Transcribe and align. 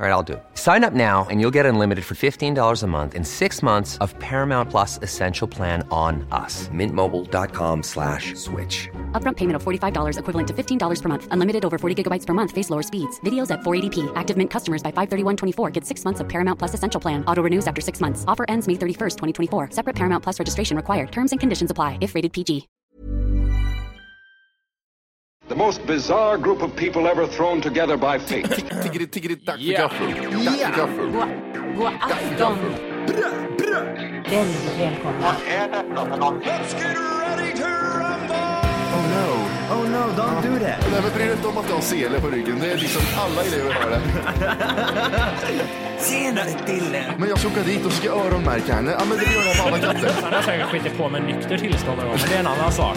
All 0.00 0.06
right, 0.06 0.12
I'll 0.12 0.22
do 0.22 0.34
it. 0.34 0.44
Sign 0.54 0.84
up 0.84 0.92
now 0.92 1.26
and 1.28 1.40
you'll 1.40 1.56
get 1.58 1.66
unlimited 1.66 2.04
for 2.04 2.14
$15 2.14 2.82
a 2.82 2.86
month 2.86 3.16
in 3.16 3.24
six 3.24 3.64
months 3.64 3.98
of 3.98 4.16
Paramount 4.20 4.70
Plus 4.70 5.00
Essential 5.02 5.48
Plan 5.48 5.84
on 5.90 6.24
us. 6.30 6.68
Mintmobile.com 6.68 7.82
slash 7.82 8.36
switch. 8.36 8.88
Upfront 9.20 9.36
payment 9.36 9.56
of 9.56 9.64
$45 9.64 10.20
equivalent 10.20 10.46
to 10.46 10.54
$15 10.54 11.02
per 11.02 11.08
month. 11.08 11.26
Unlimited 11.32 11.64
over 11.64 11.78
40 11.78 12.00
gigabytes 12.00 12.24
per 12.24 12.32
month. 12.32 12.52
Face 12.52 12.70
lower 12.70 12.84
speeds. 12.84 13.18
Videos 13.26 13.50
at 13.50 13.62
480p. 13.62 14.12
Active 14.14 14.36
Mint 14.36 14.52
customers 14.52 14.84
by 14.84 14.92
531.24 14.92 15.72
get 15.72 15.84
six 15.84 16.04
months 16.04 16.20
of 16.20 16.28
Paramount 16.28 16.60
Plus 16.60 16.74
Essential 16.74 17.00
Plan. 17.00 17.24
Auto 17.24 17.42
renews 17.42 17.66
after 17.66 17.80
six 17.80 18.00
months. 18.00 18.24
Offer 18.28 18.46
ends 18.48 18.68
May 18.68 18.74
31st, 18.74 19.16
2024. 19.50 19.70
Separate 19.72 19.96
Paramount 19.96 20.22
Plus 20.22 20.38
registration 20.38 20.76
required. 20.76 21.10
Terms 21.10 21.32
and 21.32 21.40
conditions 21.40 21.72
apply 21.72 21.98
if 22.00 22.14
rated 22.14 22.32
PG. 22.32 22.68
The 25.48 25.54
most 25.54 25.86
bizarre 25.86 26.36
group 26.36 26.62
of 26.62 26.76
people 26.76 27.06
ever 27.06 27.26
thrown 27.26 27.60
together 27.62 27.96
by 27.96 28.18
fate. 28.18 28.48
Tiggeri, 28.82 29.06
tiggeri, 29.06 29.34
dack 29.34 29.56
för 29.56 29.72
gaffel. 29.72 30.14
Dack 30.44 30.58
för 30.58 30.76
gaffel. 30.76 31.06
God 31.76 31.86
afton! 32.00 32.58
Väldigt 34.30 34.78
välkomna. 34.78 35.28
Oh 38.92 39.04
no. 39.14 39.28
Oh 39.74 39.84
no, 39.90 40.12
don't 40.16 40.42
do 40.42 40.58
that. 40.64 40.90
Nej 40.90 41.02
men 41.02 41.12
bry 41.14 41.24
dig 41.24 41.32
inte 41.32 41.48
om 41.48 41.58
att 41.58 41.66
du 41.66 41.72
har 41.72 41.80
sele 41.80 42.20
på 42.20 42.26
ryggen. 42.26 42.58
Det 42.60 42.72
är 42.72 42.76
liksom 42.76 43.02
alla 43.16 43.42
elever 43.42 43.72
har 43.72 43.90
det. 43.90 44.00
Senare 45.98 46.50
Dille. 46.66 47.14
Men 47.18 47.28
jag 47.28 47.38
ska 47.38 47.48
åka 47.48 47.62
dit 47.62 47.86
och 47.86 47.92
ska 47.92 48.08
öronmärka 48.10 48.74
henne. 48.74 48.96
Ja 48.98 49.04
men 49.08 49.18
det 49.18 49.24
gör 49.24 49.44
jag 49.46 49.56
med 49.56 49.66
alla 49.66 49.92
katter. 49.92 50.22
Han 50.22 50.32
har 50.32 50.42
säkert 50.42 50.66
skitit 50.66 50.96
på 50.98 51.08
med 51.08 51.22
nykter 51.22 51.58
tillstånd 51.58 51.98
men 51.98 52.18
det 52.28 52.34
är 52.34 52.40
en 52.40 52.46
annan 52.46 52.72
sak. 52.72 52.96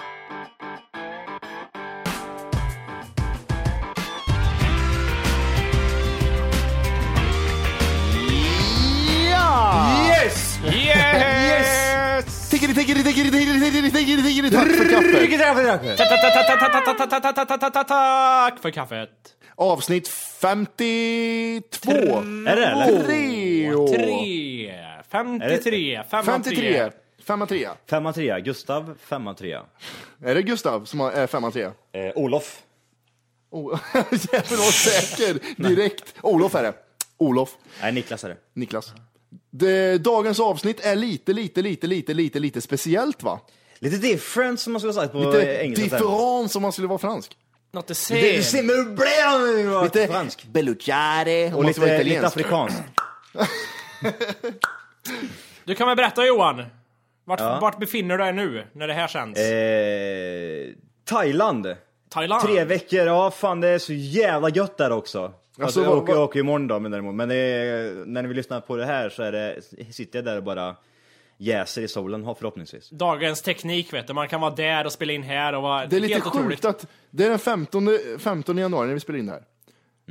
Tack 17.87 18.61
för 18.61 18.71
kaffet. 18.71 19.09
Avsnitt 19.55 20.07
52. 20.41 21.91
Är 21.91 22.55
det 22.55 22.65
eller? 22.65 23.03
Tre. 23.03 24.73
53. 25.11 26.03
53. 26.11 26.91
Femma 27.23 27.45
trea. 27.47 27.75
Femma 27.89 28.13
trea. 28.13 28.39
Gustav, 28.39 28.95
femma 29.03 29.33
trea. 29.33 29.61
Är 30.25 30.35
det 30.35 30.41
Gustav 30.41 30.85
som 30.85 30.99
har- 30.99 31.11
är 31.11 31.27
femma 31.27 31.51
trea? 31.51 31.71
Eh, 31.93 32.11
Olof. 32.15 32.61
Oh, 33.51 33.79
Jävlar 33.93 34.57
vad 34.57 34.73
säker. 34.73 35.39
Direkt. 35.69 36.13
Olof 36.21 36.55
är 36.55 36.63
det. 36.63 36.73
Olof. 37.17 37.49
Nej, 37.81 37.91
Niklas 37.91 38.23
är 38.23 38.29
det. 38.29 38.37
Niklas. 38.53 38.93
Det, 39.53 39.97
dagens 39.97 40.39
avsnitt 40.39 40.79
är 40.85 40.95
lite, 40.95 41.33
lite, 41.33 41.61
lite, 41.61 41.87
lite, 41.87 42.13
lite, 42.13 42.39
lite 42.39 42.61
speciellt 42.61 43.23
va? 43.23 43.39
Lite 43.79 43.97
different 43.97 44.59
som 44.59 44.73
man 44.73 44.79
skulle 44.79 44.93
ha 44.93 45.01
sagt 45.01 45.13
på 45.13 45.19
Lite 45.19 45.63
engelska. 45.63 45.83
different 45.97 46.51
som 46.51 46.61
man 46.61 46.71
skulle 46.71 46.87
vara 46.87 46.99
fransk. 46.99 47.37
Not 47.73 47.87
the 47.87 47.93
Lite 48.15 48.43
same. 48.43 48.61
simulbrean 48.61 49.83
Lite 49.83 50.07
fransk. 50.07 50.45
Bellucciare. 50.45 51.53
Och 51.53 51.65
lite, 51.65 52.03
lite 52.03 52.27
afrikanskt. 52.27 52.81
Du 55.63 55.75
kan 55.75 55.87
väl 55.87 55.95
berätta 55.97 56.25
Johan? 56.25 56.63
Vart, 57.25 57.39
vart 57.39 57.79
befinner 57.79 58.17
du 58.17 58.23
dig 58.23 58.33
nu 58.33 58.67
när 58.73 58.87
det 58.87 58.93
här 58.93 59.07
känns? 59.07 59.37
Eh, 59.37 60.73
Thailand. 61.05 61.75
Thailand? 62.09 62.41
Tre 62.43 62.63
veckor, 62.63 62.99
ja 62.99 63.31
fan 63.31 63.61
det 63.61 63.67
är 63.67 63.79
så 63.79 63.93
jävla 63.93 64.49
gött 64.49 64.77
där 64.77 64.91
också. 64.91 65.33
Alltså, 65.59 65.63
Alltså, 65.63 65.83
jag 65.83 65.97
åker, 66.03 66.13
jag 66.13 66.23
åker 66.23 66.39
imorgon 66.39 66.67
då, 66.67 66.79
men 66.79 66.91
däremot. 66.91 67.15
Men 67.15 67.29
det 67.29 67.35
är, 67.35 68.05
när 68.05 68.23
vi 68.23 68.33
lyssnar 68.33 68.61
på 68.61 68.75
det 68.75 68.85
här 68.85 69.09
så 69.09 69.23
är 69.23 69.31
det, 69.31 69.61
sitter 69.93 70.19
jag 70.19 70.25
där 70.25 70.37
och 70.37 70.43
bara 70.43 70.75
jäser 71.37 71.81
i 71.81 71.87
solen 71.87 72.23
förhoppningsvis. 72.39 72.89
Dagens 72.89 73.41
teknik 73.41 73.93
vet 73.93 74.07
du, 74.07 74.13
man 74.13 74.27
kan 74.27 74.41
vara 74.41 74.55
där 74.55 74.85
och 74.85 74.91
spela 74.91 75.13
in 75.13 75.23
här 75.23 75.53
och 75.53 75.61
vara 75.61 75.85
Det 75.85 75.95
är 75.95 75.99
lite 75.99 76.13
helt 76.13 76.23
sjukt 76.23 76.35
otroligt. 76.35 76.65
att 76.65 76.87
det 77.09 77.25
är 77.25 77.29
den 77.29 77.39
15, 77.39 77.87
15 78.19 78.57
januari 78.57 78.87
när 78.87 78.93
vi 78.93 78.99
spelar 78.99 79.19
in 79.19 79.25
det 79.25 79.31
här. 79.31 79.43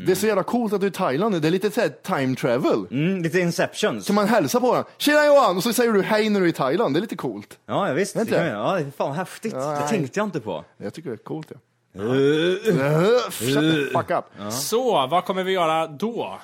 Det 0.06 0.12
är 0.12 0.16
så 0.16 0.26
jävla 0.26 0.42
coolt 0.42 0.72
att 0.72 0.80
du 0.80 0.86
är 0.86 0.90
i 0.90 0.94
Thailand 0.94 1.34
nu. 1.34 1.40
Det 1.40 1.48
är 1.48 1.52
lite 1.52 1.70
så 1.70 1.80
här 1.80 1.88
time 1.88 2.36
travel. 2.36 2.86
Mm, 2.90 3.22
lite 3.22 3.40
Inceptions. 3.40 4.06
Kan 4.06 4.14
man 4.14 4.28
hälsa 4.28 4.60
på 4.60 4.66
honom? 4.66 4.84
Tjena 4.98 5.26
Johan! 5.26 5.56
Och 5.56 5.62
så 5.62 5.72
säger 5.72 5.92
du 5.92 6.02
hej 6.02 6.30
när 6.30 6.40
du 6.40 6.46
är 6.46 6.50
i 6.50 6.52
Thailand. 6.52 6.94
Det 6.94 6.98
är 6.98 7.00
lite 7.00 7.16
coolt. 7.16 7.58
Ja, 7.66 7.88
ja 7.88 7.94
visst. 7.94 8.14
Det 8.14 8.46
ja, 8.48 8.74
det 8.74 8.80
är 8.80 8.90
fan 8.90 9.12
häftigt. 9.16 9.52
Ja, 9.52 9.80
det 9.82 9.88
tänkte 9.88 10.20
jag 10.20 10.26
inte 10.26 10.40
på. 10.40 10.64
Jag 10.76 10.94
tycker 10.94 11.10
det 11.10 11.14
är 11.14 11.16
coolt. 11.16 11.46
Ja. 11.50 11.56
Uh, 11.96 13.30
Shut 13.30 13.54
the 13.54 13.90
fuck 13.92 14.10
up. 14.10 14.52
Så, 14.52 15.06
vad 15.06 15.24
kommer 15.24 15.44
vi 15.44 15.52
göra 15.52 15.86
då? 15.86 16.38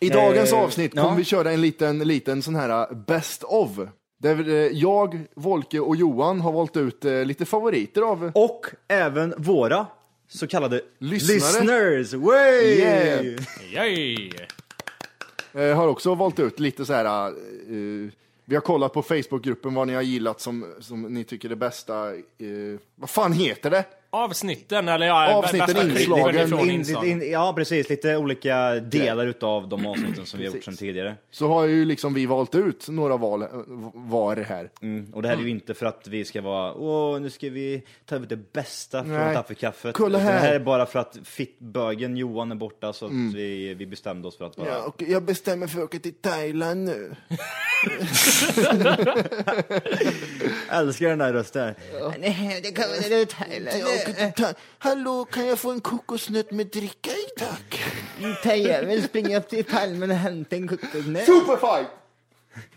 I 0.00 0.08
dagens 0.08 0.52
Eh, 0.52 0.58
avsnitt 0.58 0.94
kommer 0.94 1.16
vi 1.16 1.24
köra 1.24 1.52
en 1.52 1.60
liten, 1.60 1.98
liten 1.98 2.42
sån 2.42 2.54
här 2.54 2.90
uh, 2.90 2.96
best 2.96 3.42
of. 3.44 3.70
Där 4.18 4.48
eh, 4.48 4.54
jag, 4.54 5.20
Volke 5.34 5.80
och 5.80 5.96
Johan 5.96 6.40
har 6.40 6.52
valt 6.52 6.76
ut 6.76 7.04
eh, 7.04 7.24
lite 7.24 7.44
favoriter 7.44 8.02
av 8.02 8.32
Och 8.34 8.66
även 8.88 9.34
våra 9.36 9.86
så 10.28 10.46
kallade 10.46 10.80
Lyssnare. 10.98 11.36
listeners. 11.36 12.12
Way! 12.14 12.78
Yeah. 12.78 13.24
Yay! 13.72 14.30
Eh, 15.54 15.76
har 15.76 15.88
också 15.88 16.14
valt 16.14 16.38
ut 16.38 16.60
lite 16.60 16.84
så 16.84 16.92
här. 16.92 17.26
eh, 17.28 17.32
vi 18.46 18.54
har 18.54 18.60
kollat 18.60 18.92
på 18.92 19.02
Facebookgruppen 19.02 19.74
vad 19.74 19.86
ni 19.86 19.94
har 19.94 20.02
gillat 20.02 20.40
som, 20.40 20.74
som 20.80 21.02
ni 21.02 21.24
tycker 21.24 21.50
är 21.50 21.54
bästa. 21.54 22.14
Eh, 22.14 22.78
vad 22.94 23.10
fan 23.10 23.32
heter 23.32 23.70
det? 23.70 23.84
Avsnitten, 24.14 24.88
eller 24.88 25.06
ja, 25.06 25.34
Avsnitten, 25.34 25.90
inslagen, 25.90 26.70
In, 26.70 26.84
in, 27.04 27.30
ja, 27.30 27.52
precis. 27.56 27.88
Lite 27.88 28.16
olika 28.16 28.70
delar 28.74 29.26
utav 29.26 29.68
de 29.68 29.86
avsnitten 29.86 30.26
som 30.26 30.40
vi 30.40 30.46
har 30.46 30.54
gjort 30.54 30.64
sedan 30.64 30.76
tidigare. 30.76 31.14
Så 31.30 31.48
har 31.48 31.64
ju 31.64 31.84
liksom 31.84 32.14
vi 32.14 32.26
valt 32.26 32.54
ut 32.54 32.88
några 32.88 33.16
val 33.16 33.44
var 33.94 34.36
här. 34.36 34.70
Mm. 34.82 35.14
Och 35.14 35.22
det 35.22 35.28
här 35.28 35.36
är 35.36 35.40
ju 35.40 35.50
inte 35.50 35.74
för 35.74 35.86
att 35.86 36.06
vi 36.08 36.24
ska 36.24 36.42
vara, 36.42 36.74
åh, 36.74 37.20
nu 37.20 37.30
ska 37.30 37.50
vi 37.50 37.82
ta 38.06 38.16
ut 38.16 38.28
det 38.28 38.52
bästa 38.52 39.02
från 39.04 39.12
Nej. 39.12 39.34
kaffekaffet. 39.34 39.94
Kolla 39.94 40.18
Utan 40.18 40.26
Det 40.26 40.32
här. 40.32 40.38
Mm. 40.38 40.48
här 40.48 40.54
är 40.54 40.60
bara 40.64 40.86
för 40.86 40.98
att 40.98 41.18
fittbögen 41.24 42.16
Johan 42.16 42.50
är 42.50 42.54
borta 42.56 42.92
så 42.92 43.06
att 43.06 43.12
vi, 43.12 43.74
vi 43.74 43.86
bestämde 43.86 44.28
oss 44.28 44.38
för 44.38 44.44
att 44.44 44.56
bara... 44.56 44.68
Ja, 44.68 44.82
och 44.82 45.02
jag 45.08 45.22
bestämmer 45.22 45.66
för 45.66 45.78
att 45.78 45.84
åka 45.84 45.98
till 45.98 46.14
Thailand 46.14 46.84
nu. 46.84 47.16
Älskar 50.70 51.08
den 51.08 51.18
där 51.18 51.32
rösten. 51.32 51.74
Nej, 52.18 52.60
det 52.62 52.70
kan 52.70 52.88
vara 52.88 53.00
det 53.08 53.26
Thailand. 53.26 53.82
Jag 54.06 54.14
åker 54.14 54.30
till 54.32 54.44
Tha- 54.44 54.54
Hallå, 54.78 55.24
kan 55.24 55.46
jag 55.46 55.58
få 55.58 55.70
en 55.70 55.80
kokosnöt 55.80 56.50
med 56.50 56.66
dricka 56.66 57.10
i 57.10 57.38
tack? 57.38 57.84
Thailand 58.42 59.04
springer 59.04 59.38
upp 59.40 59.48
till 59.48 59.64
palmen 59.64 60.10
och 60.10 60.16
hämtar 60.16 60.56
en 60.56 60.68
kokosnöt. 60.68 61.26
Superfight! 61.26 61.86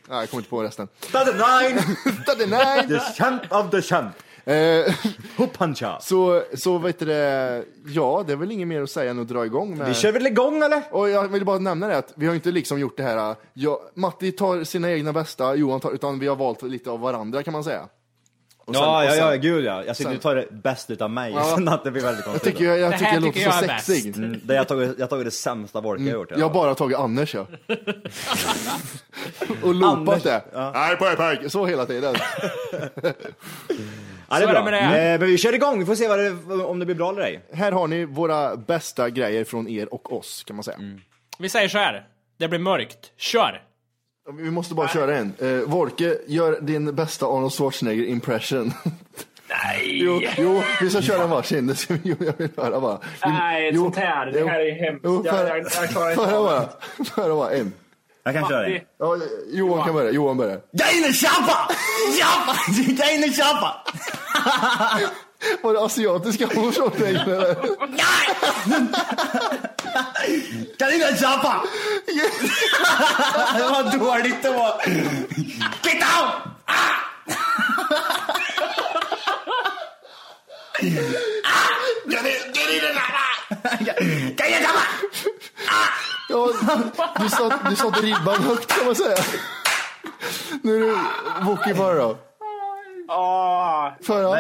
Nej, 0.10 0.20
jag 0.20 0.30
kommer 0.30 0.42
inte 0.42 0.50
på 0.50 0.64
resten. 0.64 0.88
Stade 1.00 1.32
nine! 1.34 1.76
Nine! 2.50 2.88
The 3.00 3.00
champ 3.24 3.42
of 3.52 3.72
the 3.72 3.82
champ! 3.82 4.16
Eh, 4.46 4.96
Hoppancha! 5.38 5.98
så, 6.02 6.44
så 6.58 6.78
vet 6.78 7.00
du 7.00 7.06
det, 7.06 7.64
ja, 7.88 8.24
det 8.28 8.34
är 8.34 8.38
väl 8.38 8.52
inget 8.52 8.68
mer 8.68 8.82
att 8.82 8.90
säga 8.90 9.12
än 9.12 9.20
att 9.20 9.28
dra 9.28 9.46
igång 9.46 9.78
med. 9.78 9.88
Vi 9.88 9.94
kör 9.94 10.12
väl 10.12 10.28
igång 10.28 10.64
eller? 10.64 10.82
Och 10.92 11.10
jag 11.10 11.28
vill 11.28 11.46
bara 11.46 11.60
nämna 11.60 11.88
det 11.88 11.98
att 11.98 12.14
vi 12.16 12.28
har 12.28 12.36
inte 12.36 12.52
liksom 12.52 12.80
gjort 12.80 12.98
det 12.98 13.04
här, 13.04 13.36
ja, 13.54 13.82
Matti 13.94 14.32
tar 14.32 14.64
sina 14.64 14.92
egna 14.92 15.14
bästa, 15.14 15.56
Johan 15.56 15.80
tar, 15.80 15.92
utan 15.92 16.20
vi 16.20 16.28
har 16.28 16.36
valt 16.36 16.62
lite 16.62 16.90
av 16.90 17.00
varandra 17.00 17.44
kan 17.44 17.54
man 17.54 17.64
säga. 17.64 17.88
Och 18.68 18.76
sen- 18.76 18.84
Ja, 18.84 19.04
ja, 19.06 19.12
sen- 19.12 19.20
ja, 19.20 19.36
gud 19.36 19.66
ja. 19.66 19.84
Jag 19.84 19.96
sitter 19.96 20.10
sen- 20.10 20.18
och 20.18 20.24
tar 20.24 20.36
det 20.36 20.48
bäst 20.52 20.90
utav 20.90 21.10
mig. 21.10 21.34
Ja. 21.34 21.44
Så 21.66 21.70
att 21.70 21.84
det 21.84 21.92
blir 21.92 22.02
väldigt 22.04 22.26
Jag 22.26 22.34
konstigt. 22.34 22.54
tycker 22.54 22.66
jag, 22.66 22.80
jag 22.80 22.92
Det 22.92 22.98
tycker 22.98 23.14
jag 23.14 23.22
låter 23.24 23.34
tycker 23.40 23.52
så 23.52 23.58
jag 23.58 23.64
är 23.64 23.68
bäst. 23.68 23.86
sexig. 23.86 24.18
Mm, 24.18 24.42
det 24.44 24.54
jag 24.54 24.62
har 24.62 24.66
tagit, 24.66 24.94
jag 24.98 25.04
har 25.06 25.10
tagit 25.10 25.26
det 25.26 25.32
sämsta 25.32 25.82
vodka 25.82 26.04
jag 26.04 26.12
har 26.12 26.20
gjort. 26.20 26.32
Jag 26.32 26.40
har 26.48 26.50
bara 26.54 26.76
tagit 26.76 26.98
Anders 26.98 27.36
ja. 27.36 27.46
och 29.64 29.76
loopat 29.76 30.24
det. 30.24 30.42
ja. 30.54 30.72
Nej, 30.74 30.96
pojk, 30.96 31.18
pojk. 31.18 31.52
Så 31.52 31.66
hela 31.66 31.86
tiden. 31.86 32.16
Ja, 34.30 34.36
det 34.40 34.42
Så 34.44 34.50
är 34.50 34.54
bra. 34.54 34.64
det 34.64 34.72
det. 34.72 34.80
Eh, 35.14 35.20
men 35.20 35.28
vi 35.28 35.38
kör 35.38 35.54
igång, 35.54 35.80
vi 35.80 35.86
får 35.86 35.96
se 35.96 36.08
vad 36.08 36.20
det, 36.20 36.32
om 36.66 36.80
det 36.80 36.86
blir 36.86 36.96
bra 36.96 37.10
eller 37.12 37.22
ej. 37.22 37.42
Här 37.54 37.72
har 37.72 37.88
ni 37.88 38.06
våra 38.06 38.56
bästa 38.58 39.10
grejer 39.10 39.44
från 39.44 39.68
er 39.68 39.94
och 39.94 40.14
oss 40.14 40.44
kan 40.44 40.56
man 40.56 40.64
säga. 40.64 40.78
Vi 41.40 41.50
säger 41.50 41.68
så 41.68 41.78
här. 41.78 42.08
Det 42.38 42.48
blir 42.48 42.60
mörkt. 42.60 42.98
Kör! 43.18 43.62
Vi 44.34 44.52
måste 44.52 44.74
bara 44.74 44.88
köra 44.88 45.18
en. 45.18 45.34
Eh, 45.40 45.48
Wolke, 45.70 46.18
gör 46.28 46.58
din 46.62 46.96
bästa 46.96 47.26
Arnold 47.26 47.54
Schwarzenegger 47.54 48.04
impression. 48.04 48.74
Nej! 49.50 50.00
jo, 50.04 50.22
jo, 50.38 50.62
vi 50.82 50.90
ska 50.90 51.02
köra 51.02 51.24
en 51.24 51.30
varsin. 51.30 51.68
Det 51.68 51.76
ska 51.76 51.94
vi, 51.94 52.00
jo, 52.04 52.16
jag 52.20 52.34
vill 52.38 52.50
höra 52.58 52.80
bara. 52.80 53.00
Nej, 53.26 53.72
Jo, 53.74 53.84
sånt 53.84 53.96
här. 53.96 54.26
Det 54.32 54.50
här 54.50 54.60
är 54.60 54.86
hemskt. 54.86 55.02
Jo, 55.06 55.22
Jag- 55.26 55.36
för- 55.38 55.48
jag- 55.48 55.58
jag 55.58 55.90
klarar 55.90 56.12
inte 56.12 56.24
för- 56.26 56.34
av 56.38 56.44
bara. 56.46 56.60
det. 56.60 57.06
För 57.06 57.36
bara 57.36 57.52
en. 57.52 57.74
Jag 58.24 58.34
kan 58.34 58.48
köra 58.50 58.62
det. 58.70 58.82
Ja, 59.00 59.18
Johan 59.52 59.86
kan 59.86 59.94
börja. 59.94 60.12
Johan 60.12 60.38
börjar. 60.38 60.60
Deine 60.74 61.14
Schapper! 61.14 61.76
Schapper! 62.20 62.98
Deine 62.98 63.34
Schapper! 63.34 63.74
Var 65.64 65.74
det 65.74 65.80
asiatiska 65.82 66.48
Arnold 66.48 66.76
Schwarzenegger 66.76 67.56
eller? 70.28 70.78
Deine 70.78 71.18
Schapper! 71.18 71.62
det 73.58 73.64
var 73.64 73.84
dåligt 73.98 74.42
det 74.44 74.50
var. 74.50 74.82
Get 75.84 76.04
out! 76.04 76.58
Ja, 86.30 86.48
du 87.20 87.30
satte 87.30 87.70
du 87.70 87.76
satte 87.76 88.02
ribban 88.02 88.44
högt 88.44 88.68
kan 88.68 88.86
man 88.86 88.96
säga. 88.96 89.16
Nu 90.64 90.84
är 90.84 90.88
det 90.88 91.46
Wookie 91.46 91.74
bara 91.74 91.94
då. 91.94 92.18
Åh, 93.10 93.92
Föra. 94.02 94.40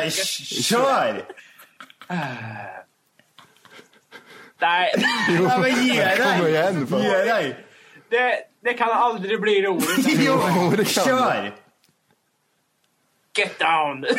Nej, 4.61 4.91
nej, 4.97 5.41
Ja, 5.43 5.57
men 5.57 5.85
ge 5.85 6.15
Kom 6.17 6.41
dig! 6.41 6.49
igen. 6.51 6.87
Ge 7.01 7.17
dig! 7.33 7.65
det, 8.09 8.37
det 8.63 8.73
kan 8.73 8.89
aldrig 8.91 9.41
bli 9.41 9.61
roligt. 9.61 9.89
Jo, 10.19 10.41
Jo, 10.55 10.69
det 10.69 10.93
kan 10.93 11.05
kör! 11.05 11.55
Get 13.37 13.59
down! 13.59 14.05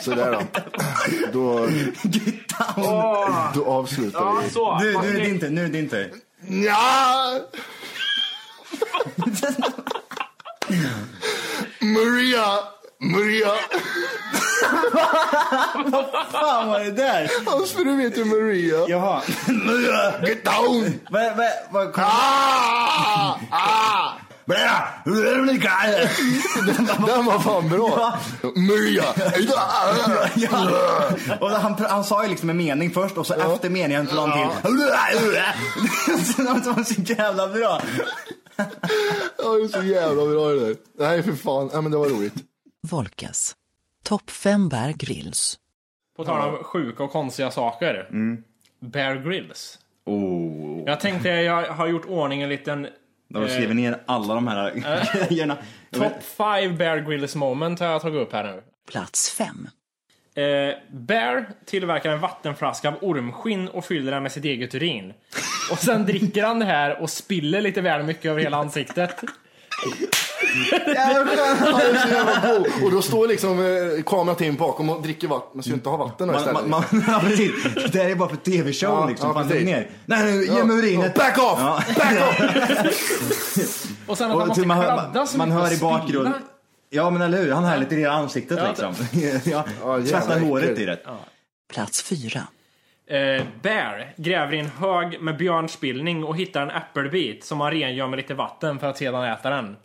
Sådär 0.00 0.32
då. 0.32 0.42
Då, 1.32 1.68
Get 2.02 2.48
down! 2.58 3.52
Då 3.54 3.64
avslutar 3.66 4.20
ja, 4.20 4.40
vi. 4.44 4.50
så. 4.50 4.78
Nu, 4.78 4.92
nu 4.92 5.08
är 5.16 5.20
det 5.20 5.28
inte, 5.28 5.50
nu 5.50 5.64
är 5.64 5.68
det 5.68 5.78
inte. 5.78 6.10
Ja! 6.48 7.38
Maria! 11.80 12.58
Maria! 13.02 13.52
Fan 16.32 16.68
vad 16.68 16.80
är 16.80 16.84
det 16.84 16.90
där? 16.90 17.30
Hans 17.46 17.72
fru 17.72 18.00
heter 18.00 18.24
Maria. 18.24 18.86
Jaha. 18.88 19.22
Get 20.26 20.44
down! 20.44 21.00
Vad, 21.10 21.36
vad, 21.36 21.50
vad, 21.70 21.94
Ah! 21.98 23.38
Ah! 23.50 24.12
Den 27.06 27.24
var 27.24 27.38
fan 27.38 27.68
bra. 27.68 28.18
Maria! 28.56 29.04
Ja. 30.34 31.08
Och 31.40 31.50
han, 31.50 31.74
han 31.88 32.04
sa 32.04 32.22
ju 32.22 32.30
liksom 32.30 32.50
en 32.50 32.56
mening 32.56 32.90
först 32.90 33.16
och 33.18 33.26
så 33.26 33.34
efter 33.34 33.70
meningen 33.70 34.08
la 34.12 34.26
han 34.26 34.32
till. 34.32 34.72
Det 36.36 36.70
var 36.70 36.84
så 36.84 37.00
jävla 37.00 37.48
bra. 37.48 37.80
Ja, 39.38 39.48
det 39.54 39.64
är 39.64 39.68
så 39.80 39.82
jävla 39.82 40.26
bra 40.26 40.48
det 40.48 40.66
där. 40.66 40.76
Nej, 40.98 41.22
för 41.22 41.32
fan. 41.32 41.70
Ja, 41.72 41.80
men 41.80 41.92
det 41.92 41.98
var 41.98 42.06
roligt. 42.08 42.34
Volkes. 42.90 43.54
Topp 44.04 44.30
5 44.30 44.68
Bear 44.68 44.92
Grylls. 44.92 45.58
På 46.16 46.24
tal 46.24 46.54
om 46.54 46.64
sjuka 46.64 47.04
och 47.04 47.10
konstiga 47.12 47.50
saker. 47.50 48.06
Bear 48.80 49.14
Grylls. 49.14 49.78
Oh. 50.04 50.82
Jag 50.86 51.00
tänkte 51.00 51.28
jag 51.28 51.66
har 51.72 51.86
gjort 51.86 52.04
ordning 52.04 52.42
en 52.42 52.48
liten 52.48 52.88
Då 53.28 53.38
har 53.40 53.46
du 53.46 53.52
skrivit 53.52 53.76
ner 53.76 54.02
alla 54.06 54.34
de 54.34 54.46
här 54.48 54.70
grejerna. 55.28 55.56
top 55.90 56.22
5 56.22 56.76
Bear 56.76 56.98
Grylls 56.98 57.34
moment 57.34 57.80
har 57.80 57.86
jag 57.86 58.02
tagit 58.02 58.20
upp 58.26 58.32
här 58.32 58.44
nu. 58.44 58.62
Plats 58.90 59.30
5. 59.30 59.68
Eh, 60.34 60.74
Bear 60.90 61.46
tillverkar 61.64 62.10
en 62.12 62.20
vattenflaska 62.20 62.88
av 62.88 62.94
ormskinn 63.00 63.68
och 63.68 63.84
fyller 63.84 64.12
den 64.12 64.22
med 64.22 64.32
sitt 64.32 64.44
eget 64.44 64.74
urin. 64.74 65.12
Och 65.70 65.78
sen 65.78 66.06
dricker 66.06 66.44
han 66.44 66.58
det 66.58 66.64
här 66.64 67.02
och 67.02 67.10
spiller 67.10 67.60
lite 67.60 67.80
väl 67.80 68.02
mycket 68.02 68.24
över 68.24 68.40
hela 68.42 68.56
ansiktet. 68.56 69.16
Jävla. 70.86 72.58
Och 72.84 72.90
då 72.90 73.02
står 73.02 73.28
liksom 73.28 73.58
eh, 73.60 74.02
kameran 74.02 74.36
till 74.36 74.52
bakom 74.56 74.90
och 74.90 75.02
dricker 75.02 75.28
vatten. 75.28 75.50
Man 75.54 75.62
ska 75.62 75.70
ju 75.70 75.74
inte 75.74 75.88
ha 75.88 75.96
vatten 75.96 76.26
Man, 76.26 76.36
istället. 76.36 76.66
man, 76.66 76.84
man, 76.90 77.04
ja, 77.08 77.20
precis. 77.20 77.52
Det 77.92 77.98
här 78.02 78.10
är 78.10 78.14
bara 78.14 78.28
för 78.28 78.36
tv-show 78.36 78.90
Ja, 78.90 79.08
liksom. 79.08 79.28
ja, 79.28 79.34
Fan, 79.34 79.48
precis. 79.48 79.64
ner. 79.64 79.90
Nej, 80.06 80.22
nej, 80.24 80.44
ge 80.56 80.64
mig 80.64 80.76
urinet. 80.78 81.14
Back 81.14 81.38
off! 81.38 81.58
Ja. 81.58 81.82
Back 81.96 82.12
off! 82.28 82.40
Och 84.06 84.18
sen 84.18 84.30
att 84.30 84.36
Och 84.36 84.46
måste 84.46 84.60
till 84.60 84.68
man, 84.68 84.82
kladda 84.82 85.10
hör, 85.14 85.26
så 85.26 85.38
man 85.38 85.48
mycket 85.48 85.60
hör 85.60 85.66
och 85.66 85.72
i 85.72 85.76
spilla. 85.76 85.90
bakgrunden. 85.90 86.32
Ja 86.90 87.10
men 87.10 87.22
eller 87.22 87.38
hur, 87.38 87.52
han 87.52 87.64
har 87.64 87.76
lite 87.76 87.94
i 87.94 87.98
det 88.02 88.10
ansiktet 88.12 88.58
Ja, 88.58 88.68
liksom. 88.68 88.94
ja, 89.52 89.64
Ja, 89.82 89.98
jävla 89.98 90.20
Tvättar 90.20 90.40
håret 90.40 90.64
äckligt. 90.64 90.80
i 90.80 90.84
det. 90.86 90.98
Plats 91.74 92.02
4. 92.02 92.40
Eh, 93.10 93.44
Bear 93.62 94.14
gräver 94.16 94.54
i 94.54 94.58
en 94.58 94.66
hög 94.78 95.20
med 95.20 95.36
björnspillning 95.36 96.24
och 96.24 96.36
hittar 96.36 96.62
en 96.62 96.70
äppelbit 96.70 97.44
som 97.44 97.60
han 97.60 97.70
rengör 97.70 98.06
med 98.06 98.16
lite 98.16 98.34
vatten 98.34 98.78
för 98.78 98.86
att 98.86 98.98
sedan 98.98 99.24
äta 99.24 99.50
den. 99.50 99.76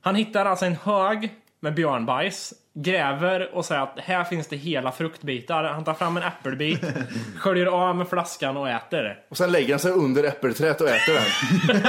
Han 0.00 0.14
hittar 0.14 0.46
alltså 0.46 0.66
en 0.66 0.76
hög 0.76 1.34
med 1.60 1.74
björnbajs, 1.74 2.54
gräver 2.74 3.54
och 3.54 3.64
säger 3.64 3.80
att 3.82 3.98
här 3.98 4.24
finns 4.24 4.46
det 4.48 4.56
hela 4.56 4.92
fruktbitar. 4.92 5.64
Han 5.64 5.84
tar 5.84 5.94
fram 5.94 6.16
en 6.16 6.22
äppelbit, 6.22 6.80
sköljer 7.38 7.66
av 7.66 7.96
med 7.96 8.08
flaskan 8.08 8.56
och 8.56 8.68
äter. 8.68 9.18
Och 9.28 9.36
sen 9.36 9.52
lägger 9.52 9.70
han 9.70 9.78
sig 9.80 9.90
under 9.92 10.24
äppelträdet 10.24 10.80
och 10.80 10.88
äter 10.88 11.14
den. 11.14 11.82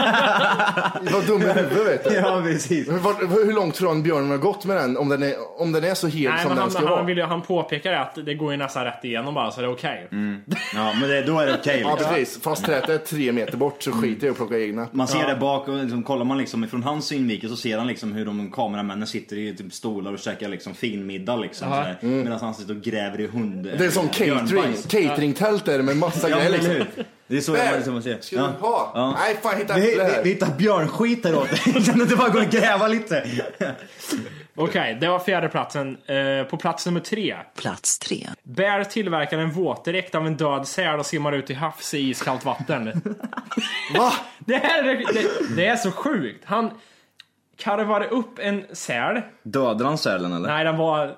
Vad 1.14 1.26
dum 1.28 1.42
i 1.42 1.46
huvudet 1.54 1.88
vet 1.88 2.04
du. 2.04 2.14
Ja 2.16 2.42
precis. 2.44 2.88
Vart- 2.88 3.22
hur 3.22 3.54
långt 3.54 3.78
från 3.78 4.04
björnen 4.04 4.30
har 4.30 4.38
gått 4.38 4.66
med 4.66 4.78
den? 4.78 4.98
Om 4.98 5.10
den 5.10 5.24
är, 5.24 5.62
om 5.62 5.72
den 5.72 5.84
är 5.84 5.94
så 5.94 6.08
hel 6.08 6.32
Nej, 6.32 6.42
som 6.42 6.50
den 6.50 6.58
han, 6.58 6.72
ska 6.72 6.80
han, 6.80 6.90
vara? 6.90 7.04
vill, 7.04 7.18
ju- 7.18 7.24
han 7.24 7.42
påpekar 7.42 7.94
att 7.94 8.16
det 8.26 8.34
går 8.34 8.52
ju 8.52 8.58
nästan 8.58 8.86
rätt 8.86 9.06
igenom 9.06 9.34
bara 9.34 9.52
så 9.52 9.62
det 9.62 9.68
är 9.68 9.72
okej. 9.72 10.08
Ja 10.76 10.94
men 11.00 11.10
det, 11.10 11.22
då 11.22 11.40
är 11.40 11.48
det 11.48 11.54
okej. 11.60 11.80
Ja 11.82 11.96
liksom. 11.96 12.14
precis, 12.14 12.42
fast 12.44 12.66
trädet 12.66 12.90
är 12.90 12.98
tre 12.98 13.32
meter 13.32 13.58
bort 13.58 13.84
så 13.84 13.92
skiter 13.92 14.28
jag 14.28 14.32
i 14.32 14.32
att 14.32 14.38
plocka 14.38 14.60
egna. 14.60 14.88
Man 14.92 15.08
ser 15.08 15.28
det 15.28 15.36
bak 15.36 15.68
och 15.68 15.76
liksom, 15.76 16.04
kollar 16.04 16.26
man 16.26 16.38
liksom 16.38 16.64
ifrån 16.64 16.84
hans 16.84 17.06
synvinkel 17.06 17.50
så 17.50 17.56
ser 17.56 17.78
han 17.78 17.88
liksom 17.88 18.14
hur 18.14 18.26
de 18.26 18.52
kameramännen 18.52 19.08
sitter 19.08 19.38
i 19.38 19.56
typ 19.56 19.74
stolar 19.74 20.14
och 20.14 20.20
käkar 20.20 20.50
liksom 20.50 20.73
fin 20.74 21.06
middag 21.06 21.36
liksom. 21.36 21.70
Ja. 21.70 21.76
sådär. 21.76 21.98
Medan 22.24 22.40
han 22.40 22.54
sitter 22.56 22.76
och 22.76 22.82
gräver 22.82 23.22
i 23.22 23.28
hund... 23.28 23.64
Det 23.64 23.86
är 23.86 23.90
som 23.90 24.10
catering, 24.10 24.76
cateringtält 24.88 25.68
är 25.68 25.78
det 25.78 25.84
med 25.84 25.98
massa 25.98 26.30
Ja 26.30 26.38
grejer 26.38 26.50
liksom. 26.50 27.04
Det 27.28 27.38
är 27.38 27.42
så 27.42 27.56
jag 27.56 27.76
liksom 27.76 28.02
ser. 28.02 28.22
Ska 28.22 28.36
du 28.36 28.42
ha? 28.42 29.16
Nej 29.20 29.38
fan 29.42 29.58
hitta 29.58 29.74
Vi, 29.76 29.82
vi, 29.82 30.04
här. 30.04 30.24
vi 30.24 30.30
hittar 30.30 30.58
björnskit 30.58 31.26
här 31.26 31.36
åt 31.36 31.50
dig. 31.50 31.84
Kan 31.86 31.98
du 31.98 32.04
inte 32.04 32.16
bara 32.16 32.30
gå 32.30 32.40
och 32.40 32.50
gräva 32.50 32.88
lite? 32.88 33.26
Okej, 34.56 34.98
det 35.02 35.08
var 35.08 35.20
fjärde 35.20 35.50
platsen. 35.50 35.98
Eh, 36.06 36.44
på 36.44 36.58
plats 36.58 36.86
nummer 36.86 37.00
tre. 37.00 37.36
Plats 37.56 38.00
3. 38.00 38.30
Bear 38.44 38.84
tillverkar 38.84 39.38
en 39.38 39.52
våtdräkt 39.52 40.16
av 40.16 40.28
en 40.28 40.38
död 40.38 40.68
säl 40.68 41.00
och 41.00 41.06
simmar 41.06 41.32
ut 41.32 41.50
i 41.50 41.54
havs 41.54 41.94
i 41.94 42.10
iskallt 42.10 42.46
vatten. 42.46 43.02
Va? 43.98 44.14
Det 44.40 44.56
här 44.56 44.84
är, 44.84 44.98
det, 44.98 45.56
det 45.56 45.66
är 45.68 45.76
så 45.76 45.92
sjukt. 45.92 46.46
Han 46.46 46.72
karvade 47.58 48.08
upp 48.08 48.40
en 48.40 48.64
säl. 48.74 49.22
Dödade 49.44 49.86
han 49.86 49.98
sälen 49.98 50.34
eller? 50.34 50.48
Nej, 50.48 50.64
den 50.66 50.78
var... 50.78 51.12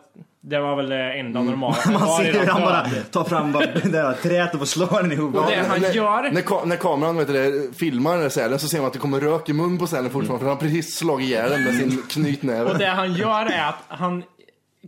Det 0.48 0.60
var 0.60 0.76
väl 0.76 0.90
det 0.90 1.14
enda 1.14 1.42
normala. 1.42 1.76
Den 1.86 1.94
Man 2.00 2.08
ser 2.18 2.34
hur 2.34 2.48
han 2.48 2.62
bara 2.62 2.86
tar 3.12 3.24
fram 3.24 3.52
bara 3.52 3.66
det 3.84 3.90
där 3.92 4.14
träet 4.14 4.54
och 4.54 4.60
får 4.60 4.66
slå 4.66 4.86
den 4.86 5.12
ihop. 5.12 5.36
Och 5.36 5.46
det 5.52 5.66
han 5.68 5.82
när, 5.82 5.90
gör... 5.92 6.32
När, 6.32 6.42
ka- 6.42 6.66
när 6.66 6.76
kameran 6.76 7.18
vet 7.18 7.28
du, 7.28 7.34
det, 7.34 7.78
filmar 7.78 8.12
den 8.12 8.22
där 8.22 8.30
sälen 8.30 8.60
så 8.60 8.68
ser 8.68 8.78
man 8.78 8.88
att 8.88 8.94
det 8.94 9.00
kommer 9.00 9.20
rök 9.20 9.50
i 9.50 9.54
mun 9.54 9.78
på 9.78 9.88
sälen 9.88 10.10
fortfarande 10.12 10.40
för 10.40 10.50
han 10.50 10.58
har 10.58 10.62
precis 10.62 10.96
slagit 10.98 11.28
ihjäl 11.30 11.50
den 11.50 11.64
med 11.64 11.74
sin 11.76 12.00
Och 12.00 12.10
knytnäve. 12.12 12.74
det 12.78 12.86
han 12.86 13.14
gör 13.14 13.46
är 13.46 13.70
att 13.70 13.84
han 13.88 14.24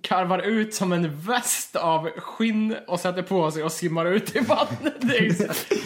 karvar 0.01 0.39
ut 0.39 0.73
som 0.73 0.91
en 0.91 1.19
väst 1.19 1.75
av 1.75 2.09
skinn 2.09 2.75
och 2.87 2.99
sätter 2.99 3.21
på 3.21 3.51
sig 3.51 3.63
och 3.63 3.71
simmar 3.71 4.05
ut 4.05 4.35
i 4.35 4.39
vattnet. 4.39 4.93
Det 5.01 5.17
är, 5.17 5.23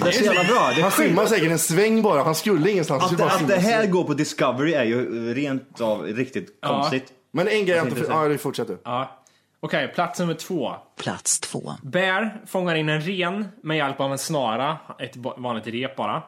Det 0.03 0.07
är 0.07 0.11
så 0.11 0.23
jävla 0.23 0.43
bra. 0.43 0.71
Det 0.75 0.81
Han 0.81 0.91
simmar 0.91 1.25
säkert 1.25 1.51
en 1.51 1.59
sväng 1.59 2.01
bara, 2.01 2.23
han 2.23 2.35
skulle 2.35 2.71
ingenstans. 2.71 3.03
Att, 3.03 3.11
skulle 3.11 3.25
att 3.25 3.47
det 3.47 3.57
här 3.57 3.85
går 3.87 4.03
på 4.03 4.13
Discovery 4.13 4.73
är 4.73 4.83
ju 4.83 5.33
rent 5.33 5.81
av 5.81 6.03
riktigt 6.03 6.57
Ja. 6.61 6.67
konstigt. 6.67 7.05
Men 7.31 7.47
en 7.47 7.65
grej 7.65 7.77
jag 7.77 7.87
inte... 7.87 7.99
säga. 7.99 8.13
Ja, 8.13 8.21
vi 8.23 8.37
fortsätter. 8.37 8.77
Ja. 8.83 9.17
Okej, 9.59 9.91
plats 9.95 10.19
nummer 10.19 10.33
två. 10.33 10.71
Plats 10.99 11.39
2. 11.39 11.73
Bear 11.83 12.41
fångar 12.47 12.75
in 12.75 12.89
en 12.89 13.01
ren 13.01 13.47
med 13.63 13.77
hjälp 13.77 13.99
av 13.99 14.11
en 14.11 14.17
snara, 14.17 14.77
ett 14.99 15.15
vanligt 15.37 15.67
rep 15.67 15.95
bara. 15.95 16.23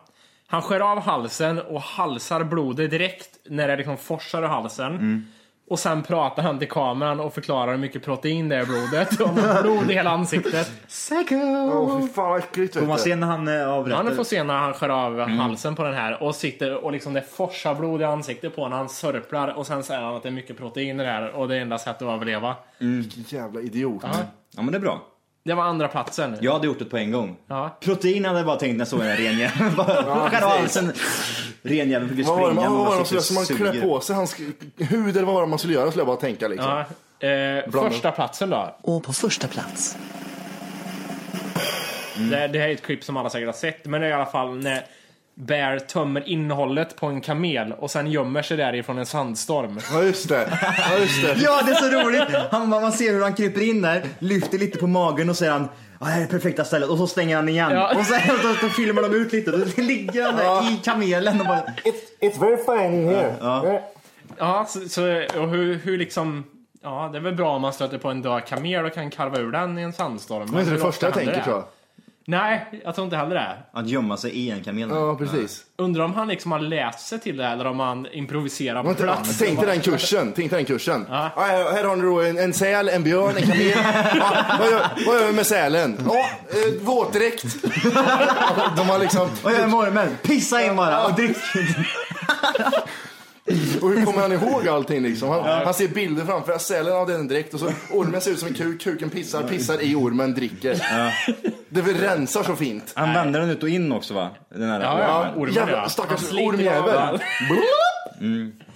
Han 0.48 0.62
skär 0.62 0.80
av 0.80 1.00
halsen 1.00 1.60
och 1.60 1.82
halsar 1.82 2.44
blodet 2.44 2.92
direkt 2.92 3.30
när 3.50 3.68
det 3.68 3.76
liksom 3.76 3.98
forsar 3.98 4.44
ur 4.44 4.48
halsen. 4.48 4.92
Mm. 4.92 5.26
Och 5.74 5.80
sen 5.80 6.04
pratar 6.04 6.44
han 6.44 6.60
till 6.60 6.70
kameran 6.70 7.20
och 7.20 7.34
förklarar 7.34 7.72
hur 7.72 7.78
mycket 7.78 8.04
protein 8.06 8.50
det 8.50 8.56
är 8.56 8.64
i 8.64 8.66
blodet. 8.66 9.20
Och 9.22 9.30
han 9.30 9.56
har 9.56 9.62
blod 9.62 9.92
i 9.92 9.94
hela 9.94 10.10
ansiktet. 10.10 10.72
Psycho! 10.88 11.36
Åh, 11.36 12.02
fy 12.02 12.08
fan 12.08 12.30
vad 12.30 12.40
äckligt. 12.40 12.78
Får 12.80 12.86
man 12.86 12.98
se 13.00 13.16
när 13.16 13.28
han 13.28 13.48
eh, 13.48 13.70
avrättar? 13.70 14.04
Han 14.04 14.16
får 14.16 14.24
se 14.24 14.44
när 14.44 14.54
han 14.58 14.74
skär 14.74 14.90
av 14.90 15.20
Mm. 15.20 15.40
halsen 15.40 15.76
på 15.76 15.84
den 15.84 15.94
här 15.94 16.24
och 16.24 16.36
sitter 16.36 16.84
och 16.86 16.92
liksom 16.92 17.14
det 17.14 17.22
forsar 17.22 17.76
blod 17.76 18.02
i 18.02 18.04
ansiktet 18.04 18.56
på 18.56 18.68
när 18.68 18.78
han 18.78 18.90
sörplar 18.90 19.48
och 19.58 19.68
sen 19.68 19.84
säger 19.84 20.02
han 20.02 20.16
att 20.16 20.24
det 20.24 20.30
är 20.30 20.34
mycket 20.34 20.58
protein 20.58 21.00
i 21.00 21.04
det 21.04 21.10
här 21.10 21.32
och 21.32 21.48
det 21.48 21.56
är 21.56 21.62
enda 21.62 21.78
sättet 21.78 22.02
att 22.02 22.14
överleva. 22.16 22.56
Vilken 22.78 23.24
jävla 23.40 23.62
idiot. 23.62 24.04
Ja 24.56 24.62
men 24.62 24.72
det 24.72 24.78
är 24.78 24.82
bra. 24.82 25.02
Det 25.46 25.54
var 25.54 25.64
andra 25.64 25.88
platsen. 25.88 26.38
Jag 26.42 26.54
hade 26.54 26.68
gjort 26.68 26.80
det 26.80 26.86
på 26.86 26.98
en 26.98 27.12
gång. 27.12 27.38
Ja. 27.48 27.78
Protein 27.80 28.26
hade 28.26 28.40
jag 28.40 28.46
bara 28.46 28.60
tänkt 28.60 28.74
när 28.74 28.80
jag 28.80 28.88
såg 28.88 29.00
den 29.00 29.10
här 29.10 29.18
renjäveln. 29.18 29.72
Halsen. 30.42 30.94
Renjäveln 31.62 32.10
fick 32.10 32.18
ju 32.18 32.24
Vad 32.24 32.40
var 32.40 32.50
det 32.50 32.56
springa. 32.56 32.70
man, 32.70 32.96
man 32.96 33.06
sitter 33.06 33.44
skulle 33.44 33.60
göra? 33.60 33.74
Man 33.74 33.74
klä 33.74 33.82
på 33.82 34.00
sig 34.00 34.16
hans 34.16 34.36
hud 34.78 35.18
eller 35.18 35.26
vad 35.26 35.36
var 35.36 35.42
det 35.42 35.48
man 35.48 35.60
skulle 35.60 35.74
göra? 35.74 35.90
Skulle 35.90 36.00
jag 36.02 36.08
bara 36.08 36.18
tänka 36.18 36.48
liksom. 36.48 36.84
Ja. 37.20 37.28
Eh, 37.28 37.72
första 37.72 38.12
platsen 38.12 38.50
då. 38.50 38.76
Och 38.82 39.04
på 39.04 39.14
första 39.14 39.48
plats. 39.48 39.98
Det, 42.16 42.48
det 42.48 42.60
här 42.60 42.68
är 42.68 42.74
ett 42.74 42.82
klipp 42.82 43.04
som 43.04 43.18
alla 43.18 43.30
säkert 43.30 43.48
har 43.48 43.54
sett, 43.54 43.86
men 43.86 44.02
det 44.02 44.08
är 44.08 44.12
i 44.12 44.14
alla 44.14 44.26
fall 44.26 44.58
när 44.58 44.86
Bear 45.36 45.80
tömmer 45.80 46.30
innehållet 46.30 46.96
på 46.96 47.06
en 47.06 47.22
kamel 47.22 47.74
och 47.74 47.92
sen 47.92 48.12
gömmer 48.12 48.42
sig 48.42 48.58
därifrån 48.58 48.98
en 48.98 49.06
sandstorm. 49.06 49.80
Ja 49.94 50.04
just 50.04 50.30
det. 50.30 50.60
Ja, 50.90 50.98
just 50.98 51.22
det. 51.22 51.36
Ja 51.44 51.62
det 51.66 51.72
är 51.72 51.76
så 51.76 51.86
roligt! 51.86 52.52
Han, 52.52 52.70
man 52.70 52.92
ser 52.92 53.14
hur 53.14 53.22
han 53.22 53.34
kryper 53.34 53.62
in 53.62 53.82
där, 53.82 54.04
lyfter 54.20 54.58
lite 54.58 54.80
på 54.80 54.88
magen 54.88 55.30
och 55.30 55.38
säger 55.38 55.52
han 55.52 55.70
Ja, 56.00 56.06
det 56.06 56.12
här 56.12 56.22
är 56.22 56.26
det 56.26 56.32
perfekta 56.32 56.66
stället 56.66 56.90
och 56.90 56.98
så 56.98 57.08
stänger 57.08 57.36
han 57.36 57.50
igen. 57.50 57.72
Ja. 57.72 57.96
Och 57.96 58.06
sen 58.06 58.22
då, 58.28 58.48
då 58.62 58.70
filmar 58.70 59.02
de 59.02 59.14
ut 59.16 59.34
lite, 59.34 59.52
då 59.52 59.66
ligger 59.82 60.24
han 60.26 60.36
där 60.36 60.74
i 60.74 60.80
kamelen 60.84 61.42
och 61.42 61.48
bara... 61.48 61.64
It's 62.20 62.40
very 62.40 62.58
fine 62.58 62.94
in 62.94 63.08
here. 63.08 63.82
Ja, 64.38 64.66
så, 64.68 64.90
så 64.90 65.02
och 65.42 65.50
hur, 65.50 65.76
hur 65.76 65.98
liksom... 65.98 66.44
Ja, 66.84 67.10
det 67.12 67.18
är 67.18 67.22
väl 67.22 67.36
bra 67.36 67.56
om 67.56 67.62
man 67.62 67.74
stöter 67.74 67.98
på 67.98 68.10
en 68.10 68.22
död 68.22 68.46
kamel 68.46 68.86
och 68.86 68.94
kan 68.94 69.10
karva 69.10 69.40
ur 69.40 69.52
den 69.52 69.80
i 69.80 69.82
en 69.82 69.94
sandstorm. 69.94 70.46
Det 70.46 70.54
var 70.54 70.60
inte 70.60 70.74
det 70.74 70.80
första 70.80 71.06
jag 71.06 71.14
tänker 71.14 71.34
det? 71.34 71.44
tror 71.44 71.56
jag. 71.56 71.66
Nej, 72.26 72.82
jag 72.84 72.96
tror 72.96 73.06
inte 73.06 73.18
heller 73.18 73.36
det. 73.36 73.58
Att 73.74 73.88
gömma 73.88 74.18
sig 74.18 74.32
i 74.32 74.52
en 74.52 74.64
kamel. 74.64 74.90
Ja 74.90 75.16
precis. 75.16 75.62
Undrar 75.78 76.04
om 76.04 76.14
han 76.14 76.28
liksom 76.28 76.52
har 76.52 76.60
läst 76.60 77.08
sig 77.08 77.20
till 77.20 77.38
det 77.38 77.46
eller 77.46 77.68
om 77.68 77.80
han 77.80 78.08
improviserar 78.12 78.84
på 78.84 78.94
plats. 78.94 79.38
Tänk 79.40 79.60
dig 79.60 79.68
den 79.68 79.82
kursen. 79.82 80.34
Tänk 80.36 80.52
dig 80.52 80.58
den 80.58 80.66
kursen. 80.66 81.06
Ja. 81.10 81.32
Ja, 81.36 81.42
här 81.42 81.72
här 81.72 81.84
har 81.84 81.96
ni 81.96 82.02
då 82.02 82.22
en, 82.22 82.38
en 82.38 82.54
säl, 82.54 82.90
en 82.90 83.04
björn, 83.04 83.34
en 83.38 83.42
kamel. 83.44 83.74
Ja, 84.16 84.58
vad, 84.60 84.72
gör, 84.72 84.88
vad 85.06 85.20
gör 85.20 85.28
vi 85.28 85.34
med 85.34 85.46
sälen? 85.46 85.98
Ja, 86.06 86.26
eh, 86.50 86.82
våtdräkt. 86.82 87.44
De 88.76 88.90
har 88.90 89.00
liksom... 89.00 89.30
Vad 89.44 89.54
gör 89.54 89.68
mormen? 89.68 90.18
Pissa 90.24 90.64
in 90.66 90.76
bara 90.76 91.06
och 91.06 91.14
drick. 91.14 91.38
Och 93.82 93.90
hur 93.90 94.06
kommer 94.06 94.22
han 94.22 94.32
ihåg 94.32 94.68
allting 94.68 95.02
liksom? 95.02 95.30
Han, 95.30 95.44
han 95.44 95.74
ser 95.74 95.88
bilder 95.88 96.26
framför 96.26 96.52
sig. 96.58 96.60
Sälen 96.78 96.94
har 96.94 97.06
den 97.06 97.28
direkt 97.28 97.54
och 97.54 97.60
så 97.60 97.72
ormen 97.92 98.22
ser 98.22 98.32
ut 98.32 98.40
som 98.40 98.48
en 98.48 98.54
kuk. 98.54 98.82
Kuken 98.82 99.10
pissar, 99.10 99.48
pissar 99.48 99.82
i 99.82 99.96
ormen, 99.96 100.34
dricker. 100.34 100.84
Det 101.70 101.82
vill 101.82 101.98
rensar 101.98 102.44
så 102.44 102.56
fint. 102.56 102.94
Han 102.96 103.14
vänder 103.14 103.40
den 103.40 103.50
ut 103.50 103.64
och 103.64 103.70
in 103.70 103.92
också 103.92 104.14
va? 104.14 104.30
Den 104.50 104.70
här 104.70 104.82
Ja, 104.82 105.00
ja. 105.00 105.34
Ormen, 105.42 105.54
Jävla 105.54 105.78
ja. 105.78 105.90
stackars 105.90 106.32
ormjävel. 106.32 106.96
av 106.98 107.20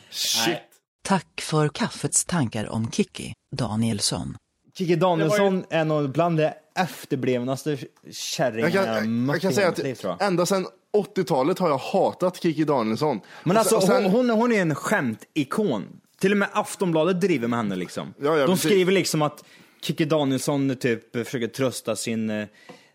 Shit. 0.10 0.58
Tack 1.04 1.42
för 1.42 1.70
kaffets 1.70 2.26
tankar 2.26 2.70
om 2.70 2.92
Kikki, 2.92 3.34
Danielsson. 3.56 4.38
Kikki 4.78 4.96
Danielsson 4.96 5.66
är 5.70 5.86
nog 5.86 6.12
bland 6.12 6.38
det 6.38 6.54
efterblivnaste 6.80 7.70
Jag 7.72 8.14
kärringarna 8.16 8.96
kan, 9.00 9.30
jag 9.30 9.42
kan 9.42 9.54
säga 9.54 9.68
att 9.68 9.78
liv, 9.78 9.98
jag. 10.04 10.22
ända 10.22 10.46
sedan 10.46 10.66
80-talet 11.04 11.60
har 11.60 11.70
jag 11.70 11.78
hatat 11.78 12.42
Kiki 12.44 12.64
Danielsson. 12.64 13.20
Men 13.44 13.58
alltså 13.58 13.82
sen- 13.82 14.04
hon, 14.04 14.12
hon, 14.12 14.30
hon 14.30 14.52
är 14.52 14.62
en 14.62 14.76
skämtikon. 14.76 15.86
Till 16.20 16.32
och 16.32 16.38
med 16.38 16.48
Aftonbladet 16.54 17.22
driver 17.22 17.48
med 17.48 17.60
henne 17.60 17.76
liksom. 17.76 18.14
Ja, 18.20 18.26
ja, 18.38 18.48
De 18.48 18.48
precis. 18.48 18.72
skriver 18.72 18.92
liksom 18.92 19.22
att 19.22 19.44
Kikki 19.82 20.06
Danielsson 20.06 20.76
typ 20.76 21.16
försöker 21.26 21.48
trösta 21.48 21.96
sin, 21.96 22.30
eh, 22.30 22.48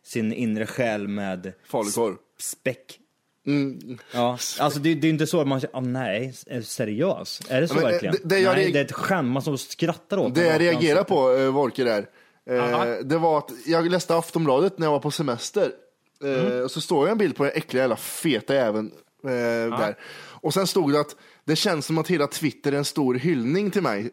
sin 0.05 0.33
inre 0.33 0.67
själ 0.67 1.09
med 1.09 1.53
Falukorv. 1.69 2.15
späck. 2.39 2.99
Mm. 3.47 3.99
Ja, 4.15 4.39
alltså 4.61 4.81
det, 4.81 4.95
det 4.95 5.07
är 5.07 5.11
inte 5.11 5.27
så 5.27 5.41
att 5.41 5.49
man 5.49 5.61
säger, 5.61 5.77
ah, 5.77 5.81
nej, 5.81 6.35
är 6.47 6.57
du 6.57 6.63
seriös? 6.63 7.41
Är 7.49 7.61
det 7.61 7.69
så 7.69 7.75
Men, 7.75 7.85
eh, 7.85 7.91
verkligen? 7.91 8.15
det- 8.23 8.29
det 8.29 8.39
jag 8.39 8.55
nej, 8.57 8.73
det 8.73 8.79
är 8.81 8.85
ett 8.85 8.93
skämt, 8.93 9.33
man 9.33 9.53
och 9.53 9.61
skrattar 9.61 10.17
åt 10.19 10.35
Det 10.35 10.47
jag 10.47 10.57
i 10.57 10.59
reagerar 10.59 10.99
ansiktet. 10.99 11.07
på, 11.47 11.51
Wolke 11.53 11.85
där, 11.85 12.07
eh, 12.51 12.65
Aha. 12.75 12.85
det 12.85 13.19
var 13.19 13.39
att 13.39 13.51
jag 13.67 13.91
läste 13.91 14.17
Aftonbladet 14.17 14.79
när 14.79 14.87
jag 14.87 14.93
var 14.93 15.01
på 15.01 15.11
semester. 15.11 15.71
Eh, 16.25 16.47
Mm. 16.47 16.65
Och 16.65 16.71
så 16.71 16.81
står 16.81 17.07
jag 17.07 17.13
en 17.13 17.19
bild 17.19 17.37
på 17.37 17.45
den 17.45 17.53
äckliga 17.55 17.83
jävla 17.83 17.97
feta 17.97 18.55
även 18.55 18.91
där. 19.23 19.97
Och 20.43 20.55
sen 20.55 20.67
stod 20.67 20.93
det 20.93 21.01
att 21.01 21.17
det 21.45 21.57
känns 21.57 21.87
som 21.87 21.99
att 21.99 22.09
hela 22.09 22.27
Twitter 22.27 22.73
är 22.73 22.77
en 22.77 22.85
stor 22.85 23.15
hyllning 23.15 23.71
till 23.71 23.83
mig. 23.83 24.11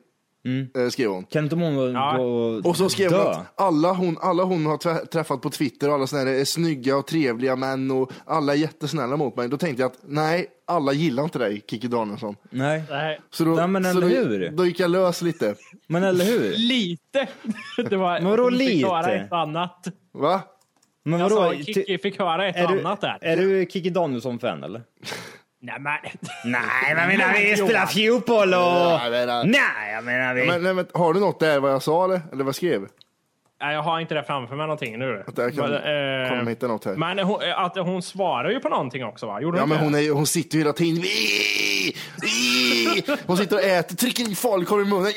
eh, 0.76 0.90
skrev 0.90 1.10
hon. 1.10 1.24
Kan 1.26 1.44
inte 1.44 1.56
hon 1.56 1.94
Ja. 1.94 2.14
gå 2.18 2.62
Och 2.70 2.78
så 2.78 2.90
skrev 2.90 3.12
hon 3.12 3.22
att 3.28 3.54
alla 3.56 3.94
hon, 3.94 4.18
alla 4.22 4.44
hon 4.44 4.66
har 4.66 4.78
trä- 4.78 5.06
träffat 5.06 5.42
på 5.42 5.50
Twitter 5.50 5.88
och 5.90 5.94
alla 5.96 6.08
såna 6.08 6.22
här 6.22 6.28
är 6.28 6.46
snygga 6.46 6.98
och 6.98 7.08
trevliga 7.08 7.56
män 7.56 7.92
och 7.92 8.12
alla 8.26 8.54
är 8.54 8.58
jättesnälla 8.58 9.18
mot 9.18 9.36
mig. 9.36 9.50
Då 9.50 9.58
tänkte 9.58 9.82
jag 9.84 9.92
att 9.92 10.00
nej, 10.08 10.48
alla 10.68 10.94
gillar 10.94 11.24
inte 11.24 11.40
dig, 11.40 11.64
Kikki 11.68 11.88
Danielsson. 11.88 12.36
Nej. 12.50 12.84
Nej, 12.90 13.20
Så 13.32 13.44
då, 13.46 13.52
Nej, 13.56 13.68
men 13.68 13.84
så 13.84 13.90
eller 13.90 14.02
då, 14.02 14.08
hur? 14.08 14.50
då 14.50 14.66
gick 14.66 14.80
jag 14.80 14.92
lös 14.92 15.22
lite. 15.22 15.56
Men 15.88 16.04
eller 16.04 16.26
hur? 16.26 16.54
lite. 16.58 17.28
Det 17.90 17.98
var, 17.98 18.20
Men 18.20 18.30
vadå 18.30 18.50
lite? 18.50 19.28
annat. 19.32 19.88
Va? 20.14 20.42
Men 21.06 21.20
Jag 21.20 21.30
vadå? 21.30 21.54
sa 21.54 21.64
Kikki 21.64 21.98
fick 21.98 22.20
höra 22.20 22.48
ett 22.48 22.56
är 22.56 22.68
du, 22.68 22.80
annat 22.80 23.02
där. 23.02 23.18
Är 23.22 23.38
du 23.38 23.66
Kikki 23.70 23.90
Danielsson-fan 23.90 24.64
eller? 24.64 24.82
Nej 25.62 25.80
men. 25.80 25.94
Nej, 26.46 26.62
jag 26.90 27.08
menar 27.08 27.34
vi 27.34 27.56
spelar 27.56 27.86
fotboll 27.86 28.54
och... 28.54 29.12
menar- 29.12 29.44
Nej, 29.44 29.94
jag 29.94 30.04
menar 30.04 30.34
vi... 30.34 30.46
Men, 30.48 30.64
nej, 30.64 30.74
men, 30.74 30.88
har 30.94 31.14
du 31.14 31.20
något 31.20 31.40
där 31.40 31.60
vad 31.60 31.72
jag 31.72 31.84
sa 31.84 32.06
eller? 32.06 32.22
Eller 32.32 32.44
vad 32.44 32.48
jag 32.48 32.56
skrev? 32.56 32.88
Nej, 33.62 33.74
jag 33.76 33.82
har 33.82 34.00
inte 34.00 34.14
det 34.14 34.24
framför 34.24 34.56
mig 34.56 34.66
någonting 34.68 35.00
nu. 35.00 35.24
Att 35.28 35.38
jag 35.38 35.56
kan, 35.56 35.70
Men, 35.70 36.24
eh, 36.24 36.30
kommer 36.30 36.50
hitta 36.50 36.68
något 36.68 36.86
här. 36.86 36.96
Men 36.96 37.20
hon, 37.20 37.40
att 37.56 37.78
hon 37.78 38.02
svarar 38.02 38.50
ju 38.50 38.60
på 38.60 38.70
någonting 38.70 39.06
också 39.06 39.26
va? 39.26 39.42
Gjorde 39.42 39.58
Ja 39.58 39.62
hon 39.62 39.70
men 39.70 39.78
hon, 39.80 39.96
är, 39.96 40.12
hon 40.12 40.28
sitter 40.28 40.58
ju 40.58 40.64
hela 40.64 40.74
tiden. 40.74 41.04
Hon 43.26 43.38
sitter 43.38 43.56
och 43.56 43.64
äter, 43.64 43.96
trycker 43.96 44.32
i 44.32 44.36
falukorv 44.36 44.82
i 44.82 44.86
munnen. 44.90 45.12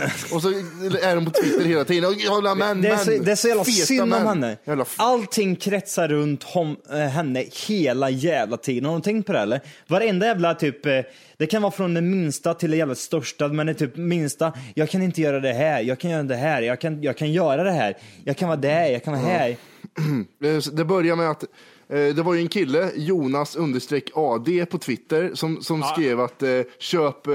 Och 0.34 0.42
så 0.42 0.48
är 0.48 1.14
hon 1.14 1.24
på 1.24 1.30
Twitter 1.30 1.64
hela 1.64 1.84
tiden. 1.84 2.04
Och 2.10 2.14
Jävla 2.14 2.54
män, 2.54 2.82
Det 2.82 2.88
är, 2.88 2.96
män. 2.96 3.04
så, 3.04 3.10
det 3.10 3.32
är 3.32 3.36
så 3.36 3.48
jävla 3.48 3.64
Feta 3.64 3.86
synd 3.86 4.00
om 4.02 4.08
män. 4.08 4.26
henne. 4.26 4.56
Jävla 4.64 4.82
f- 4.82 4.94
Allting 4.98 5.56
kretsar 5.56 6.08
runt 6.08 6.42
hom, 6.42 6.76
eh, 6.92 6.96
henne 6.98 7.44
hela 7.68 8.10
jävla 8.10 8.56
tiden. 8.56 8.84
Har 8.84 8.96
du 8.96 9.02
tänkt 9.02 9.26
på 9.26 9.32
det 9.32 9.38
eller? 9.38 9.60
Varenda 9.86 10.26
jävla 10.26 10.54
typ, 10.54 10.86
eh, 10.86 10.92
det 11.36 11.46
kan 11.46 11.62
vara 11.62 11.72
från 11.72 11.94
det 11.94 12.00
minsta 12.00 12.54
till 12.54 12.70
det 12.70 12.76
jävla 12.76 12.94
största, 12.94 13.48
men 13.48 13.66
det 13.66 13.72
är 13.72 13.74
typ 13.74 13.96
minsta, 13.96 14.52
jag 14.74 14.90
kan 14.90 15.02
inte 15.02 15.20
göra 15.20 15.40
det 15.40 15.52
här, 15.52 15.80
jag 15.82 15.98
kan 16.00 16.10
göra 16.10 16.22
det 16.22 16.36
här, 16.36 16.62
jag 16.62 16.80
kan, 16.80 17.02
jag 17.02 17.16
kan 17.16 17.32
göra 17.32 17.64
det 17.64 17.72
här, 17.72 17.96
jag 18.24 18.36
kan 18.36 18.48
vara 18.48 18.60
där, 18.60 18.86
jag 18.86 19.04
kan 19.04 19.12
vara 19.14 19.22
här. 19.26 19.56
Eh, 20.44 20.58
Det 20.72 20.84
börjar 20.84 21.16
med 21.16 21.30
att 21.30 21.44
det 21.88 22.22
var 22.22 22.34
ju 22.34 22.40
en 22.40 22.48
kille, 22.48 22.90
Jonas 22.96 23.56
understreck 23.56 24.10
AD 24.14 24.66
på 24.66 24.78
Twitter, 24.78 25.30
som, 25.34 25.62
som 25.62 25.82
skrev 25.82 26.20
att 26.20 26.42
eh, 26.42 26.48
köp, 26.78 27.26
eh, 27.26 27.34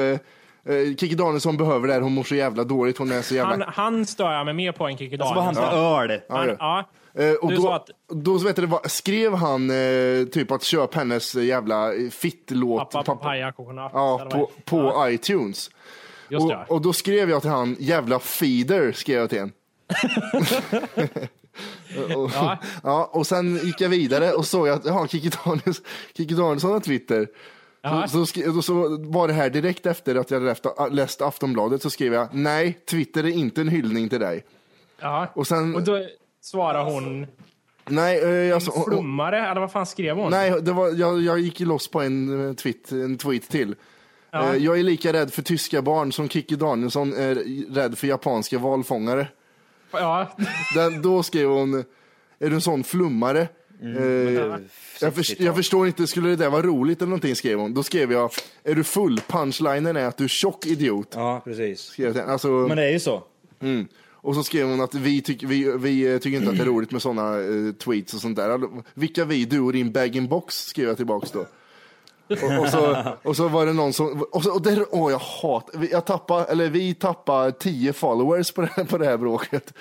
eh, 0.65 0.95
Kikki 0.97 1.15
Danielsson 1.15 1.57
behöver 1.57 1.87
det 1.87 1.93
här, 1.93 2.01
hon 2.01 2.13
mår 2.13 2.23
så 2.23 2.35
jävla 2.35 2.63
dåligt, 2.63 2.97
hon 2.97 3.11
är 3.11 3.21
så 3.21 3.35
jävla... 3.35 3.65
Han, 3.65 3.73
han 3.75 4.05
stör 4.05 4.31
jag 4.31 4.45
mig 4.45 4.53
mer 4.53 4.71
på 4.71 4.87
än 4.87 4.97
Kikki 4.97 5.17
Så 5.17 5.23
var 5.23 5.41
han 5.41 5.55
på 5.55 5.61
Danielsson. 5.61 6.39
öl. 6.49 6.55
Ja. 6.59 6.89
Eh, 7.13 7.33
och 7.33 7.49
Du 7.49 7.55
då, 7.55 7.61
sa 7.61 7.75
att- 7.75 7.89
då 8.09 8.39
så 8.39 8.45
vet 8.45 8.55
du, 8.55 8.65
vad, 8.65 8.91
skrev 8.91 9.33
han 9.33 9.69
eh, 9.69 10.25
typ 10.31 10.51
att 10.51 10.63
köp 10.63 10.93
hennes 10.95 11.35
jävla 11.35 11.91
fittlåt 12.11 12.91
Pappa 12.91 13.03
papaya 13.15 13.51
coconut. 13.51 13.91
ja, 13.93 14.19
eller 14.21 14.31
på, 14.31 14.49
på 14.65 14.77
Ja, 14.77 15.09
iTunes. 15.09 15.69
Just 16.29 16.49
det. 16.49 16.55
Och, 16.67 16.71
och 16.75 16.81
då 16.81 16.93
skrev 16.93 17.29
jag 17.29 17.41
till 17.41 17.51
han, 17.51 17.75
jävla 17.79 18.19
feeder, 18.19 18.91
skrev 18.91 19.19
jag 19.19 19.29
till 19.29 19.39
en. 19.39 19.51
och, 22.15 22.31
Ja. 22.33 22.57
ja, 22.83 23.09
och 23.13 23.27
sen 23.27 23.59
gick 23.63 23.81
jag 23.81 23.89
vidare 23.89 24.31
och 24.33 24.45
såg 24.45 24.69
att 24.69 25.11
Kikki 25.11 25.29
Daniels- 25.29 25.81
Kikki 26.17 26.33
Danielsson 26.33 26.71
har 26.71 26.79
Twitter. 26.79 27.27
Ja. 27.81 28.07
Så, 28.07 28.25
så, 28.25 28.61
så 28.61 28.97
var 28.99 29.27
det 29.27 29.33
här 29.33 29.49
direkt 29.49 29.85
efter 29.85 30.15
att 30.15 30.31
jag 30.31 30.41
läst, 30.43 30.65
läst 30.91 31.21
Aftonbladet 31.21 31.81
så 31.81 31.89
skrev 31.89 32.13
jag 32.13 32.27
nej, 32.31 32.79
Twitter 32.89 33.23
är 33.23 33.27
inte 33.29 33.61
en 33.61 33.67
hyllning 33.67 34.09
till 34.09 34.19
dig. 34.19 34.45
Ja. 34.99 35.27
Och 35.33 35.47
sen, 35.47 35.75
Och 35.75 35.83
då 35.83 36.05
svarar 36.41 36.83
hon 36.83 37.27
nej, 37.85 38.47
eh, 38.49 38.55
alltså, 38.55 38.71
hon- 38.71 38.83
flummare, 38.85 39.47
eller 39.47 39.61
vad 39.61 39.71
fan 39.71 39.85
skrev 39.85 40.15
hon? 40.17 40.31
Nej, 40.31 40.61
det 40.61 40.71
var, 40.71 40.87
jag, 40.89 41.21
jag 41.21 41.39
gick 41.39 41.59
loss 41.59 41.87
på 41.91 42.01
en, 42.01 42.47
eh, 42.49 42.53
tweet, 42.55 42.91
en 42.91 43.17
tweet 43.17 43.49
till. 43.49 43.75
Ja. 44.31 44.53
Eh, 44.55 44.63
Jag 44.63 44.79
är 44.79 44.83
lika 44.83 45.13
rädd 45.13 45.33
för 45.33 45.41
tyska 45.41 45.81
barn 45.81 46.11
som 46.11 46.29
Kikki 46.29 46.55
Danielsson 46.55 47.13
är 47.13 47.35
rädd 47.73 47.97
för 47.97 48.07
japanska 48.07 48.57
valfångare. 48.59 49.27
Ja. 49.91 50.27
Den, 50.75 51.01
då 51.01 51.23
skrev 51.23 51.49
hon, 51.49 51.73
är 52.39 52.49
du 52.49 52.55
en 52.55 52.61
sån 52.61 52.83
flummare? 52.83 53.47
Eh, 53.81 54.33
jag, 55.01 55.13
för, 55.15 55.41
jag 55.43 55.55
förstår 55.55 55.87
inte, 55.87 56.07
skulle 56.07 56.29
det 56.29 56.35
där 56.35 56.49
vara 56.49 56.61
roligt 56.61 57.01
eller 57.01 57.09
någonting 57.09 57.35
skrev 57.35 57.59
hon. 57.59 57.73
Då 57.73 57.83
skrev 57.83 58.11
jag, 58.11 58.31
är 58.63 58.75
du 58.75 58.83
full? 58.83 59.19
Punchlinen 59.27 59.95
är 59.97 60.05
att 60.05 60.17
du 60.17 60.23
är 60.23 60.27
tjock 60.27 60.65
idiot. 60.65 61.07
Ja, 61.15 61.41
precis. 61.45 61.81
Skrev 61.81 62.17
jag 62.17 62.29
alltså, 62.29 62.47
Men 62.47 62.77
det 62.77 62.83
är 62.83 62.91
ju 62.91 62.99
så. 62.99 63.23
mm. 63.61 63.87
Och 64.23 64.35
så 64.35 64.43
skrev 64.43 64.67
hon 64.67 64.81
att 64.81 64.95
vi, 64.95 65.21
tyck, 65.21 65.43
vi, 65.43 65.77
vi 65.77 66.13
eh, 66.13 66.17
tycker 66.17 66.37
inte 66.37 66.49
att 66.49 66.57
det 66.57 66.63
är 66.63 66.67
roligt 66.67 66.91
med 66.91 67.01
sådana 67.01 67.39
eh, 67.39 67.71
tweets 67.83 68.13
och 68.13 68.19
sånt 68.21 68.35
där. 68.35 68.59
Vilka 68.93 69.25
vi? 69.25 69.45
Du 69.45 69.59
och 69.59 69.73
din 69.73 69.91
bag-in-box 69.91 70.55
skrev 70.65 70.87
jag 70.87 70.97
tillbaks 70.97 71.31
då. 71.31 71.39
Och, 72.29 72.59
och, 72.61 72.67
så, 72.69 72.97
och 73.23 73.35
så 73.35 73.47
var 73.47 73.65
det 73.65 73.73
någon 73.73 73.93
som, 73.93 74.21
och, 74.31 74.43
så, 74.43 74.51
och 74.53 74.61
där, 74.61 74.85
åh 74.91 75.11
jag 75.11 75.19
hatar, 75.19 75.87
jag 75.91 76.05
tappar, 76.05 76.45
eller 76.45 76.69
vi 76.69 76.93
tappar 76.93 77.51
tio 77.51 77.93
followers 77.93 78.51
på 78.51 78.61
det, 78.61 78.69
här- 78.75 78.83
på 78.83 78.97
det 78.97 79.05
här 79.05 79.17
bråket. 79.17 79.73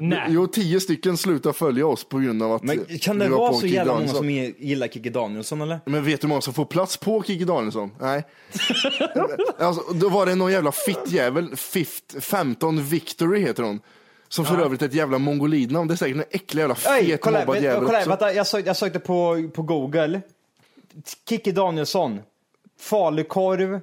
Nej. 0.00 0.26
Jo, 0.28 0.46
tio 0.46 0.80
stycken 0.80 1.16
slutar 1.16 1.52
följa 1.52 1.86
oss 1.86 2.04
på 2.04 2.18
grund 2.18 2.42
av 2.42 2.52
att 2.52 2.62
Men 2.62 2.86
kan 3.00 3.18
det 3.18 3.28
vara 3.28 3.52
så 3.52 3.66
jävla 3.66 3.94
många 3.94 4.08
som 4.08 4.30
gillar 4.30 4.88
Kikki 4.88 5.10
Danielsson 5.10 5.60
eller? 5.60 5.80
Men 5.84 6.04
vet 6.04 6.20
du 6.20 6.24
hur 6.24 6.28
många 6.28 6.40
som 6.40 6.54
får 6.54 6.64
plats 6.64 6.96
på 6.96 7.22
Kikki 7.22 7.44
Danielsson? 7.44 7.90
Nej. 8.00 8.24
alltså, 9.58 9.92
då 9.92 10.08
var 10.08 10.26
det 10.26 10.34
någon 10.34 10.52
jävla 10.52 10.72
fittjävel, 10.72 11.56
Fift, 11.56 12.24
15 12.24 12.84
Victory 12.84 13.40
heter 13.40 13.62
hon. 13.62 13.80
Som 14.28 14.44
för 14.44 14.58
övrigt 14.58 14.82
är 14.82 14.86
ett 14.86 14.94
jävla 14.94 15.18
mongolidnamn. 15.18 15.88
Det 15.88 15.94
är 15.94 15.96
säkert 15.96 16.16
en 16.16 16.24
äcklig 16.30 16.60
jävla 16.60 16.76
Oj, 16.88 17.06
fet 17.06 17.20
kolla, 17.20 17.38
mobbad 17.38 17.54
vänta, 17.54 17.68
jävel 17.68 17.86
kolla, 17.86 17.98
också. 17.98 18.10
vänta, 18.10 18.32
jag, 18.32 18.46
sök, 18.46 18.66
jag 18.66 18.76
sökte 18.76 18.98
på, 18.98 19.48
på 19.54 19.62
Google. 19.62 20.20
Kikki 21.28 21.52
Danielsson. 21.52 22.20
Falukorv, 22.80 23.74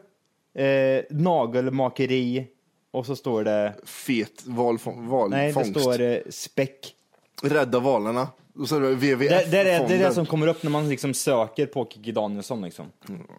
eh, 0.58 1.04
nagelmakeri 1.10 2.48
och 2.96 3.06
så 3.06 3.16
står 3.16 3.44
det... 3.44 3.74
Fet 3.86 4.44
valfång, 4.46 5.08
valfångst. 5.08 5.56
Nej, 5.56 5.74
det 5.74 5.80
står 5.82 6.02
eh, 6.02 6.18
späck. 6.30 6.94
Rädda 7.42 7.80
valarna. 7.80 8.28
Och 8.60 8.70
så 8.70 8.76
är 8.76 8.82
det 8.82 8.92
WWF. 8.96 9.30
Det, 9.30 9.52
det, 9.52 9.72
är, 9.72 9.88
det 9.88 9.96
är 9.96 10.00
det 10.00 10.14
som 10.14 10.26
kommer 10.26 10.48
upp 10.48 10.64
när 10.64 10.72
man 10.72 10.90
liksom 10.90 11.14
söker 11.14 11.66
på 11.66 11.86
Kikki 11.94 12.12
Danielsson. 12.12 12.62
Liksom. 12.62 12.86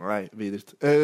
Nej, 0.01 0.29
vidrigt. 0.33 0.75
Eh, 0.83 0.91
eh, 0.91 0.97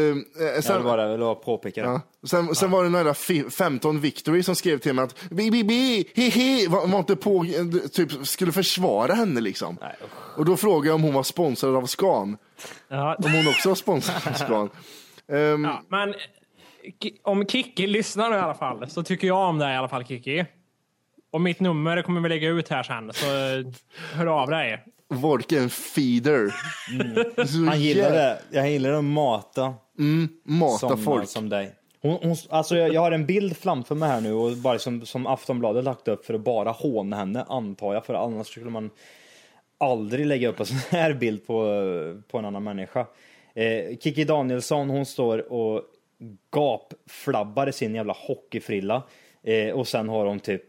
Jag 0.54 0.64
sen, 0.64 0.76
vill 0.76 0.84
bara, 0.84 1.08
vill 1.10 1.20
bara 1.20 1.34
påpeka 1.34 1.82
det. 1.82 1.88
ja. 1.88 2.00
sen, 2.26 2.54
sen 2.54 2.70
var 2.70 2.84
det 2.84 2.90
några 2.90 3.14
fi- 3.14 3.50
15 3.50 4.00
Victory 4.00 4.42
som 4.42 4.54
skrev 4.56 4.78
till 4.78 4.92
mig 4.94 5.04
att 5.04 5.30
bi, 5.30 5.50
bi, 5.50 5.64
bi, 5.64 6.08
he, 6.14 6.28
he, 6.28 6.68
var, 6.68 6.86
var 6.86 6.98
inte 6.98 7.16
på, 7.16 7.46
typ, 7.92 8.26
skulle 8.26 8.52
försvara 8.52 9.14
henne 9.14 9.40
liksom. 9.40 9.76
och 10.36 10.44
då 10.44 10.56
frågade 10.56 10.86
jag 10.88 10.94
om 10.94 11.02
hon 11.02 11.14
var 11.14 11.22
sponsrad 11.22 11.76
av 11.76 11.86
Scan. 11.86 12.36
Ja, 12.88 13.16
Om 13.24 13.32
hon 13.32 13.48
också 13.48 13.68
var 13.68 13.76
sponsrad 13.76 14.16
av 14.26 14.32
Scan. 14.32 14.70
Ehm, 15.32 15.64
ja, 15.64 15.82
men 15.88 16.14
om 17.22 17.46
Kiki 17.46 17.86
lyssnar 17.86 18.30
nu 18.30 18.36
i 18.36 18.38
alla 18.38 18.54
fall 18.54 18.90
så 18.90 19.02
tycker 19.02 19.26
jag 19.26 19.48
om 19.48 19.58
dig 19.58 19.72
i 19.74 19.76
alla 19.76 19.88
fall 19.88 20.04
Kiki. 20.04 20.44
Och 21.30 21.40
mitt 21.40 21.60
nummer 21.60 22.02
kommer 22.02 22.20
vi 22.20 22.28
lägga 22.28 22.48
ut 22.48 22.68
här 22.68 22.82
sen, 22.82 23.12
så 23.12 23.26
eh, 23.26 23.66
hör 24.14 24.26
av 24.26 24.50
dig. 24.50 24.84
Volke 25.08 25.58
är 25.58 25.62
en 25.62 25.70
feeder. 25.70 26.54
Så 27.46 27.64
Han 27.64 27.80
gillar 27.80 28.10
det. 28.10 28.38
Jag 28.50 28.70
gillar 28.70 28.92
att 28.92 29.04
mata 29.04 29.74
Mata 30.44 30.78
sådana 30.78 31.02
folk. 31.02 31.28
som 31.28 31.48
dig. 31.48 31.74
Hon, 32.02 32.18
hon, 32.22 32.36
alltså 32.50 32.76
jag, 32.76 32.94
jag 32.94 33.00
har 33.00 33.12
en 33.12 33.26
bild 33.26 33.56
framför 33.56 33.94
mig 33.94 34.08
här 34.08 34.20
nu 34.20 34.32
och 34.32 34.56
bara 34.56 34.78
som, 34.78 35.06
som 35.06 35.26
Aftonbladet 35.26 35.84
lagt 35.84 36.08
upp 36.08 36.24
för 36.26 36.34
att 36.34 36.40
bara 36.40 36.70
håna 36.70 37.16
henne 37.16 37.44
antar 37.48 37.94
jag 37.94 38.06
för 38.06 38.14
annars 38.14 38.46
skulle 38.46 38.70
man 38.70 38.90
aldrig 39.78 40.26
lägga 40.26 40.48
upp 40.48 40.60
en 40.60 40.66
sån 40.66 40.78
här 40.90 41.14
bild 41.14 41.46
på, 41.46 41.64
på 42.30 42.38
en 42.38 42.44
annan 42.44 42.64
människa. 42.64 43.06
Eh, 43.54 43.98
Kiki 44.00 44.24
Danielsson 44.24 44.90
hon 44.90 45.06
står 45.06 45.52
och 45.52 45.82
gapflabbar 46.50 47.66
i 47.68 47.72
sin 47.72 47.94
jävla 47.94 48.12
hockeyfrilla 48.12 49.02
eh, 49.42 49.74
och 49.74 49.88
sen 49.88 50.08
har 50.08 50.26
hon 50.26 50.40
typ 50.40 50.64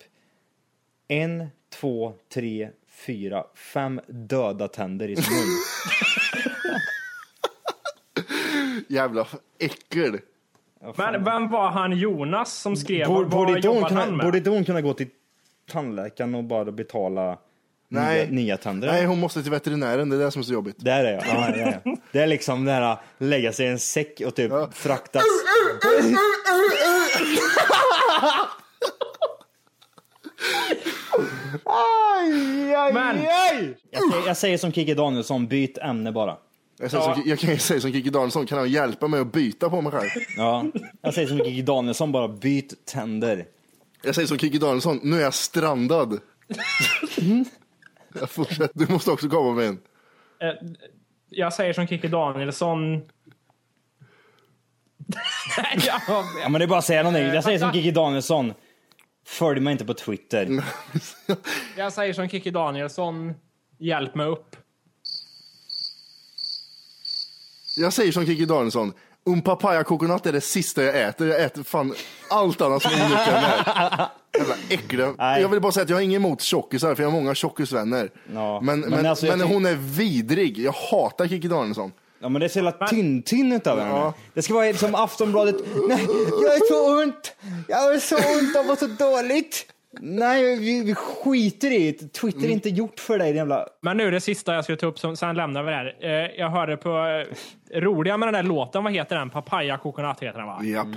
en, 1.07 1.47
två, 1.69 2.13
tre, 2.33 2.69
fyra, 2.87 3.43
fem 3.55 4.01
döda 4.07 4.67
tänder 4.67 5.07
i 5.07 5.15
sin 5.15 5.33
mun. 5.33 5.45
Jävla 8.87 9.27
äckel. 9.59 10.19
Men 10.95 11.23
vem 11.23 11.49
var 11.49 11.69
han 11.69 11.97
Jonas 11.97 12.53
som 12.53 12.75
skrev? 12.75 13.07
Borde, 13.07 13.19
Vad 13.21 13.29
borde, 13.29 13.55
inte 13.55 13.67
hon 13.67 13.75
jobbade 13.75 13.95
han 13.95 14.03
kunna, 14.05 14.17
med? 14.17 14.25
borde 14.25 14.37
inte 14.37 14.49
hon 14.49 14.65
kunna 14.65 14.81
gå 14.81 14.93
till 14.93 15.07
tandläkaren 15.71 16.35
och 16.35 16.43
bara 16.43 16.71
betala 16.71 17.37
Nej. 18.01 18.21
nya, 18.27 18.31
nya 18.31 18.57
tänder? 18.57 18.87
Nej, 18.87 19.05
hon 19.05 19.19
måste 19.19 19.41
till 19.43 19.51
veterinären. 19.51 20.09
Det 20.09 20.15
är 20.15 20.19
det 20.19 20.31
som 20.31 20.39
är 20.39 20.43
så 20.43 20.53
jobbigt. 20.53 20.75
Där 20.79 21.03
är 21.05 21.11
jag. 21.13 21.23
Ja, 21.27 21.53
ja, 21.57 21.73
ja. 21.85 21.95
Det 22.11 22.19
är 22.19 22.27
liksom 22.27 22.65
det 22.65 22.71
här 22.71 22.97
lägga 23.17 23.53
sig 23.53 23.65
i 23.65 23.69
en 23.69 23.79
säck 23.79 24.21
och 24.25 24.35
typ 24.35 24.51
fraktas. 24.73 25.23
Men 32.93 33.17
Jag, 33.91 34.11
säger- 34.11 34.27
jag 34.27 34.37
säger 34.37 34.57
som 34.57 34.71
Kikki 34.73 34.93
Danielsson, 34.93 35.47
byt 35.47 35.77
ämne 35.77 36.11
bara. 36.11 36.37
Jag, 36.79 36.91
säger 36.91 37.03
som, 37.03 37.23
jag 37.25 37.39
kan 37.39 37.49
ju 37.49 37.57
säga 37.57 37.81
som 37.81 37.91
Kikki 37.91 38.09
Danielsson, 38.09 38.45
kan 38.45 38.57
han 38.57 38.69
hjälpa 38.69 39.07
mig 39.07 39.19
att 39.19 39.31
byta 39.31 39.69
på 39.69 39.81
mig 39.81 39.91
själv? 39.91 40.09
Ja, 40.37 40.65
jag 41.01 41.13
säger 41.13 41.27
som 41.27 41.37
Kikki 41.37 41.61
Danielsson, 41.61 42.11
bara 42.11 42.27
byt 42.27 42.85
tänder. 42.85 43.45
Jag 44.03 44.15
säger 44.15 44.27
som 44.27 44.37
Kikki 44.37 44.57
Danielsson, 44.57 44.99
nu 45.03 45.17
är 45.17 45.21
jag 45.21 45.33
strandad. 45.33 46.19
jag 48.19 48.29
fortsätter, 48.29 48.71
du 48.73 48.93
måste 48.93 49.11
också 49.11 49.29
komma 49.29 49.51
med 49.53 49.65
en. 49.67 49.79
eh, 50.39 50.53
jag 51.29 51.53
säger 51.53 51.73
som 51.73 51.87
Kiki 51.87 52.07
Danielsson. 52.07 53.01
Ja 56.41 56.49
men 56.49 56.53
det 56.59 56.65
är 56.65 56.67
bara 56.67 56.79
att 56.79 56.85
säga 56.85 57.03
någonting. 57.03 57.25
Jag 57.25 57.43
säger 57.43 57.59
som 57.59 57.71
Kikki 57.73 57.91
Danielsson, 57.91 58.53
följ 59.25 59.59
mig 59.59 59.71
inte 59.71 59.85
på 59.85 59.93
Twitter. 59.93 60.63
jag 61.77 61.93
säger 61.93 62.13
som 62.13 62.29
Kiki 62.29 62.51
Danielsson. 62.51 63.33
Hjälp 63.79 64.15
mig 64.15 64.25
upp. 64.27 64.55
Jag 67.77 67.93
säger 67.93 68.11
som 68.11 68.25
Kikki 68.25 68.45
Danielsson, 68.45 68.93
um 69.25 69.41
papaya 69.41 69.83
coconut 69.83 70.25
är 70.25 70.31
det 70.33 70.41
sista 70.41 70.83
jag 70.83 71.01
äter. 71.01 71.27
Jag 71.27 71.41
äter 71.43 71.63
fan 71.63 71.93
allt 72.29 72.61
annat 72.61 72.81
som 72.81 72.91
är 72.91 72.95
onyttigt 73.05 73.27
än 73.27 73.33
det 73.33 73.63
här. 73.65 74.07
Jävla 74.37 74.55
äckliga. 74.69 75.13
Nej. 75.17 75.41
Jag 75.41 75.49
vill 75.49 75.61
bara 75.61 75.71
säga 75.71 75.83
att 75.83 75.89
jag 75.89 75.97
har 75.97 76.01
inget 76.01 76.15
emot 76.15 76.41
tjockisar, 76.41 76.95
för 76.95 77.03
jag 77.03 77.09
har 77.11 77.17
många 77.19 77.35
tjockisvänner. 77.35 78.09
Ja, 78.33 78.61
Men, 78.61 78.79
men 78.79 78.89
men, 78.89 79.05
alltså, 79.05 79.25
jag 79.25 79.37
men 79.37 79.47
tyck- 79.47 79.53
hon 79.53 79.65
är 79.65 79.75
vidrig. 79.75 80.57
Jag 80.59 80.71
hatar 80.91 81.27
Kikki 81.27 81.47
Danielsson. 81.47 81.91
Ja 82.21 82.29
men 82.29 82.39
det 82.39 82.45
är 82.45 82.49
så 82.49 82.59
jävla 82.59 82.87
tynn-tynn 82.87 83.53
utav 83.53 83.79
henne. 83.79 83.91
Ja. 83.91 84.13
Det 84.33 84.41
ska 84.41 84.53
vara 84.53 84.73
som 84.73 84.95
Aftonbladet. 84.95 85.55
Nej, 85.87 86.05
jag 86.43 86.49
har 86.49 86.67
så 86.67 87.03
ont. 87.03 87.35
Jag 87.67 87.77
har 87.77 87.97
så 87.99 88.15
ont 88.15 88.57
och 88.57 88.65
var 88.65 88.75
så 88.75 88.87
dåligt. 88.87 89.65
Nej, 90.01 90.59
vi, 90.59 90.83
vi 90.83 90.95
skiter 90.95 91.71
i 91.71 91.91
det. 91.91 92.13
Twitter 92.13 92.47
är 92.47 92.51
inte 92.51 92.69
gjort 92.69 92.99
för 92.99 93.17
dig, 93.17 93.35
jävla... 93.35 93.67
Men 93.81 93.97
nu 93.97 94.11
det 94.11 94.21
sista 94.21 94.53
jag 94.55 94.63
skulle 94.63 94.77
ta 94.77 94.85
upp, 94.85 94.99
som, 94.99 95.15
sen 95.15 95.35
lämnar 95.35 95.63
vi 95.63 95.69
det 95.71 95.75
här. 95.77 95.95
Eh, 95.99 96.39
jag 96.39 96.49
hörde 96.49 96.77
på 96.77 96.89
eh, 97.69 97.79
roliga 97.79 98.17
med 98.17 98.27
den 98.27 98.33
där 98.33 98.43
låten, 98.43 98.83
vad 98.83 98.93
heter 98.93 99.15
den? 99.15 99.29
Papaya 99.29 99.77
Coconut 99.77 100.19
heter 100.19 100.37
den 100.39 100.47
va? 100.47 100.59
Japp. 100.63 100.87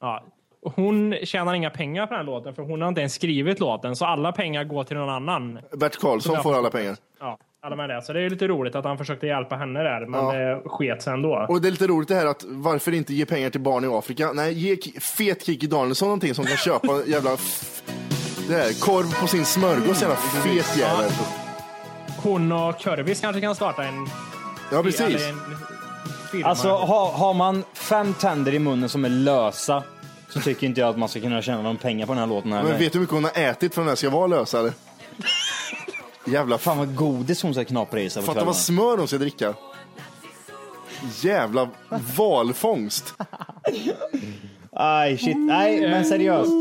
Ja. 0.00 0.24
Och 0.62 0.72
Hon 0.76 1.14
tjänar 1.22 1.54
inga 1.54 1.70
pengar 1.70 2.06
på 2.06 2.10
den 2.14 2.18
här 2.18 2.32
låten, 2.32 2.54
för 2.54 2.62
hon 2.62 2.80
har 2.82 2.88
inte 2.88 3.00
ens 3.00 3.14
skrivit 3.14 3.60
låten, 3.60 3.96
så 3.96 4.04
alla 4.04 4.32
pengar 4.32 4.64
går 4.64 4.84
till 4.84 4.96
någon 4.96 5.08
annan. 5.10 5.58
Bert 5.76 5.96
Karlsson 6.00 6.42
får 6.42 6.54
alla 6.58 6.70
pengar. 6.70 6.96
Ja, 7.20 7.38
alla 7.62 7.76
med 7.76 7.88
det. 7.90 8.02
Så 8.02 8.12
det 8.12 8.20
är 8.20 8.30
lite 8.30 8.48
roligt 8.48 8.74
att 8.74 8.84
han 8.84 8.98
försökte 8.98 9.26
hjälpa 9.26 9.56
henne 9.56 9.82
där, 9.82 10.06
men 10.06 10.20
Ja. 10.24 10.32
det 10.32 10.62
sket 10.68 11.02
sig 11.02 11.12
ändå. 11.12 11.46
Och 11.48 11.60
det 11.60 11.68
är 11.68 11.70
lite 11.70 11.86
roligt 11.86 12.08
det 12.08 12.14
här 12.14 12.26
att 12.26 12.44
varför 12.48 12.92
inte 12.94 13.14
ge 13.14 13.26
pengar 13.26 13.50
till 13.50 13.60
barn 13.60 13.84
i 13.84 13.86
Afrika? 13.86 14.32
Nej, 14.32 14.52
ge 14.52 14.76
fet 15.00 15.46
Kikki 15.46 15.66
Danielsson 15.66 16.08
någonting 16.08 16.34
som 16.34 16.44
kan 16.44 16.56
köpa 16.64 17.02
jävla 17.06 17.30
det 18.50 18.56
här, 18.56 18.80
korv 18.80 19.20
på 19.20 19.26
sin 19.26 19.44
smörgås, 19.46 20.00
jävla 20.00 20.16
fet 20.16 20.76
jävel. 20.76 21.10
Hon 22.22 22.52
och 22.52 22.78
Körvis 22.78 23.20
kanske 23.20 23.40
kan 23.40 23.54
starta 23.54 23.84
en... 23.84 24.08
Ja, 24.72 24.82
precis. 24.82 25.00
en 25.00 25.40
firma. 26.30 26.48
Alltså 26.48 26.68
har, 26.68 27.12
har 27.12 27.34
man 27.34 27.64
fem 27.74 28.14
tänder 28.14 28.54
i 28.54 28.58
munnen 28.58 28.88
som 28.88 29.04
är 29.04 29.08
lösa 29.08 29.82
så 30.28 30.40
tycker 30.40 30.66
inte 30.66 30.80
jag 30.80 30.90
att 30.90 30.98
man 30.98 31.08
ska 31.08 31.20
kunna 31.20 31.42
tjäna 31.42 31.62
någon 31.62 31.76
pengar 31.76 32.06
på 32.06 32.12
den 32.12 32.20
här 32.20 32.26
låten 32.26 32.52
heller. 32.52 32.70
Men 32.70 32.78
vet 32.78 32.92
du 32.92 32.98
hur 32.98 33.00
mycket 33.00 33.14
hon 33.14 33.24
har 33.24 33.38
ätit 33.42 33.74
för 33.74 33.80
att 33.80 33.84
den 33.84 33.88
här 33.88 33.96
ska 33.96 34.10
vara 34.10 34.26
lösare? 34.26 34.72
Jävla 36.24 36.58
Fan 36.58 36.78
vad 36.78 36.96
godis 36.96 37.42
hon 37.42 37.54
ska 37.54 37.64
knapra 37.64 38.00
i 38.00 38.10
sig 38.10 38.22
på 38.22 38.26
Fatta 38.26 38.32
kvällarna. 38.32 38.46
vad 38.46 38.56
smör 38.56 38.98
hon 38.98 39.08
ska 39.08 39.18
dricka. 39.18 39.54
Jävla 41.20 41.68
valfångst. 42.16 43.14
Aj 44.72 45.18
shit, 45.18 45.36
nej 45.36 45.80
men 45.80 46.04
seriöst. 46.04 46.52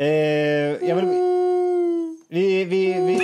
Eh, 0.00 0.08
jag 0.88 0.96
vill... 0.96 1.04
Vi, 2.28 2.64
vi, 2.64 2.92
vi... 2.92 3.20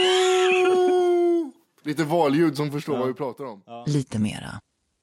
Lite 1.83 2.05
valljud 2.05 2.57
som 2.57 2.71
förstår 2.73 2.99
vad 2.99 3.09
vi 3.09 3.15
pratar 3.15 3.45
om. 3.45 3.63
Lite 3.87 4.19
mera. 4.19 4.61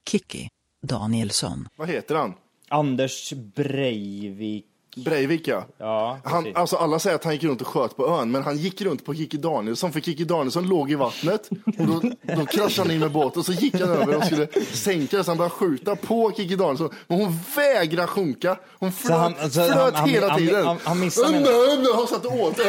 Kikki 0.09 0.49
Danielsson. 0.83 1.67
Vad 1.75 1.89
heter 1.89 2.15
han? 2.15 2.33
Anders 2.69 3.33
Breivik. 3.33 4.67
Breivik 4.95 5.47
ja. 5.47 5.65
Ja, 5.77 6.19
Han, 6.23 6.55
alltså 6.55 6.75
alla 6.75 6.99
säger 6.99 7.15
att 7.15 7.23
han 7.23 7.33
gick 7.33 7.43
runt 7.43 7.61
och 7.61 7.67
sköt 7.67 7.97
på 7.97 8.07
ön, 8.07 8.31
men 8.31 8.43
han 8.43 8.57
gick 8.57 8.81
runt 8.81 9.05
på 9.05 9.13
Kikki 9.15 9.37
Danielsson, 9.37 9.93
för 9.93 9.99
Kikki 10.01 10.23
Danielsson 10.23 10.67
låg 10.67 10.91
i 10.91 10.95
vattnet. 10.95 11.49
Och 11.79 11.87
då, 11.87 12.01
då 12.35 12.45
kraschade 12.45 12.87
han 12.87 12.91
in 12.91 12.99
med 12.99 13.11
båten 13.11 13.39
och 13.39 13.45
så 13.45 13.51
gick 13.51 13.73
han 13.79 13.89
över 13.89 14.15
och 14.17 14.25
skulle 14.25 14.47
sänka 14.71 15.17
det, 15.17 15.23
så 15.23 15.31
han 15.31 15.37
började 15.37 15.55
skjuta 15.55 15.95
på 15.95 16.31
Kikki 16.37 16.55
Danielsson. 16.55 16.89
Men 17.07 17.17
hon 17.19 17.39
vägrade 17.55 18.07
sjunka. 18.07 18.57
Hon 18.79 18.91
flöt, 18.91 19.17
han- 19.17 19.35
alltså, 19.41 19.63
flöt 19.63 19.93
han- 19.95 20.09
hela 20.09 20.29
han- 20.29 20.39
tiden. 20.39 20.65
han- 20.65 20.77
han 20.83 20.99
missade 20.99 21.27
Han 21.95 22.07
satt 22.07 22.25
åt. 22.25 22.59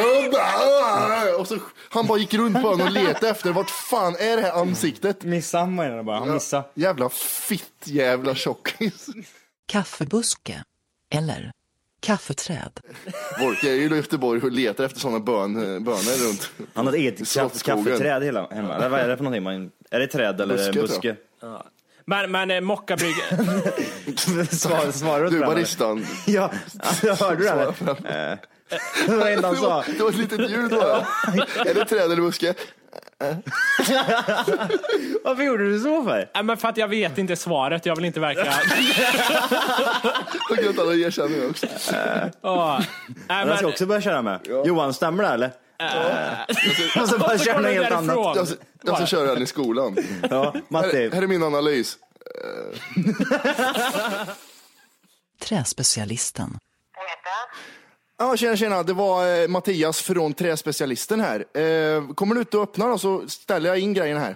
Och 1.39 1.47
så, 1.47 1.57
han 1.89 2.07
bara 2.07 2.17
gick 2.17 2.33
runt 2.33 2.61
på 2.61 2.73
ön 2.73 2.81
och 2.81 2.91
letade 2.91 3.29
efter, 3.29 3.51
vart 3.51 3.69
fan 3.69 4.15
är 4.19 4.35
det 4.35 4.41
här 4.41 4.51
ansiktet? 4.61 5.23
Missade 5.23 5.63
han 5.63 5.75
menar 5.75 6.03
bara, 6.03 6.19
han 6.19 6.33
missade. 6.33 6.63
Jävla 6.73 7.09
fitt 7.09 7.63
jävla 7.83 8.35
tjockis. 8.35 9.07
Kaffebuske. 9.67 10.63
Eller 11.13 11.51
Kaffeträd. 12.05 12.79
Volke 13.39 13.69
är 13.69 13.73
ju 13.73 13.85
i 13.93 13.95
Göteborg 13.95 14.41
och 14.41 14.51
letar 14.51 14.83
efter 14.83 14.99
sådana 14.99 15.19
bön, 15.19 15.53
bönor 15.83 16.27
runt. 16.27 16.49
Han 16.73 16.85
har 16.85 16.93
ett 16.93 16.99
eget 16.99 17.19
kaff- 17.19 17.63
kaffeträd 17.63 18.23
hela, 18.23 18.47
hemma. 18.51 18.75
Eller 18.75 18.89
vad 18.89 18.99
är 18.99 19.07
det 19.07 19.17
för 19.17 19.23
någonting? 19.23 19.43
Man, 19.43 19.71
är 19.91 19.99
det 19.99 20.07
träd 20.07 20.41
eller 20.41 20.55
Buske, 20.57 20.71
buske? 20.81 21.15
buske? 21.41 21.63
Men, 22.05 22.31
men 22.31 22.51
eh, 22.51 22.61
mockabrygg... 22.61 23.15
Svar, 24.51 24.91
svarar 24.91 25.23
du 25.23 25.29
på 25.29 25.35
den, 25.35 25.41
baristan. 25.41 26.05
Ja, 26.25 26.51
hörde 27.19 27.35
du 27.35 27.43
det? 27.43 27.53
Eh, 27.53 28.37
Det 29.07 29.15
var 29.15 29.25
det 29.25 29.33
enda 29.33 29.47
han 29.47 29.57
sa. 29.57 29.83
det 29.97 30.03
var 30.03 30.09
ett 30.09 30.17
litet 30.17 30.51
ljud 30.51 30.69
bara. 30.71 30.97
Är 31.65 31.73
det 31.73 31.85
träd 31.85 32.01
eller 32.11 32.15
buske? 32.21 32.53
Varför 35.23 35.43
gjorde 35.43 35.69
du 35.71 35.79
så 35.79 36.03
för? 36.03 36.29
Nej, 36.33 36.43
men 36.43 36.57
för 36.57 36.67
att 36.67 36.77
jag 36.77 36.87
vet 36.87 37.17
inte 37.17 37.35
svaret. 37.35 37.85
Jag 37.85 37.95
vill 37.95 38.05
inte 38.05 38.19
verka... 38.19 38.53
Och 40.49 40.57
att 40.69 40.79
alla 40.79 40.93
erkänner 40.93 41.49
också. 41.49 41.67
Åh. 42.41 42.79
Nej, 42.79 42.87
Den 43.27 43.47
men... 43.47 43.57
ska 43.57 43.65
jag 43.65 43.71
också 43.71 43.85
börja 43.85 44.01
köra 44.01 44.21
med. 44.21 44.39
Johan, 44.65 44.93
stämmer 44.93 45.23
det 45.23 45.29
eller? 45.29 45.51
Och 47.01 47.09
så 47.09 47.17
bara 47.17 47.33
Och 47.33 47.39
så 47.39 47.45
köra 47.45 47.55
något 47.57 47.65
du 47.65 47.71
helt 47.73 47.89
därifrån. 47.89 48.09
annat. 48.09 48.35
Jag, 48.35 48.47
ska- 48.47 48.57
jag 48.81 48.95
ska 48.97 49.05
köra 49.05 49.33
den 49.33 49.43
i 49.43 49.45
skolan. 49.47 49.95
Ja, 50.29 50.51
Här, 50.53 50.61
Matti. 50.69 51.09
här 51.13 51.21
är 51.21 51.27
min 51.27 51.43
analys. 51.43 51.97
Träspecialisten. 55.41 56.57
Ja, 58.17 58.37
tjena, 58.37 58.55
tjena. 58.57 58.83
Det 58.83 58.93
var 58.93 59.41
eh, 59.41 59.47
Mattias 59.47 60.01
från 60.01 60.33
Träspecialisten 60.33 61.19
här. 61.21 61.57
Eh, 61.57 62.07
kommer 62.13 62.35
du 62.35 62.41
ut 62.41 62.53
och 62.53 62.61
öppnar 62.63 62.89
då 62.89 62.97
så 62.97 63.27
ställer 63.29 63.69
jag 63.69 63.79
in 63.79 63.93
grejerna 63.93 64.19
här. 64.19 64.35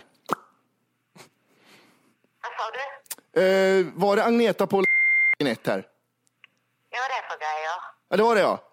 Vad 2.41 2.51
sa 2.57 2.71
du? 3.33 3.41
Eh, 3.41 3.85
var 3.95 4.15
det 4.15 4.23
Agneta 4.25 4.67
på 4.67 4.79
ett 5.39 5.67
här? 5.67 5.85
Ja, 6.89 6.99
det 6.99 7.27
för 7.29 7.37
grejer? 7.37 7.75
Ja, 8.09 8.17
det 8.17 8.23
var 8.23 8.35
det 8.35 8.41
ja. 8.41 8.63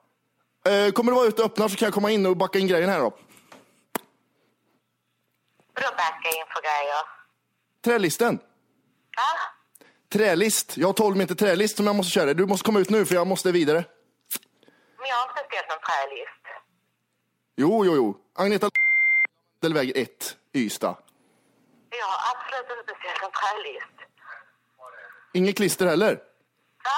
Eh, 0.73 0.93
kommer 0.93 1.13
du 1.13 1.17
vara 1.17 1.27
ute 1.29 1.43
och 1.43 1.47
öppnar 1.47 1.69
så 1.69 1.77
kan 1.77 1.87
jag 1.87 1.95
komma 1.95 2.11
in 2.11 2.27
och 2.27 2.37
backa 2.37 2.59
in 2.59 2.67
grejerna 2.67 2.93
här 2.93 3.01
då. 3.01 3.11
Vadå 5.75 5.89
backa 5.97 6.29
in 6.29 6.45
för 6.55 6.63
grejer? 6.63 7.03
Trälisten. 7.85 8.37
Va? 8.37 9.23
Trälist. 10.13 10.77
Jag 10.77 10.89
har 10.89 10.93
12 10.93 11.17
meter 11.17 11.35
trälist 11.35 11.77
som 11.77 11.87
jag 11.87 11.97
måste 11.97 12.13
köra. 12.13 12.35
Du 12.35 12.47
måste 12.47 12.65
komma 12.65 12.81
ut 12.81 12.91
nu 12.91 13.07
för 13.07 13.15
jag 13.15 13.27
måste 13.27 13.53
vidare. 13.53 13.85
Men 15.07 15.11
jag 15.11 15.17
har 15.17 15.29
inte 15.29 15.45
ställt 15.51 15.69
någon 15.69 15.79
trälist. 15.89 16.45
Jo, 17.57 17.85
jo, 17.85 17.97
jo. 17.97 18.21
Agneta 18.35 18.71
väg 19.75 19.93
1, 19.97 20.37
Ystad. 20.55 20.97
Jag 21.91 22.07
har 22.07 22.37
absolut 22.37 22.79
inte 22.79 22.93
beställt 22.93 23.23
någon 23.23 23.31
trälist. 23.33 24.11
Inget 25.35 25.57
klister 25.57 25.87
heller. 25.87 26.15
Va? 26.15 26.91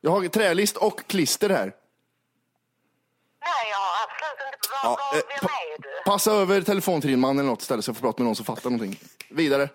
Jag 0.00 0.10
har 0.10 0.28
trälist 0.28 0.76
och 0.76 1.06
klister 1.06 1.48
här. 1.50 1.74
Nej, 3.40 3.70
jag 3.70 3.76
har 3.78 4.04
absolut 4.04 4.54
inte... 4.54 4.68
Vad, 4.70 4.92
Ja, 4.92 4.98
vad, 5.12 5.18
eh, 5.18 5.24
vem 5.28 5.38
pa- 5.48 5.54
är 5.74 5.82
du? 5.82 6.02
Passa 6.04 6.32
över 6.32 6.62
telefon 6.62 7.00
till 7.00 7.10
din 7.10 7.20
man 7.20 7.38
eller 7.38 7.48
något 7.50 7.60
istället 7.62 7.84
så 7.84 7.88
jag 7.88 7.96
får 7.96 8.02
prata 8.08 8.22
med 8.22 8.26
någon 8.26 8.36
som 8.36 8.44
fattar 8.44 8.70
någonting. 8.70 9.00
Vidare. 9.30 9.68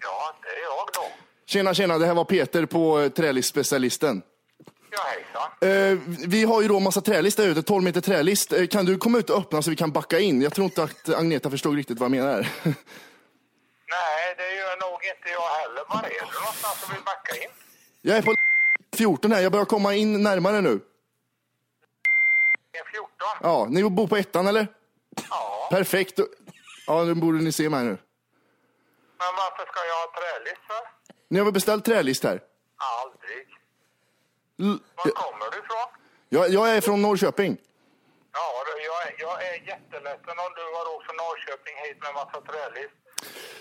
Ja, 0.00 0.34
det 0.42 0.48
är 0.48 0.62
jag 0.62 0.88
då. 0.94 1.06
Tjena, 1.54 1.74
tjena. 1.74 1.98
Det 1.98 2.06
här 2.06 2.14
var 2.14 2.24
Peter 2.24 2.66
på 2.66 3.00
eh, 3.00 3.08
Trälistspecialisten. 3.08 4.22
Ja, 4.90 4.98
hejsan. 5.02 5.92
Eh, 5.92 5.98
vi 6.28 6.44
har 6.44 6.62
ju 6.62 6.68
då 6.68 6.80
massa 6.80 7.00
trälist 7.00 7.36
där 7.36 7.48
ute, 7.48 7.62
12 7.62 7.84
meter 7.84 8.00
trälist. 8.00 8.52
Eh, 8.52 8.66
kan 8.66 8.84
du 8.84 8.98
komma 8.98 9.18
ut 9.18 9.30
och 9.30 9.38
öppna 9.38 9.62
så 9.62 9.70
vi 9.70 9.76
kan 9.76 9.92
backa 9.92 10.18
in? 10.18 10.42
Jag 10.42 10.54
tror 10.54 10.64
inte 10.64 10.82
att 10.82 11.08
Agneta 11.08 11.50
förstod 11.50 11.76
riktigt 11.76 11.98
vad 11.98 12.04
jag 12.04 12.10
menar. 12.10 12.36
Nej, 13.94 14.34
det 14.36 14.54
gör 14.56 14.90
nog 14.90 14.98
inte 15.04 15.28
jag 15.32 15.48
heller. 15.48 15.82
Var 15.88 16.02
är 16.02 16.08
du 16.08 16.40
någonstans 16.40 16.84
och 16.84 16.94
vill 16.94 17.04
backa 17.04 17.34
in? 17.42 17.50
jag 18.02 18.16
är 18.16 18.22
på 18.22 18.34
14 18.96 19.32
här, 19.32 19.40
jag 19.40 19.52
börjar 19.52 19.64
komma 19.64 19.94
in 19.94 20.22
närmare 20.22 20.60
nu. 20.60 20.80
Det 22.72 22.78
är 22.78 22.90
14. 22.92 23.08
Ja, 23.42 23.66
ni 23.70 23.90
bor 23.90 24.06
på 24.06 24.16
ettan 24.16 24.46
eller? 24.46 24.66
Ja. 25.30 25.68
Perfekt. 25.70 26.20
Ja, 26.86 27.04
nu 27.04 27.14
borde 27.14 27.38
ni 27.38 27.52
se 27.52 27.68
mig 27.68 27.84
nu. 27.84 27.90
Men 29.18 29.32
varför 29.36 29.72
ska 29.72 29.80
jag 29.88 29.96
ha 29.96 30.12
trälist 30.20 30.62
för? 30.66 30.93
Ni 31.34 31.40
har 31.40 31.44
väl 31.44 31.52
beställt 31.54 31.84
trälist 31.84 32.24
här? 32.24 32.40
Aldrig. 33.02 33.46
L- 34.60 34.78
Var 34.96 35.04
kommer 35.10 35.50
du 35.52 35.58
ifrån? 35.58 35.88
jag, 36.28 36.48
jag 36.50 36.76
är 36.76 36.80
från 36.80 37.02
Norrköping. 37.02 37.56
Ja, 38.32 38.64
jag, 38.84 39.06
är- 39.08 39.14
jag 39.18 39.46
är 39.46 39.54
jätteledsen 39.54 40.38
om 40.44 40.50
du 40.56 40.62
har 40.76 40.94
åkt 40.96 41.06
från 41.06 41.16
Norrköping 41.16 41.74
hit 41.84 41.96
med 42.00 42.08
en 42.08 42.14
massa 42.14 42.40
trälist. 42.40 42.94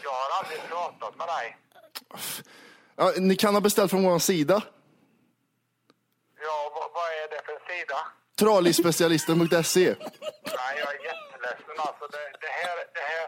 Jag 0.03 0.11
har 0.11 0.29
aldrig 0.39 0.59
pratat 0.69 1.15
med 1.17 1.27
dig. 1.27 1.57
Ja, 2.95 3.13
ni 3.17 3.35
kan 3.35 3.53
ha 3.53 3.61
beställt 3.61 3.91
från 3.91 4.03
vår 4.03 4.19
sida. 4.19 4.61
Ja, 6.41 6.71
vad, 6.75 6.91
vad 6.93 7.07
är 7.23 7.27
det 7.29 7.41
för 7.45 7.73
sida? 7.73 7.97
Tralisspecialisten.se. 8.39 9.85
Nej, 9.89 10.73
jag 10.77 10.89
är 10.95 11.03
jätteledsen 11.09 11.75
alltså. 11.77 12.07
Det, 12.11 12.23
det 12.41 12.47
här, 12.47 12.77
det 12.93 12.99
här... 13.13 13.27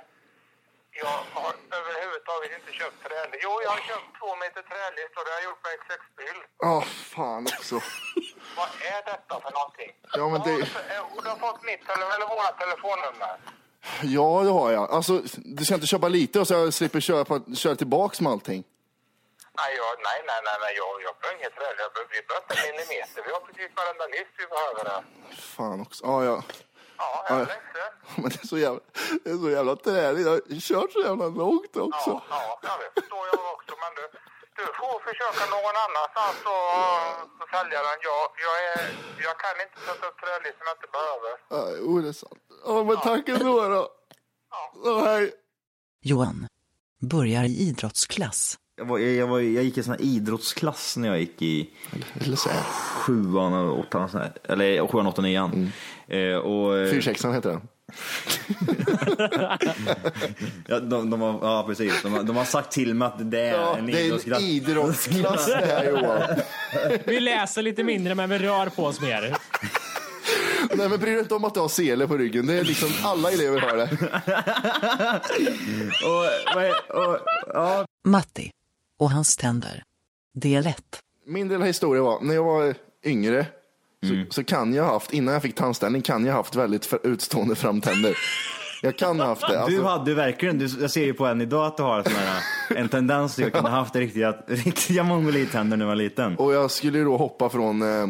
Jag 1.04 1.18
har 1.42 1.54
överhuvudtaget 1.80 2.52
inte 2.60 2.72
köpt 2.80 2.98
trälist. 3.04 3.40
Jo, 3.46 3.52
jag 3.66 3.70
har 3.78 3.82
köpt 3.92 4.10
två 4.20 4.30
meter 4.44 4.62
trälist 4.72 5.14
och 5.18 5.24
det 5.26 5.32
har 5.36 5.40
jag 5.42 5.48
gjort 5.50 5.62
på 5.66 5.70
X6-bil. 5.78 6.38
Ja, 6.68 6.76
fan 7.16 7.44
också. 7.58 7.76
Vad 8.60 8.70
är 8.94 9.00
detta 9.12 9.34
för 9.44 9.52
någonting? 9.60 9.92
Ja, 10.20 10.26
men 10.34 10.42
det- 10.48 10.56
du 10.56 10.62
eh, 10.96 11.24
Du 11.24 11.30
har 11.34 11.40
fått 11.48 11.62
mitt 11.70 11.84
eller 11.94 12.28
våra 12.36 12.52
telefonnummer. 12.64 13.34
Ja, 14.18 14.30
det 14.46 14.52
har 14.60 14.72
jag. 14.72 14.92
Alltså, 14.92 15.14
du 15.58 15.66
ska 15.66 15.74
inte 15.76 15.88
köpa 15.88 16.08
lite 16.08 16.40
och 16.40 16.48
så 16.48 16.54
jag 16.54 16.74
slipper 16.74 17.00
köra, 17.00 17.26
på, 17.26 17.56
köra 17.56 17.76
tillbaks 17.76 18.22
med 18.22 18.32
allting. 18.32 18.64
Nej, 19.60 19.72
jag, 19.82 19.86
nej, 20.08 20.20
nej, 20.30 20.40
nej, 20.48 20.58
nej, 20.64 20.74
jag, 20.82 20.92
jag 21.08 21.14
behöver 21.20 21.38
inget 21.40 21.56
träd. 21.56 21.74
Vi 22.16 22.22
behöver 22.28 22.46
inte 22.46 22.72
millimeter. 22.72 23.22
Vi 23.26 23.32
har 23.36 23.40
precis 23.40 23.72
varenda 23.76 24.06
list 24.16 24.34
vi 24.38 24.46
behöver. 24.56 25.04
Fan 25.56 25.82
också. 25.82 26.06
Ja, 26.06 26.24
ja. 26.30 26.44
Ja, 26.98 27.26
ja. 27.30 27.36
ledsen. 27.40 27.92
Men 28.22 28.30
det 28.34 28.44
är 28.44 28.48
så 28.54 28.58
jävla, 28.66 28.82
det 29.24 29.30
är 29.30 29.38
så 29.46 29.50
jävla 29.58 29.76
träligt. 29.76 30.26
Jag 30.26 30.32
har 30.32 30.60
kört 30.70 30.92
så 30.98 31.02
jävla 31.08 31.28
långt 31.44 31.76
också. 31.88 32.12
Ja, 32.30 32.60
ja, 32.68 32.74
det 32.82 33.02
förstår 33.02 33.24
jag 33.32 33.42
också. 33.56 33.74
Men 33.84 33.92
du, 34.00 34.04
du 34.60 34.66
får 34.80 34.96
försöka 35.10 35.44
någon 35.56 35.76
annanstans 35.86 36.40
och, 36.56 36.70
och 37.42 37.48
sälja 37.54 37.80
den. 37.88 37.98
Jag, 38.10 38.24
jag, 38.46 38.56
är, 38.72 38.82
jag 39.28 39.36
kan 39.44 39.56
inte 39.66 39.80
sätta 39.88 40.04
upp 40.10 40.18
trädlist 40.24 40.58
som 40.60 40.66
jag 40.70 40.76
inte 40.80 40.90
behöver. 40.98 41.32
Ja, 41.54 41.62
jo, 41.80 41.92
det 42.04 42.10
är 42.14 42.20
sant. 42.24 42.42
Ja, 42.66 42.84
men 42.88 42.98
tack 43.10 43.26
ändå 43.30 43.56
då. 43.76 43.84
Ja, 44.86 45.06
hej. 45.06 45.34
Johan. 46.02 46.48
Börjar 47.02 47.44
i 47.44 47.56
idrottsklass. 47.68 48.60
Jag, 48.78 48.86
var, 48.86 48.98
jag, 49.00 49.14
jag, 49.14 49.28
var, 49.28 49.40
jag 49.40 49.64
gick 49.64 49.78
i 49.78 49.84
sån 49.84 49.94
här 49.94 50.02
idrottsklass 50.02 50.98
när 50.98 51.08
jag 51.08 51.20
gick 51.20 51.42
i 51.42 51.74
Eller 52.22 52.36
så 52.36 52.50
sjuan 53.00 53.54
och 53.54 53.80
åttan. 53.80 54.10
Eller 54.44 54.88
sjuan, 54.88 55.08
åttan, 55.08 55.24
nian. 55.24 55.72
Eh, 56.08 56.36
och, 56.36 56.78
eh, 56.78 56.92
Fyrsexan 56.92 57.34
heter 57.34 57.50
den. 57.50 57.62
ja, 60.68 60.80
de, 60.80 61.10
de 61.10 61.22
har, 61.22 61.40
ja, 61.42 61.64
precis. 61.68 62.02
De 62.04 62.14
har, 62.14 62.24
de 62.24 62.36
har 62.36 62.46
sagt 62.46 62.72
till 62.72 62.94
mig 62.94 63.06
att 63.06 63.32
det 63.32 63.40
är 63.40 63.54
Ja, 63.54 63.78
en 63.78 63.86
det 63.86 63.92
är 63.94 63.98
en 64.00 64.06
idrottsklass. 64.06 64.42
idrottsklass 64.42 65.46
det 65.46 65.56
här 65.66 65.86
Johan. 65.90 66.22
Vi 67.06 67.20
läser 67.20 67.62
lite 67.62 67.84
mindre 67.84 68.16
men 68.16 68.30
vi 68.30 68.40
rör 68.40 68.70
på 68.70 68.86
oss 68.86 69.02
mer. 69.02 69.22
Nej 70.76 70.90
men 70.90 71.00
bry 71.00 71.12
dig 71.12 71.20
inte 71.20 71.36
om 71.36 71.46
att 71.46 71.54
du 71.54 71.60
har 71.60 71.68
sele 71.68 72.08
på 72.08 72.18
ryggen. 72.18 72.48
Det 72.48 72.54
är 72.54 72.64
liksom 72.64 72.90
alla 73.04 73.32
elever 73.32 73.60
har 73.60 73.78
det. 73.78 73.90
och, 76.06 76.26
är- 76.64 76.92
och, 77.10 77.20
ja, 77.54 77.86
Matti. 78.08 78.52
Och 79.00 79.12
hans 79.12 79.38
tänder. 79.38 79.84
Del 80.40 80.68
1. 80.68 80.84
Min 81.26 81.48
lilla 81.50 81.66
historia 81.66 82.04
var, 82.04 82.22
när 82.22 82.36
jag 82.36 82.44
var 82.44 82.76
yngre 83.06 83.46
Mm. 84.14 84.28
så 84.30 84.44
kan 84.44 84.74
jag 84.74 84.84
ha 84.84 84.92
haft, 84.92 85.14
innan 85.14 85.34
jag 85.34 85.44
fick 85.44 85.56
tandställning, 85.56 86.02
kan 86.02 86.26
jag 86.26 86.34
ha 86.34 86.40
haft 86.40 86.56
väldigt 86.56 86.86
för, 86.86 87.00
utstående 87.04 87.56
framtänder. 87.56 88.18
Jag 88.82 88.98
kan 88.98 89.20
ha 89.20 89.28
haft 89.28 89.42
det. 89.42 89.48
Du 89.54 89.58
Alltså, 89.58 89.84
hade 89.84 90.14
verkligen, 90.14 90.58
du, 90.58 90.68
jag 90.82 90.92
ser 90.92 91.06
ju 91.06 91.14
på 91.14 91.26
en 91.26 91.42
idag 91.42 91.66
att 91.66 91.78
du 91.78 91.84
har 91.84 92.04
sån 92.04 92.14
här, 92.14 92.44
en 92.76 92.90
tendens 92.90 93.36
till 93.36 93.46
att 93.46 93.54
kunna 93.54 93.70
ha 93.70 93.78
haft 93.78 93.96
riktiga, 93.96 94.36
riktiga 94.48 95.04
mongolittänder 95.04 95.78
när 95.78 95.86
du 95.86 95.90
var 95.90 95.96
liten. 95.96 96.36
och 96.36 96.54
jag 96.54 96.72
skulle 96.72 96.98
ju 96.98 97.04
då 97.06 97.18
hoppa 97.18 97.50
från 97.50 97.82
eh, 97.82 98.08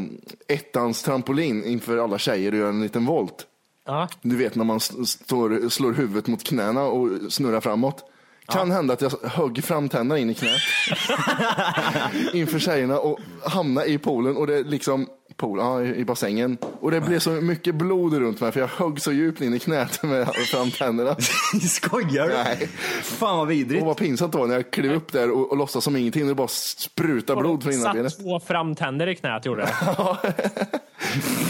ettans 0.56 1.04
trampolin 1.04 1.64
inför 1.66 1.98
alla 1.98 2.18
tjejer 2.18 2.52
och 2.52 2.58
göra 2.58 2.70
en 2.70 2.82
liten 2.82 3.06
volt. 3.06 3.46
Ja. 3.86 4.08
Du 4.22 4.36
vet 4.36 4.56
när 4.56 4.64
man 4.64 4.80
står, 4.80 5.70
slår 5.70 5.94
huvudet 5.94 6.28
mot 6.28 6.44
knäna 6.44 6.82
och 6.84 7.10
snurrar 7.34 7.62
framåt. 7.62 8.04
Kan 8.48 8.72
hända 8.72 8.94
att 8.94 9.02
jag 9.02 9.12
högg 9.24 9.64
framtänderna 9.64 10.20
in 10.20 10.30
i 10.30 10.34
knät. 10.34 10.52
Inför 12.34 12.60
tjejerna 12.60 13.00
och 13.00 13.20
hamna 13.44 13.86
i 13.86 13.98
poolen 13.98 14.38
och 14.38 14.48
det 14.48 14.64
liksom, 14.64 15.08
pool, 15.38 15.60
ja, 15.60 15.82
i 15.82 16.06
i 16.06 16.06
bassängen. 16.06 16.58
Och 16.80 16.92
det 16.92 17.02
blev 17.02 17.20
så 17.20 17.30
mycket 17.30 17.76
blod 17.76 18.14
runt 18.14 18.42
mig 18.42 18.52
för 18.52 18.60
jag 18.60 18.68
högg 18.68 19.02
så 19.02 19.12
djupt 19.12 19.42
in 19.42 19.54
i 19.54 19.60
knät 19.60 20.04
med 20.04 20.28
framtänderna. 20.28 21.16
Skojar 21.70 22.28
du? 22.28 22.34
Nej. 22.34 22.68
Fan 23.04 23.38
vad 23.38 23.48
vidrigt. 23.48 23.82
Och 23.82 23.88
vad 23.88 23.98
pinsamt 23.98 24.32
det 24.32 24.38
var 24.38 24.48
när 24.48 24.56
jag 24.56 24.72
klev 24.72 24.94
upp 24.94 25.12
där 25.12 25.32
och, 25.32 25.52
och 25.52 25.58
låtsas 25.58 25.84
som 25.84 25.96
ingenting. 25.96 26.28
Det 26.28 26.36
bara 26.36 26.48
spruta 26.48 27.36
blod 27.36 27.64
från 27.64 27.74
innanbenet. 27.74 28.14
Satt 28.14 28.24
två 28.24 28.40
framtänder 28.40 29.08
i 29.08 29.16
knät 29.16 29.46
gjorde 29.46 29.62
det. 29.62 29.74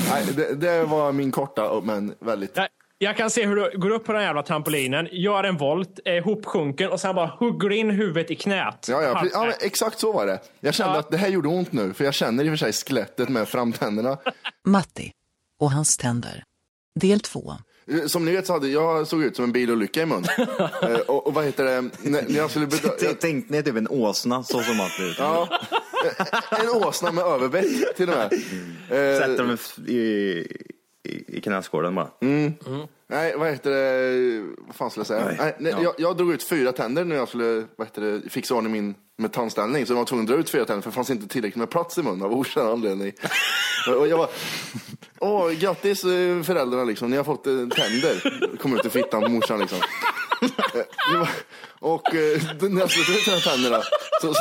Nej, 0.10 0.26
det, 0.36 0.56
det 0.56 0.84
var 0.84 1.12
min 1.12 1.32
korta 1.32 1.82
men 1.84 2.14
väldigt 2.20 2.56
Nej, 2.56 2.68
Jag 2.98 3.18
kan 3.18 3.30
se 3.30 3.46
hur 3.46 3.56
du 3.56 3.78
går 3.78 3.90
upp 3.90 4.06
på 4.06 4.14
den 4.14 4.22
jävla 4.24 4.44
trampolinen, 4.44 5.08
gör 5.12 5.44
en 5.44 5.58
volt, 5.58 6.00
är 6.06 6.14
ihopsjunken 6.18 6.90
och 6.92 7.00
sen 7.00 7.16
bara 7.16 7.28
hugger 7.28 7.72
in 7.72 7.90
huvudet 7.90 8.32
i 8.32 8.36
knät. 8.36 8.88
Ja, 8.90 9.02
ja, 9.02 9.26
ja, 9.34 9.52
exakt 9.62 10.00
så 10.00 10.12
var 10.12 10.26
det. 10.26 10.40
Jag 10.60 10.74
kände 10.74 10.94
Ja. 10.94 11.00
att 11.00 11.12
det 11.12 11.18
här 11.18 11.28
gjorde 11.28 11.48
ont 11.48 11.72
nu, 11.72 11.94
för 11.94 12.06
jag 12.06 12.14
känner 12.14 12.44
i 12.44 12.48
och 12.48 12.52
för 12.52 12.58
sig 12.58 12.74
skelettet 12.74 13.30
med 13.30 13.48
framtänderna. 13.48 14.18
Matti 14.68 15.12
och 15.62 15.72
hans 15.72 15.98
tänder. 15.98 16.44
Del 17.00 17.20
2. 17.20 17.54
Eh, 17.92 18.06
Som 18.06 18.26
ni 18.26 18.32
vet 18.32 18.48
så 18.48 18.54
hade 18.54 18.68
jag 18.68 19.08
såg 19.08 19.24
ut 19.24 19.36
som 19.36 19.46
en 19.46 19.52
bilolycka 19.52 20.02
i 20.02 20.06
mun. 20.06 20.26
Eh, 20.84 20.98
och, 21.00 21.28
och 21.28 21.34
vad 21.34 21.46
heter 21.46 21.66
det, 21.66 21.90
när, 22.10 22.26
jag 22.38 22.50
skulle 22.50 22.68
bedöma... 22.68 22.94
Jag 23.02 23.20
tänkte 23.20 23.54
ni 23.54 23.64
typ 23.64 23.76
en 23.76 23.88
åsna 23.88 24.44
så 24.44 24.60
som 24.62 24.80
att 24.80 24.92
det 24.98 25.16
Ja, 25.18 25.60
en 26.64 26.70
åsna 26.70 27.12
med 27.12 27.24
överbett 27.24 27.96
till 27.96 28.10
och 28.10 28.16
med. 28.16 28.34
Eh, 28.34 29.20
Sätter 29.20 29.38
dem 29.38 29.58
i, 29.88 30.48
i, 31.06 31.38
i 31.38 31.42
knäskålen 31.42 31.96
bara. 31.96 32.10
Nej, 33.08 33.36
vad 33.38 33.50
heter 33.52 33.72
det, 33.72 34.54
vad 34.68 34.76
fan 34.76 34.90
skulle 34.92 35.02
jag 35.02 35.08
säga? 35.08 35.36
Nej, 35.44 35.56
nej, 35.60 35.72
Ja. 35.78 35.84
jag, 35.84 35.94
jag 35.98 36.18
drog 36.18 36.32
ut 36.34 36.44
fyra 36.44 36.72
tänder 36.72 37.04
när 37.06 37.16
jag 37.16 37.28
skulle 37.28 37.66
vad 37.76 37.88
heter 37.88 38.02
det, 38.02 38.30
fixa 38.30 38.56
ordning 38.56 38.72
min 38.72 38.96
med 39.18 39.34
tandställning. 39.34 39.86
Så 39.86 39.94
jag 39.94 39.98
var 39.98 40.06
tvungen 40.06 40.26
att 40.26 40.32
dra 40.32 40.38
ut 40.40 40.50
fyra 40.50 40.66
tänder 40.66 40.82
för 40.82 40.90
det 40.92 40.96
fanns 40.96 41.10
inte 41.10 41.28
tillräckligt 41.28 41.60
med 41.60 41.70
plats 41.70 41.98
i 41.98 42.04
munnen 42.04 42.22
av 42.24 42.34
okänd 42.34 42.70
anledning. 42.70 43.12
Och 44.00 44.08
jag 44.08 44.18
var, 44.18 44.30
åh, 45.20 45.52
grattis 45.52 46.04
eh, 46.04 46.42
föräldrarna 46.44 46.84
liksom, 46.84 47.10
ni 47.10 47.18
har 47.18 47.24
fått 47.24 47.48
eh, 47.48 47.54
tänder. 47.54 48.42
Kom 48.58 48.76
ut 48.76 48.86
ur 48.86 48.90
fittan 48.90 49.22
på 49.22 49.30
morsan 49.30 49.60
liksom. 49.60 49.78
Eh, 50.42 50.82
det 51.12 51.18
var- 51.18 51.30
Och 51.80 52.16
eh, 52.16 52.42
när 52.70 52.80
jag 52.82 52.92
skulle 52.92 53.06
ta 53.06 53.12
ut 53.20 53.26
de 53.26 53.32
här 53.32 53.40
tänderna 53.56 53.82
så, 54.22 54.34
så, 54.34 54.40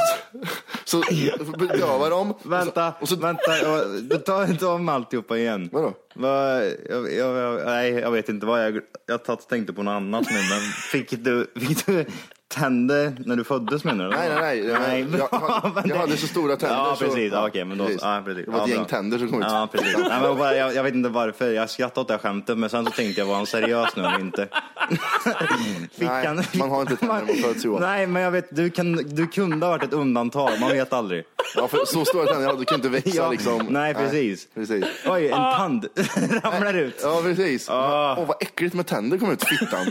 så 1.03 1.45
bedövade 1.59 2.11
de. 2.11 2.35
Vänta, 2.43 2.93
Och 3.01 3.09
så, 3.09 3.17
vänta, 3.17 3.59
jag- 3.63 4.25
ta 4.25 4.47
inte 4.47 4.67
om 4.67 4.89
alltihopa 4.89 5.39
igen. 5.39 5.69
Vadå? 5.73 5.93
Vad, 6.15 6.65
jag, 6.91 7.13
jag, 7.13 7.37
jag, 7.37 7.61
nej, 7.67 7.93
jag 7.93 8.11
vet 8.11 8.29
inte 8.29 8.47
vad 8.47 8.65
jag, 8.67 8.81
jag 9.07 9.25
tatt- 9.25 9.49
tänkte 9.49 9.73
på 9.73 9.83
något 9.83 9.93
annat 9.93 10.27
nu, 10.31 10.37
men 10.51 10.61
fick 10.93 11.11
du, 11.25 11.47
fick 11.57 11.87
du 11.87 12.07
tänder 12.49 13.17
när 13.27 13.37
du 13.37 13.45
föddes 13.45 13.85
menar 13.85 14.05
du? 14.05 14.11
Nej, 14.11 14.29
nej, 14.29 14.41
nej. 14.41 14.59
Jag, 14.69 14.81
nej. 14.81 15.07
jag, 15.19 15.29
jag, 15.75 15.87
jag 15.87 15.97
hade 15.97 16.17
så 16.17 16.27
stora 16.27 16.57
tänder. 16.57 16.77
Ja, 16.77 16.97
så, 16.99 17.05
precis. 17.05 17.33
Ja, 17.33 17.47
okej, 17.49 17.65
men 17.65 17.79
då, 17.79 17.85
precis. 17.85 18.03
ja, 18.03 18.23
precis. 18.25 18.45
Det 18.45 18.51
var 18.51 18.63
ett 18.65 18.69
ja, 18.71 18.75
gäng 18.77 18.85
tänder 18.85 19.19
som 19.19 19.29
kom 19.29 19.39
ut. 19.41 19.47
Ja, 19.49 19.69
precis. 19.73 19.97
Nej, 19.99 20.21
men 20.23 20.37
bara, 20.39 20.57
jag, 20.57 20.75
jag 20.75 20.83
vet 20.83 20.95
inte 20.95 21.09
varför. 21.09 21.51
Jag 21.51 21.71
skrattade 21.71 22.01
åt 22.01 22.09
det 22.09 22.15
här 22.15 22.19
skämtet, 22.19 22.59
men 22.59 22.71
sen 22.71 22.85
så 22.85 22.91
tänkte 22.91 23.21
jag, 23.21 23.27
var 23.27 23.35
han 23.35 23.47
seriös 23.47 23.97
nu 23.97 24.03
eller 24.03 24.21
inte? 24.21 24.49
Fick 25.99 26.09
Nej, 26.09 26.37
man 26.55 26.71
har 26.71 26.81
inte 26.81 26.97
tänder 26.97 27.15
när 27.15 27.27
man 27.27 27.37
föds 27.37 27.65
Johan. 27.65 27.83
Nej, 27.83 28.07
men 28.07 28.23
jag 28.23 28.31
vet, 28.31 28.57
du, 28.57 28.71
kan, 28.71 28.93
du 28.93 29.27
kunde 29.27 29.67
ha 29.67 29.71
varit 29.71 29.83
ett 29.83 29.93
undantag. 29.93 30.51
Man 30.61 30.71
vet 30.71 30.93
aldrig. 30.93 31.25
Ja, 31.57 31.69
för 31.69 31.85
så 31.85 32.05
stora 32.05 32.27
tänder 32.27 32.43
jag 32.43 32.49
hade, 32.49 32.61
du 32.61 32.65
kan 32.65 32.75
inte 32.77 32.89
växa 32.89 33.11
Ja, 33.17 33.31
liksom. 33.31 33.67
nej, 33.71 33.95
precis. 33.95 34.49
precis. 34.55 34.85
Oj, 35.07 35.27
en 35.27 35.33
tand 35.33 35.87
ramlar 36.45 36.75
ut. 36.75 37.01
Ja, 37.03 37.21
precis. 37.23 37.69
Ah. 37.71 38.17
Åh, 38.19 38.27
vad 38.27 38.37
äckligt 38.43 38.75
med 38.75 38.87
tänder 38.87 39.19
kom 39.19 39.31
ut, 39.31 39.45
fittan. 39.45 39.87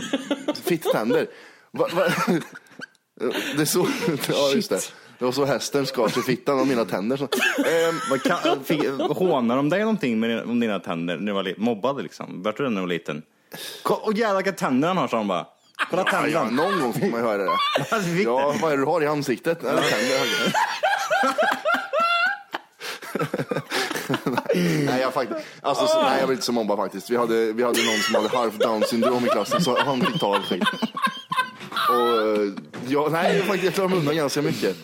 Fitttänder. 0.64 1.26
Va, 1.70 1.88
va? 1.94 2.04
Det 3.56 3.60
är 3.62 3.64
så, 3.64 3.86
ja 4.28 4.50
just 4.54 4.70
det. 4.70 4.80
Det 5.18 5.24
var 5.24 5.32
så 5.32 5.44
hästen 5.44 5.86
skar 5.86 6.08
sig 6.08 6.20
i 6.20 6.22
fittan 6.22 6.58
av 6.60 6.66
mina 6.66 6.84
tänder. 6.84 7.16
Så. 7.16 7.24
Ehm, 7.24 7.94
Vad 8.10 8.22
kan, 8.22 8.64
fick, 8.64 8.84
hånar 9.00 9.56
de 9.56 9.68
dig 9.70 9.80
någonting 9.80 10.20
med 10.20 10.30
dina, 10.30 10.42
om 10.44 10.60
dina 10.60 10.78
tänder 10.80 11.16
när 11.16 11.26
du 11.26 11.32
var 11.32 11.42
li- 11.42 11.54
mobbad 11.58 12.02
liksom? 12.02 12.42
Vart 12.42 12.56
du 12.56 12.62
det 12.64 12.70
när 12.70 12.76
du 12.76 12.80
var 12.80 12.88
liten? 12.88 13.22
Och 13.84 14.12
jävlar 14.14 14.36
vilka 14.36 14.52
tänder 14.52 14.88
han 14.88 14.96
har, 14.96 15.08
sa 15.08 15.16
de 15.16 15.28
bara. 15.28 15.46
Kolla 15.90 16.04
ja, 16.12 16.28
ja, 16.28 16.40
tänderna. 16.40 16.62
någon 16.62 16.80
gång 16.80 16.92
fick 16.92 17.10
man 17.10 17.20
ju 17.20 17.26
höra 17.26 17.42
det. 17.42 17.50
Alltså, 17.78 18.10
fick 18.10 18.26
Ja, 18.26 18.54
vad 18.62 18.72
är 18.72 18.76
det 18.76 18.82
du 18.82 18.86
har 18.86 19.02
i 19.02 19.06
ansiktet? 19.06 19.64
Eller 19.64 19.82
tänder? 19.82 20.18
Hörde. 20.18 20.52
nej, 24.84 25.00
jag 25.00 25.12
faktiskt, 25.12 25.40
alltså, 25.62 25.86
så, 25.86 26.02
nej, 26.02 26.20
jag 26.20 26.26
var 26.26 26.32
inte 26.32 26.44
så 26.44 26.52
mobbad 26.52 26.78
faktiskt. 26.78 27.10
Vi 27.10 27.16
hade, 27.16 27.52
vi 27.52 27.62
hade 27.62 27.84
någon 27.84 27.98
som 27.98 28.14
hade 28.14 28.28
halvt 28.28 28.60
down 28.60 28.82
syndrom 28.82 29.26
i 29.26 29.28
klassen, 29.28 29.60
så 29.64 29.78
han 29.80 30.00
fick 30.00 30.20
ta 30.20 30.34
all 30.34 30.42
skit. 30.42 30.62
Och, 31.88 32.62
ja, 32.86 33.08
nej, 33.10 33.36
jag, 33.36 33.46
faktiskt, 33.46 33.64
jag 33.64 33.74
klarade 33.74 33.90
mig 33.90 33.98
undan 33.98 34.16
ganska 34.16 34.42
mycket. 34.42 34.76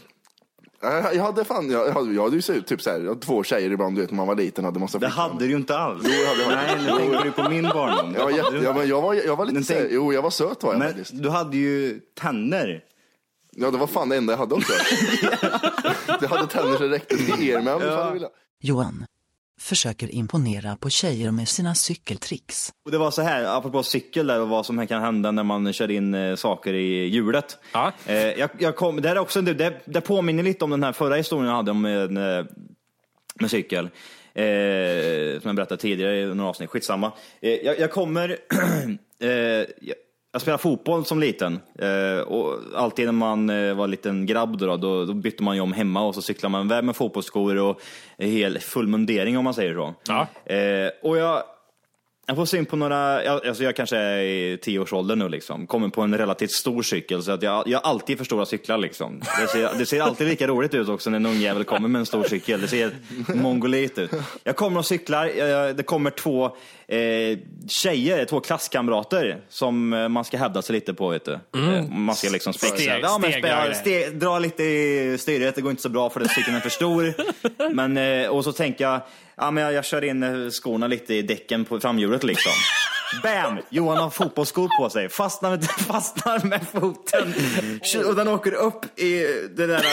Jag 0.83 1.15
jag 1.15 1.23
hade 1.23 1.45
fan, 1.45 1.71
jag 1.71 1.93
hade, 1.93 2.13
jag 2.15 2.23
hade 2.23 2.37
ju 2.37 2.43
så- 2.43 2.61
typ 2.63 2.83
så 2.83 2.91
här, 2.91 3.01
jag 3.01 3.09
hade 3.09 3.21
två 3.21 3.43
tjejer 3.45 3.71
ibland, 3.71 3.95
du 3.97 4.01
vet, 4.01 4.11
när 4.11 4.17
man 4.17 4.27
var 4.27 4.35
liten 4.35 4.65
hade 4.65 4.79
massa 4.81 4.99
Det 4.99 5.07
flickvänner. 5.07 5.29
hade 5.33 5.45
du 5.45 5.51
ju 5.51 5.57
inte 5.57 5.79
alls. 5.79 6.03
Jo, 6.05 6.11
jag 6.11 6.45
hade- 6.47 6.57
Nej, 6.57 6.77
nu 6.83 6.99
tänker 6.99 7.25
du 7.25 7.33
på 7.33 7.51
min 7.51 7.63
barndom. 7.63 8.15
Jag 8.15 8.25
var, 8.25 8.31
jätte, 8.31 8.43
hade 8.45 8.59
du 8.59 8.65
ja, 8.65 8.73
men 8.73 8.89
jag 8.89 9.03
var, 9.03 9.15
jag 9.15 9.37
var 9.37 9.45
lite 9.45 9.55
Men 9.55 9.65
så 9.65 9.73
tänk- 9.73 9.83
här, 9.85 9.95
jo 9.95 10.13
jag 10.13 10.23
var 10.23 10.31
söt 10.31 10.63
var 10.63 10.73
jag 10.73 10.79
Men 10.79 10.89
faktiskt. 10.89 11.23
du 11.23 11.29
hade 11.31 11.57
ju 11.57 12.01
tänder. 12.21 12.85
Ja 13.57 13.71
det 13.71 13.79
var 13.79 13.87
fan 13.87 14.09
det 14.09 14.17
enda 14.17 14.33
jag 14.33 14.39
hade 14.39 14.55
också. 14.55 14.73
jag 16.21 16.29
hade 16.29 16.47
tänder 16.47 16.77
så 16.77 16.83
det 16.83 16.89
räckte 16.89 17.17
till 17.17 17.49
er 17.49 17.61
med 17.63 17.75
om 17.75 18.13
ville. 18.15 18.29
Johan 18.63 19.05
försöker 19.61 20.15
imponera 20.15 20.77
på 20.77 20.91
tjejer 20.91 21.31
med 21.31 21.49
sina 21.49 21.75
cykeltricks. 21.75 22.73
Och 22.85 22.91
det 22.91 22.99
var 22.99 23.11
så 23.11 23.23
här, 23.23 23.45
apropå 23.45 23.83
cykel 23.83 24.27
där 24.27 24.41
och 24.41 24.49
vad 24.49 24.67
som 24.67 24.87
kan 24.87 25.03
hända 25.03 25.31
när 25.31 25.43
man 25.43 25.73
kör 25.73 25.91
in 25.91 26.15
eh, 26.15 26.35
saker 26.37 26.75
i 26.75 27.07
hjulet. 27.07 27.59
Ja. 27.73 27.93
Eh, 28.07 28.17
jag, 28.17 28.51
jag 28.59 28.77
kom, 28.77 29.03
det, 29.03 29.09
här 29.09 29.17
är 29.17 29.21
också, 29.21 29.43
det, 29.43 29.81
det 29.85 30.01
påminner 30.01 30.43
lite 30.43 30.65
om 30.65 30.71
den 30.71 30.83
här 30.83 30.93
förra 30.93 31.15
historien 31.15 31.49
jag 31.49 31.57
hade 31.57 31.71
om 31.71 31.83
med, 31.83 32.11
med 33.35 33.51
cykel. 33.51 33.91
Eh, 34.35 35.41
som 35.41 35.49
jag 35.49 35.57
berättade 35.57 35.81
tidigare 35.81 36.21
i 36.21 36.35
några 36.35 36.51
avsnitt, 36.51 36.71
skitsamma. 36.71 37.13
Eh, 37.41 37.51
jag, 37.51 37.79
jag 37.79 37.91
kommer, 37.91 38.29
eh, 39.21 39.67
jag, 40.33 40.43
spelade 40.43 40.63
fotboll 40.63 41.05
som 41.05 41.21
liten 41.21 41.61
eh, 41.79 42.21
och 42.21 42.59
alltid 42.77 43.05
när 43.05 43.13
man 43.13 43.51
eh, 43.51 43.75
var 43.75 43.89
liten 43.89 44.27
grabb 44.27 44.59
då, 44.59 44.77
då, 44.77 45.05
då 45.05 45.15
bytte 45.15 45.43
man 45.43 45.55
ju 45.57 45.63
om 45.63 45.73
hemma 45.73 46.03
och 46.03 46.15
så 46.15 46.23
cyklade 46.23 46.53
man 46.53 46.67
iväg 46.67 46.85
med 46.85 46.97
fotbollsskor 46.97 47.57
och 47.57 47.81
hel 48.19 48.59
full 48.59 48.87
mundering 48.87 49.39
om 49.39 49.45
man 49.45 49.55
säger 49.55 49.75
så. 49.75 49.95
Ja. 50.09 50.27
Eh, 50.55 50.91
och 51.03 51.17
jag, 51.17 51.43
jag 52.31 52.37
får 52.37 52.45
syn 52.47 52.67
på 52.67 52.77
några, 52.77 53.25
jag, 53.25 53.47
alltså 53.47 53.65
jag 53.65 53.77
kanske 53.77 53.97
är 53.97 54.19
i 54.23 54.59
tioårsåldern 54.63 55.19
nu 55.19 55.29
liksom, 55.29 55.67
kommer 55.67 55.89
på 55.89 56.03
en 56.03 56.19
relativt 56.19 56.51
stor 56.51 56.83
cykel 56.83 57.23
så 57.23 57.33
att 57.33 57.43
jag, 57.43 57.69
jag 57.69 57.81
alltid 57.85 58.19
för 58.19 58.25
stora 58.25 58.47
cyklar 58.47 58.79
liksom. 58.79 59.21
Det 59.41 59.47
ser, 59.49 59.71
det 59.79 59.87
ser 59.87 60.01
alltid 60.01 60.27
lika 60.29 60.47
roligt 60.47 60.75
ut 60.75 60.89
också 60.89 61.11
när 61.11 61.17
en 61.17 61.27
ungjävel 61.27 61.65
kommer 61.65 61.89
med 61.89 61.99
en 61.99 62.07
stor 62.07 62.25
cykel. 62.25 62.61
Det 62.61 62.69
ser 62.69 62.91
mongolit 63.35 63.99
ut. 63.99 64.11
Jag 64.45 64.57
kommer 64.57 64.79
och 64.79 64.87
cyklar, 64.87 65.27
jag, 65.27 65.77
det 65.77 65.83
kommer 65.83 66.11
två 66.11 66.45
eh, 66.89 67.39
tjejer, 67.69 68.25
två 68.25 68.41
klasskamrater 68.41 69.41
som 69.49 69.93
eh, 69.93 70.09
man 70.09 70.25
ska 70.25 70.37
hävda 70.37 70.63
sig 70.63 70.73
lite 70.75 70.95
på 70.95 71.09
vet 71.09 71.25
du. 71.25 71.33
Eh, 71.33 71.89
Man 71.91 72.15
ska 72.17 72.29
liksom 72.31 72.53
spexa. 72.53 72.77
Steg- 72.77 73.01
ja, 73.03 73.19
men 73.19 73.31
stegra 73.33 73.75
spe, 73.75 73.75
ste, 73.75 74.11
dra 74.11 74.39
lite 74.39 74.63
i 74.65 75.17
styret, 75.21 75.55
det 75.55 75.61
går 75.61 75.71
inte 75.71 75.83
så 75.83 75.89
bra 75.89 76.11
för 76.11 76.21
den 76.21 76.29
cykeln 76.29 76.57
är 76.57 76.61
för 76.61 76.71
stor. 76.71 77.15
Men, 77.75 77.97
eh, 77.97 78.29
och 78.29 78.45
så 78.45 78.53
tänker 78.53 78.85
jag, 78.85 79.01
ja, 79.41 79.51
men 79.51 79.65
jag, 79.65 79.73
jag 79.73 79.85
kör 79.85 80.05
in 80.05 80.23
eh, 80.23 80.51
skorna 80.51 80.87
lite 80.87 81.15
i 81.15 81.23
däcken 81.23 81.65
på 81.65 81.81
framhjulet 81.81 82.23
liksom. 82.25 82.53
Bam! 83.23 83.59
Johan 83.69 83.99
har 83.99 84.11
fotbollsskor 84.11 84.69
på 84.79 84.91
sig, 84.91 85.09
fastnar 85.09 85.51
med, 85.51 85.65
fastnar 85.79 86.45
med 86.45 86.67
foten 86.73 87.35
och 88.07 88.17
den 88.17 88.29
åker 88.29 88.53
upp 88.53 88.99
i 88.99 89.27
den 89.57 89.69
där, 89.69 89.85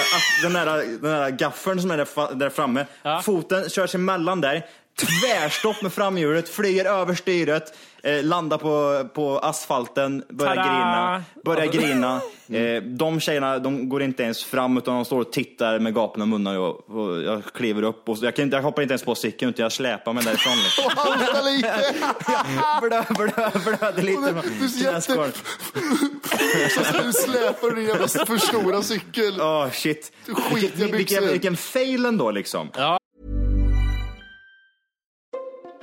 den 0.42 0.54
där, 0.54 0.66
den 1.02 1.12
där 1.12 1.30
gaffeln 1.30 1.82
som 1.82 1.92
är 1.92 1.98
där, 1.98 2.36
där 2.36 2.50
framme. 2.50 2.86
Foten 3.24 3.70
körs 3.70 3.96
emellan 3.96 4.42
där, 4.42 4.66
tvärstopp 4.98 5.82
med 5.82 5.94
framhjulet, 5.94 6.50
flyger 6.50 6.86
över 6.86 7.14
styret, 7.16 7.74
eh, 8.04 8.24
landar 8.24 8.58
på, 8.58 9.08
på 9.14 9.40
asfalten, 9.40 10.24
börjar 10.30 10.56
Tada! 10.56 10.68
grina. 10.68 11.24
Börjar 11.46 11.66
grina. 11.66 12.22
Eh, 12.50 12.84
de 12.84 13.20
tjejerna 13.20 13.60
de 13.60 13.90
går 13.90 14.04
inte 14.04 14.24
ens 14.24 14.44
fram 14.44 14.78
utan 14.78 14.96
de 14.96 15.06
står 15.06 15.20
och 15.22 15.32
tittar 15.32 15.80
med 15.80 15.94
gapna 15.96 16.26
munnar 16.26 16.58
och, 16.58 16.90
och 16.90 17.22
jag 17.24 17.44
kliver 17.44 17.84
upp 17.84 18.10
och 18.10 18.18
jag, 18.22 18.36
kan 18.36 18.44
inte, 18.44 18.56
jag 18.58 18.64
hoppar 18.64 18.82
inte 18.82 18.92
ens 18.92 19.04
på 19.04 19.16
cykeln 19.16 19.50
utan 19.50 19.64
jag 19.64 19.72
släpar 19.72 20.14
mig 20.14 20.24
därifrån. 20.24 20.54
Liksom. 20.64 20.84
Halta 20.96 21.42
lite! 21.42 21.94
Blö, 22.82 23.04
blö, 23.10 23.50
blöder 23.66 24.02
lite. 24.02 24.44
Du 24.60 24.70
så 24.70 24.84
jätte- 24.84 25.32
du 27.04 27.14
släpa 27.14 27.70
din 27.70 27.86
jävla 27.88 28.08
för 28.08 28.38
stora 28.38 28.82
cykel. 28.82 29.42
Åh 29.42 29.70
shit. 29.72 30.12
Vilken, 30.54 30.92
vilken, 30.92 31.28
vilken 31.28 31.58
fail 31.58 32.06
ändå 32.06 32.32
liksom. 32.32 32.70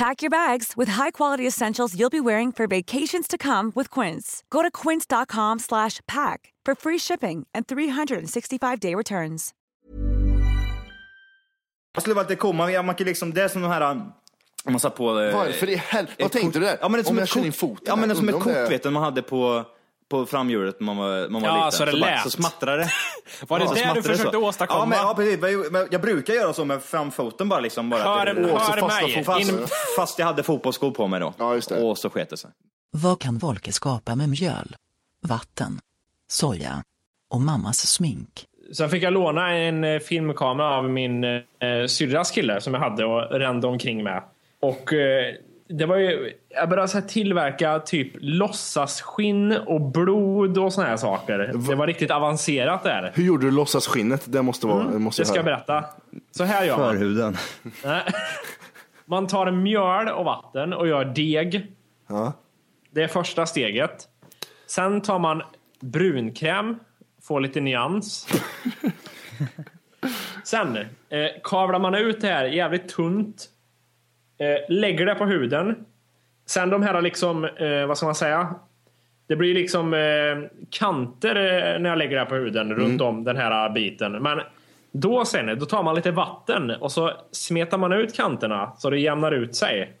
Pack 0.00 0.22
your 0.22 0.30
bags 0.30 0.76
with 0.76 0.92
high-quality 0.92 1.46
essentials 1.46 1.94
you'll 1.94 2.10
be 2.10 2.20
wearing 2.20 2.52
for 2.52 2.66
vacations 2.66 3.28
to 3.28 3.36
come 3.36 3.72
with 3.74 4.00
Quince. 4.00 4.42
Go 4.50 4.62
to 4.62 4.70
quince.com/pack 4.88 6.52
for 6.66 6.74
free 6.74 6.98
shipping 6.98 7.46
and 7.54 7.66
365-day 7.66 8.94
returns. 8.94 9.50
Jag 11.94 12.02
skulle 12.02 12.14
vara 12.14 12.28
lite 12.28 12.36
cool, 12.36 12.54
man, 12.54 12.86
man 12.86 12.94
kan 12.94 13.06
liksom, 13.06 13.34
det 13.34 13.42
är 13.42 13.48
som 13.48 13.62
de 13.62 13.70
här 13.70 14.12
man 14.64 14.80
satt 14.80 14.96
på... 14.96 15.20
eh, 15.20 15.34
Varför 15.34 15.68
i 15.68 15.76
helvete? 15.76 16.22
Vad 16.22 16.32
tänkte 16.32 16.58
du 16.58 16.64
där? 16.64 16.78
Ja, 16.80 16.88
men 16.88 16.92
det 16.92 17.00
är 17.00 17.04
som 17.04 17.10
Om 17.12 17.18
jag 17.18 17.24
ett 17.24 17.30
kör 17.30 17.46
in 17.46 17.52
foten 17.52 17.84
Ja, 17.86 17.96
men 17.96 18.08
det 18.08 18.12
är 18.12 18.16
som 18.16 18.28
ett 18.28 18.34
undrar 18.34 18.50
om 18.50 18.64
kort 18.64 18.72
vet 18.72 18.82
du, 18.82 18.90
man 18.90 19.02
hade 19.02 19.22
på, 19.22 19.64
på 20.10 20.26
framhjulet 20.26 20.80
när 20.80 20.86
man 20.86 20.96
var, 20.96 21.28
man 21.28 21.42
var 21.42 21.48
Ja, 21.48 21.56
liten. 21.56 21.72
så 21.72 21.84
det 21.84 21.92
bara- 22.00 22.10
lät. 22.10 22.22
Så 22.22 22.30
smattrade 22.30 22.76
det. 22.82 22.90
Var 23.48 23.58
det 23.58 23.68
Så 23.68 23.74
det 23.74 23.92
du 23.94 24.02
försökte 24.02 24.32
så. 24.32 24.46
åstadkomma? 24.48 24.80
Ja, 24.82 24.86
men, 24.86 24.98
ja 24.98 25.14
precis. 25.14 25.40
Men 25.40 25.52
jag- 25.52 25.72
men 25.72 25.88
Jag 25.90 26.00
brukar 26.00 26.34
göra 26.34 26.52
så 26.52 26.64
med 26.64 26.82
framfoten 26.82 27.48
bara. 27.48 27.60
Liksom, 27.60 27.90
bara 27.90 28.02
Hör- 28.02 28.34
det- 28.34 28.40
hör 28.42 28.58
så 28.58 28.58
fasta 28.58 28.86
mig. 29.06 29.24
Fast, 29.24 29.50
In- 29.50 29.66
fast 29.96 30.18
jag 30.18 30.26
hade 30.26 30.42
fotbollsskor 30.42 30.90
på 30.90 31.06
mig 31.06 31.20
då. 31.20 31.34
Ja, 31.38 31.54
just 31.54 31.68
det. 31.68 31.82
Och 31.82 31.98
så 31.98 32.10
sket 32.10 32.30
det 32.30 32.36
sig. 32.36 32.50
Vad 32.92 33.20
kan 33.20 33.38
Volke 33.38 33.72
skapa 33.72 34.14
med 34.14 34.28
mjöl, 34.28 34.76
vatten, 35.28 35.80
soja 36.30 36.82
och 37.30 37.40
mammas 37.40 37.86
smink? 37.86 38.44
Sen 38.72 38.90
fick 38.90 39.02
jag 39.02 39.12
låna 39.12 39.54
en 39.56 39.84
eh, 39.84 39.98
filmkamera 39.98 40.76
av 40.76 40.90
min 40.90 41.24
eh, 41.24 41.40
syrras 41.88 42.30
kille 42.30 42.60
som 42.60 42.74
jag 42.74 42.80
hade 42.80 43.04
och 43.04 43.30
rände 43.40 43.66
omkring 43.66 44.02
med. 44.04 44.22
Och 44.62 44.92
eh, 44.92 45.34
det 45.68 45.86
var 45.86 45.96
ju, 45.96 46.32
jag 46.50 46.68
började 46.68 46.88
så 46.88 46.98
här 46.98 47.06
tillverka 47.06 47.78
typ 47.78 48.12
låtsasskinn 48.20 49.52
och 49.52 49.80
blod 49.80 50.58
och 50.58 50.72
såna 50.72 50.86
här 50.86 50.96
saker. 50.96 51.38
Det 51.68 51.74
var 51.74 51.86
riktigt 51.86 52.10
avancerat 52.10 52.82
där. 52.82 53.12
Hur 53.14 53.24
gjorde 53.24 53.46
du 53.46 53.50
låtsasskinnet? 53.50 54.22
Det 54.26 54.42
måste 54.42 54.66
vara... 54.66 54.84
det 54.84 54.98
måste 54.98 55.22
Det 55.22 55.26
ska 55.26 55.36
jag 55.36 55.44
berätta. 55.44 55.84
Så 56.30 56.44
här 56.44 56.64
gör 56.64 56.76
man. 56.78 56.92
Förhuden. 56.92 57.36
Nej. 57.84 58.02
Man 59.04 59.26
tar 59.26 59.50
mjöl 59.50 60.08
och 60.08 60.24
vatten 60.24 60.72
och 60.72 60.88
gör 60.88 61.04
deg. 61.04 61.66
Ja. 62.08 62.32
Det 62.90 63.02
är 63.02 63.08
första 63.08 63.46
steget. 63.46 64.08
Sen 64.66 65.00
tar 65.00 65.18
man 65.18 65.42
brunkräm, 65.80 66.78
får 67.22 67.40
lite 67.40 67.60
nyans. 67.60 68.28
Sen 70.44 70.76
eh, 70.76 70.84
kavlar 71.44 71.78
man 71.78 71.94
ut 71.94 72.20
det 72.20 72.26
här 72.26 72.44
jävligt 72.44 72.88
tunt. 72.88 73.48
Eh, 74.38 74.74
lägger 74.76 75.06
det 75.06 75.14
på 75.14 75.26
huden. 75.26 75.84
Sen 76.50 76.70
de 76.70 76.82
här 76.82 77.02
liksom, 77.02 77.44
eh, 77.44 77.86
vad 77.86 77.96
ska 77.96 78.06
man 78.06 78.14
säga? 78.14 78.54
Det 79.26 79.36
blir 79.36 79.54
liksom 79.54 79.94
eh, 79.94 80.60
kanter 80.70 81.36
eh, 81.36 81.80
när 81.80 81.90
jag 81.90 81.98
lägger 81.98 82.14
det 82.14 82.22
här 82.22 82.28
på 82.28 82.34
huden 82.34 82.74
runt 82.74 83.00
om 83.00 83.24
den 83.24 83.36
här 83.36 83.70
biten. 83.70 84.12
Men 84.12 84.40
då 84.92 85.24
sen, 85.24 85.58
då 85.58 85.66
tar 85.66 85.82
man 85.82 85.94
lite 85.94 86.10
vatten 86.10 86.70
och 86.70 86.92
så 86.92 87.12
smetar 87.32 87.78
man 87.78 87.92
ut 87.92 88.16
kanterna 88.16 88.72
så 88.78 88.90
det 88.90 88.98
jämnar 88.98 89.32
ut 89.32 89.56
sig. 89.56 89.92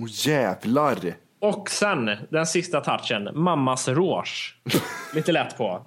Åh 0.00 0.08
jävlar! 0.08 0.96
Och 1.40 1.70
sen 1.70 2.10
den 2.28 2.46
sista 2.46 2.80
touchen, 2.80 3.28
mammas 3.34 3.88
rouge. 3.88 4.56
Lite 5.14 5.32
lätt 5.32 5.56
på. 5.58 5.86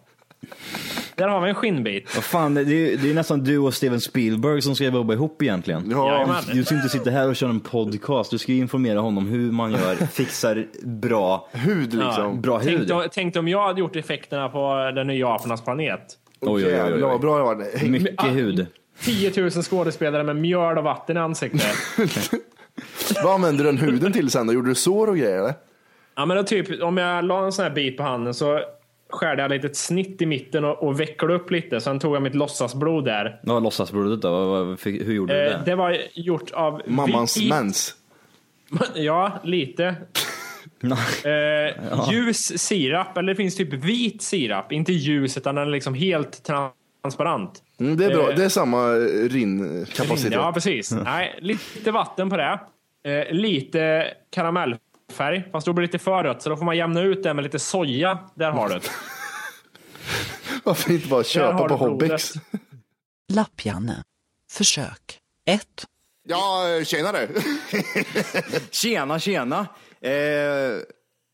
Där 1.16 1.28
har 1.28 1.42
vi 1.42 1.50
en 1.50 1.56
skinnbit. 1.56 2.16
Vad 2.16 2.24
fan, 2.24 2.54
det 2.54 2.62
är 2.62 2.66
ju 2.66 2.96
det 2.96 3.10
är 3.10 3.14
nästan 3.14 3.44
du 3.44 3.58
och 3.58 3.74
Steven 3.74 4.02
Spielberg 4.02 4.62
som 4.62 4.76
ska 4.76 4.84
jobba 4.86 5.14
ihop 5.14 5.42
egentligen. 5.42 5.90
Jajamän. 5.92 6.36
Du 6.54 6.64
ska 6.66 6.76
inte 6.76 6.90
sitta 6.90 7.10
här 7.10 7.28
och 7.30 7.36
köra 7.36 7.50
en 7.50 7.60
podcast, 7.60 8.32
du 8.32 8.38
ska 8.38 8.52
ju 8.52 8.58
informera 8.58 9.00
honom 9.00 9.28
hur 9.28 9.52
man 9.52 9.72
gör, 9.72 9.96
fixar 10.12 10.66
bra 10.84 11.48
Hud 11.52 11.94
liksom. 11.94 12.42
Bra 12.42 12.58
hud. 12.58 12.78
Tänk, 12.88 12.92
om- 12.92 13.08
tänk 13.12 13.36
om 13.36 13.48
jag 13.48 13.68
hade 13.68 13.80
gjort 13.80 13.96
effekterna 13.96 14.50
på 14.50 14.92
den 14.96 15.08
nya 15.08 15.28
apornas 15.30 15.62
planet. 15.64 16.02
Oj, 16.40 16.66
oj, 16.66 16.82
oj, 16.84 17.04
oj. 17.04 17.20
Bra 17.20 17.38
jag 17.38 17.46
var. 17.46 17.88
Mycket 17.90 18.26
hud. 18.36 18.66
10 19.02 19.42
000 19.42 19.52
skådespelare 19.52 20.24
med 20.24 20.36
mjöl 20.36 20.78
och 20.78 20.84
vatten 20.84 21.18
i 21.18 21.20
ansiktet. 21.20 21.62
Vad 23.24 23.34
använde 23.34 23.64
du 23.64 23.72
den 23.72 23.78
huden 23.78 24.14
till 24.14 24.30
sen 24.30 24.48
då? 24.48 24.54
Gjorde 24.54 24.70
du 24.70 24.76
sår 24.76 25.08
och 25.08 25.18
grejer 25.18 25.38
eller? 25.40 25.54
Ja 26.16 26.26
men 26.26 26.38
då 26.38 26.44
typ, 26.44 26.82
om 26.84 26.98
jag 26.98 27.26
la 27.26 27.46
en 27.46 27.52
sån 27.52 27.64
här 27.64 27.72
bit 27.72 27.98
på 27.98 28.04
handen 28.04 28.34
så 28.34 28.60
skärde 29.10 29.42
jag 29.42 29.52
lite 29.52 29.68
ett 29.68 29.76
snitt 29.78 30.22
i 30.22 30.26
mitten 30.26 30.66
och, 30.66 30.84
och 30.84 31.00
vecklade 31.00 31.34
upp 31.34 31.52
lite. 31.52 31.82
Sen 31.82 32.00
tog 32.00 32.16
jag 32.16 32.22
mitt 32.24 32.36
låtsasblod 32.36 33.06
där. 33.06 33.40
Vad 33.44 33.54
var 33.54 33.62
låtsasblodet 33.62 34.22
då? 34.22 34.56
Hur 34.84 35.14
gjorde 35.14 35.34
du 35.34 35.40
Eh, 35.40 35.50
det? 35.60 35.64
det 35.66 35.76
var 35.76 35.98
gjort 36.14 36.52
av 36.52 36.82
Mammans 36.88 37.38
vit- 37.38 37.50
mens. 37.50 37.96
Ja, 38.96 39.32
lite. 39.44 39.96
Eh, 41.26 42.12
ljus 42.12 42.60
sirap, 42.62 43.18
eller 43.18 43.34
det 43.34 43.36
finns 43.36 43.56
typ 43.56 43.74
vit 43.74 44.22
sirap. 44.22 44.72
Inte 44.72 44.94
ljus, 44.94 45.38
utan 45.38 45.56
den 45.56 45.68
är 45.68 45.72
liksom 45.72 45.94
helt 45.94 46.44
transparent. 46.44 47.64
Mm, 47.80 47.98
det 47.98 48.06
är 48.06 48.10
bra. 48.10 48.30
Eh, 48.30 48.36
Det 48.36 48.46
är 48.46 48.50
samma 48.50 48.88
eh, 48.96 49.30
rinnkapacitet. 49.30 50.34
Ja, 50.34 50.52
precis. 50.54 50.92
Nej, 50.92 51.36
lite 51.42 51.92
vatten 51.92 52.30
på 52.30 52.38
det. 52.38 52.60
Eh, 53.06 53.34
lite 53.36 54.08
karamellfärg, 55.14 55.52
fast 55.52 55.66
då 55.66 55.74
blir 55.74 55.88
det 55.88 55.94
lite 55.94 56.04
för 56.04 56.24
rött, 56.24 56.42
så 56.42 56.50
då 56.50 56.58
får 56.58 56.66
man 56.66 56.78
jämna 56.78 57.02
ut 57.02 57.24
det 57.24 57.34
med 57.34 57.44
lite 57.44 57.60
soja. 57.60 58.20
Där 58.36 58.52
har 58.52 58.70
du 58.70 58.76
det. 58.76 58.82
Varför 60.64 60.92
inte 60.92 61.08
bara 61.08 61.24
köpa 61.24 61.68
på. 61.68 61.76
Hobbex? 61.76 62.34
Lapp-Janne. 63.34 64.04
Försök 64.52 65.20
1. 65.46 65.68
Ja, 66.28 66.70
eh, 66.70 66.84
tjenare! 66.84 67.28
Tjena, 68.72 69.20
tjena. 69.20 69.60
Eh, 70.02 70.12
vem, 70.12 70.82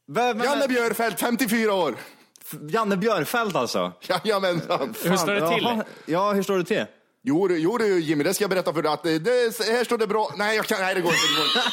vem, 0.08 0.42
Janne 0.44 0.68
Björfeldt, 0.68 1.20
54 1.20 1.74
år. 1.74 1.96
Janne 2.70 2.98
Björfeldt 2.98 3.56
alltså? 3.56 3.94
Jajamensan. 4.02 4.94
Hur 5.04 5.18
står 5.18 5.34
det 5.34 5.50
till? 5.50 5.64
Jaha. 5.64 5.84
Ja, 6.06 6.34
hur 6.34 6.44
står 6.44 6.58
det 6.58 6.64
till? 6.64 6.86
Jo, 7.30 7.48
du- 7.48 7.58
jo 7.60 7.78
du 7.78 8.00
Jimmy, 8.00 8.24
det 8.24 8.34
ska 8.34 8.44
jag 8.44 8.50
berätta 8.50 8.74
för 8.74 8.82
dig 8.82 8.92
att 8.92 9.04
det, 9.04 9.20
det, 9.20 9.32
här 9.68 9.84
står 9.84 9.98
det 9.98 10.08
bra. 10.08 10.34
Nej, 10.38 10.56
jag 10.56 10.66
kan, 10.66 10.82
nej 10.82 10.96
det 10.96 11.02
går 11.02 11.12
inte. 11.14 11.28
Det 11.28 11.36
går 11.36 11.46
inte. 11.46 11.60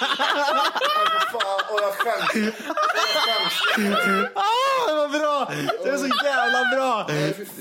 Alltså, 0.99 1.39
fan, 1.39 1.61
åh, 1.71 1.79
jag 1.83 1.95
skäms. 1.95 2.33
Det 2.35 3.91
var 3.91 4.46
bra! 5.19 5.51
Det 5.85 5.91
är 5.91 5.97
så 5.99 6.07
jävla 6.25 6.77
bra! 6.77 7.11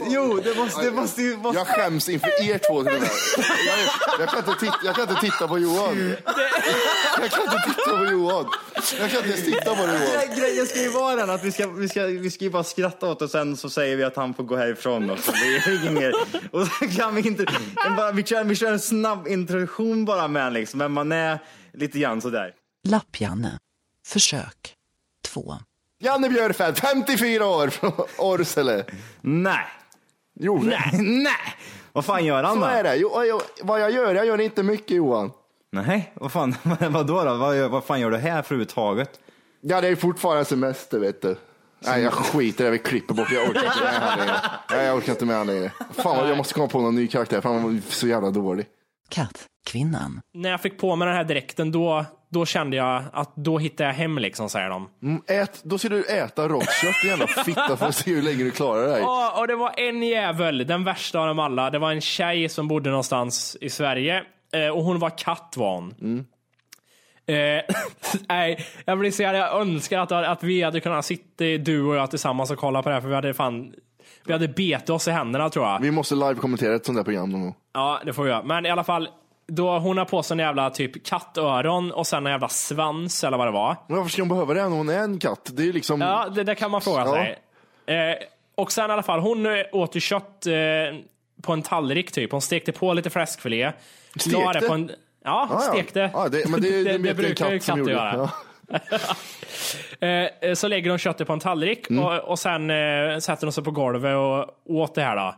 Jo, 0.09 0.39
det 0.43 0.55
måste, 0.57 0.81
det 0.85 0.91
måste 0.91 1.21
ju... 1.21 1.37
Måste... 1.37 1.57
Jag 1.59 1.67
skäms 1.67 2.09
inför 2.09 2.27
er 2.49 2.57
två 2.57 2.83
till 2.83 2.93
och 2.95 3.01
med. 3.01 3.09
Jag, 3.67 4.19
jag, 4.19 4.29
kan 4.29 4.39
inte 4.39 4.53
titta, 4.59 4.75
jag 4.83 4.95
kan 4.95 5.09
inte 5.09 5.21
titta 5.21 5.47
på 5.47 5.59
Johan. 5.59 6.15
Jag 7.21 7.31
kan 7.31 7.43
inte 7.43 7.63
titta 7.67 7.97
på 7.97 8.05
Johan. 8.05 8.45
Jag 8.99 9.09
kan 9.11 9.17
inte 9.19 9.29
ens 9.29 9.45
titta 9.45 9.75
på 9.75 9.85
dig 9.85 9.95
Johan. 9.95 10.25
Gre- 10.35 10.39
Grejen 10.39 10.67
ska 10.67 10.79
ju 10.81 10.89
vara 10.89 11.15
den 11.15 11.29
att 11.29 11.43
vi 11.43 11.51
ska, 11.51 11.67
vi, 11.67 11.89
ska, 11.89 12.03
vi 12.05 12.31
ska 12.31 12.43
ju 12.43 12.49
bara 12.51 12.63
skratta 12.63 13.07
åt 13.11 13.21
och 13.21 13.29
sen 13.29 13.57
så 13.57 13.69
säger 13.69 13.95
vi 13.97 14.03
att 14.03 14.15
han 14.15 14.33
får 14.33 14.43
gå 14.43 14.55
härifrån 14.55 15.09
och 15.09 15.19
så 15.19 15.31
blir 15.31 15.63
det 15.79 15.91
inget. 15.91 16.15
Och 16.53 16.67
så 16.67 16.87
kan 16.97 17.15
vi 17.15 17.27
inte, 17.27 17.45
en 17.85 17.95
bara, 17.95 18.11
vi, 18.11 18.23
kör, 18.23 18.43
vi 18.43 18.55
kör 18.55 18.71
en 18.71 18.79
snabb 18.79 19.27
introduktion 19.27 20.05
bara 20.05 20.27
med 20.27 20.53
liksom, 20.53 20.79
vem 20.79 20.91
man 20.93 21.11
är, 21.11 21.39
lite 21.73 21.99
grann 21.99 22.21
sådär. 22.21 22.51
Lapp-Janne. 22.87 23.57
Försök 24.07 24.73
2. 25.27 25.55
Janne 25.99 26.29
Björfeldt, 26.29 26.79
54 26.79 27.47
år, 27.47 27.67
från 27.67 27.91
Årsele. 28.17 28.85
Nej, 29.21 29.65
Jo, 30.39 30.61
nej, 30.63 30.91
nej! 30.99 31.31
Vad 31.93 32.05
fan 32.05 32.25
gör 32.25 32.43
han 32.43 32.53
så 32.53 32.59
då? 32.59 32.65
är 32.65 32.83
det. 32.83 32.95
Jo, 32.95 33.23
jag, 33.23 33.41
vad 33.63 33.81
jag 33.81 33.91
gör, 33.91 34.15
jag 34.15 34.25
gör 34.25 34.41
inte 34.41 34.63
mycket 34.63 34.91
Johan. 34.97 35.31
Nej, 35.71 36.11
vad 36.15 36.31
fan, 36.31 36.55
vad 36.89 37.07
då? 37.07 37.23
då? 37.23 37.33
Vad, 37.35 37.71
vad 37.71 37.83
fan 37.83 37.99
gör 37.99 38.11
du 38.11 38.17
här 38.17 38.41
för 38.41 38.55
överhuvudtaget? 38.55 39.19
Ja, 39.61 39.81
det 39.81 39.87
är 39.87 39.95
fortfarande 39.95 40.45
semester 40.45 40.99
vet 40.99 41.21
du. 41.21 41.35
Nej, 41.79 42.01
jag 42.01 42.13
skiter 42.13 42.63
i 42.63 42.65
det. 42.65 42.71
Vi 42.71 42.77
klipper 42.77 43.13
bort. 43.13 43.31
Jag 43.31 43.49
orkar 43.49 43.63
inte 43.63 43.81
med 43.83 43.93
han 43.93 44.17
längre. 44.19 44.41
Nej, 44.71 44.85
jag 44.85 44.97
orkar 44.97 45.11
inte 45.11 45.25
med 45.25 45.35
han 45.37 45.47
längre. 45.47 45.71
Fan, 45.93 46.27
jag 46.27 46.37
måste 46.37 46.53
komma 46.53 46.67
på 46.67 46.81
någon 46.81 46.95
ny 46.95 47.07
karaktär. 47.07 47.41
Fan, 47.41 47.53
han 47.53 47.63
var 47.63 47.81
så 47.89 48.07
jävla 48.07 48.29
dålig. 48.31 48.65
Katt. 49.09 49.47
Kvinnan. 49.67 50.21
När 50.33 50.49
jag 50.49 50.61
fick 50.61 50.77
på 50.77 50.95
mig 50.95 51.07
den 51.07 51.17
här 51.17 51.23
dräkten, 51.23 51.71
då, 51.71 52.05
då 52.29 52.45
kände 52.45 52.77
jag 52.77 53.03
att 53.13 53.35
då 53.35 53.57
hittade 53.57 53.89
jag 53.89 53.93
hem 53.93 54.17
liksom, 54.17 54.49
säger 54.49 54.69
de. 54.69 54.89
Mm, 55.03 55.21
ät, 55.27 55.61
då 55.63 55.77
ska 55.77 55.89
du 55.89 56.05
äta 56.05 56.47
rått 56.47 56.67
jävla 57.05 57.27
fitta, 57.27 57.77
för 57.77 57.85
att 57.85 57.95
se 57.95 58.13
hur 58.13 58.21
länge 58.21 58.43
du 58.43 58.51
klarar 58.51 58.87
dig. 58.87 58.99
Ja, 59.01 59.39
och 59.39 59.47
det 59.47 59.55
var 59.55 59.79
en 59.79 60.03
jävel, 60.03 60.67
den 60.67 60.83
värsta 60.83 61.19
av 61.19 61.27
dem 61.27 61.39
alla. 61.39 61.69
Det 61.69 61.79
var 61.79 61.91
en 61.91 62.01
tjej 62.01 62.49
som 62.49 62.67
bodde 62.67 62.89
någonstans 62.89 63.57
i 63.61 63.69
Sverige. 63.69 64.23
Eh, 64.53 64.69
och 64.69 64.83
hon 64.83 64.99
var 64.99 65.17
katt 65.17 65.53
var 65.57 65.75
hon. 65.75 66.25
Eh, 67.27 67.35
nej, 68.29 68.65
jag 68.85 68.99
blir 68.99 69.11
så 69.11 69.21
jävla, 69.21 69.39
jag 69.39 69.61
önskar 69.61 69.99
att, 69.99 70.11
att 70.11 70.43
vi 70.43 70.61
hade 70.61 70.79
kunnat 70.79 71.05
sitta, 71.05 71.43
du 71.43 71.83
och 71.83 71.95
jag 71.95 72.09
tillsammans 72.09 72.51
och 72.51 72.57
kolla 72.57 72.83
på 72.83 72.89
det 72.89 72.95
här, 72.95 73.01
för 73.01 73.09
vi 73.09 73.15
hade 73.15 73.33
fan, 73.33 73.73
vi 74.25 74.33
hade 74.33 74.47
bet 74.47 74.89
oss 74.89 75.07
i 75.07 75.11
händerna 75.11 75.49
tror 75.49 75.65
jag. 75.65 75.79
Vi 75.79 75.91
måste 75.91 76.15
live-kommentera 76.15 76.75
ett 76.75 76.85
sånt 76.85 76.97
där 76.97 77.03
program 77.03 77.29
någon 77.29 77.41
gång. 77.41 77.55
Ja, 77.73 78.01
det 78.05 78.13
får 78.13 78.23
vi 78.23 78.29
göra. 78.29 78.43
Men 78.43 78.65
i 78.65 78.69
alla 78.69 78.83
fall, 78.83 79.09
då 79.47 79.79
hon 79.79 79.97
har 79.97 80.05
på 80.05 80.23
sig 80.23 80.35
en 80.35 80.39
jävla 80.39 80.69
typ 80.69 81.05
kattöron 81.05 81.91
och 81.91 82.07
sen 82.07 82.25
en 82.25 82.31
jävla 82.31 82.49
svans 82.49 83.23
eller 83.23 83.37
vad 83.37 83.47
det 83.47 83.51
var. 83.51 83.75
Men 83.87 83.97
varför 83.97 84.11
ska 84.11 84.21
hon 84.21 84.29
behöva 84.29 84.53
det 84.53 84.61
när 84.69 84.77
hon 84.77 84.89
är 84.89 84.99
en 84.99 85.19
katt? 85.19 85.49
Det 85.53 85.61
är 85.63 85.65
ju 85.65 85.73
liksom... 85.73 86.01
Ja, 86.01 86.29
det, 86.35 86.43
det 86.43 86.55
kan 86.55 86.71
man 86.71 86.81
fråga 86.81 86.99
Ja. 86.99 87.11
sig. 87.13 87.39
Eh, 87.95 88.15
och 88.55 88.71
sen 88.71 88.89
i 88.89 88.93
alla 88.93 89.03
fall, 89.03 89.19
hon 89.19 89.45
eh, 89.45 89.51
åt 89.71 89.95
ju 89.95 89.99
kött 89.99 90.45
eh, 90.45 90.53
på 91.41 91.53
en 91.53 91.61
tallrik 91.61 92.11
typ. 92.11 92.31
Hon 92.31 92.41
stekte 92.41 92.71
på 92.71 92.93
lite 92.93 93.09
fläskfilé. 93.09 93.71
Stekte? 94.15 94.59
Det 94.59 94.67
en, 94.67 94.89
ja, 94.89 94.95
Ja, 95.23 95.47
ja. 95.51 95.59
stekte. 95.59 96.09
Ja, 96.13 96.27
det- 96.29 96.49
men 96.49 96.61
det- 96.61 96.83
det 96.97 96.97
vet 96.97 97.19
en 97.19 97.35
katt 97.35 97.63
som 97.63 97.79
gjorde. 97.79 97.91
göra. 97.91 98.29
Eh, 99.99 100.53
så 100.53 100.67
lägger 100.67 100.89
hon 100.89 100.99
köttet 100.99 101.27
på 101.27 101.33
en 101.33 101.39
tallrik 101.39 101.89
Mm. 101.89 102.03
och, 102.03 102.13
och 102.19 102.39
sen 102.39 102.69
eh, 102.69 103.17
sätter 103.19 103.45
hon 103.47 103.51
sig 103.53 103.63
på 103.63 103.71
golvet 103.71 104.15
och 104.15 104.59
åt 104.75 104.95
det 104.95 105.01
här 105.01 105.15
då. 105.15 105.35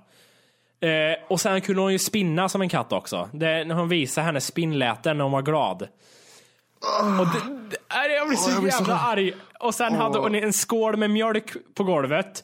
Eh, 0.88 1.16
och 1.28 1.42
sen 1.42 1.62
kunde 1.62 1.82
hon 1.82 1.92
ju 1.92 2.00
spinna 2.00 2.50
som 2.50 2.62
en 2.62 2.70
katt 2.70 2.94
också. 2.94 3.30
Det, 3.34 3.64
när 3.64 3.76
hon 3.76 3.90
visade 3.90 4.26
hennes 4.26 4.46
spinnläten 4.46 5.18
när 5.18 5.24
hon 5.24 5.32
var 5.32 5.42
glad. 5.42 5.82
Och 7.20 7.28
det, 7.28 7.70
det, 8.08 8.14
jag 8.16 8.28
blir 8.28 8.38
så 8.38 8.52
jag 8.52 8.62
blir 8.62 8.72
så- 8.72 8.78
jävla 8.84 9.00
arg. 9.00 9.34
Och 9.60 9.76
sen 9.76 9.94
hade 9.96 10.20
hon 10.20 10.36
en 10.36 10.54
skål 10.54 10.98
med 10.98 11.10
mjölk 11.10 11.52
på 11.76 11.84
golvet. 11.84 12.44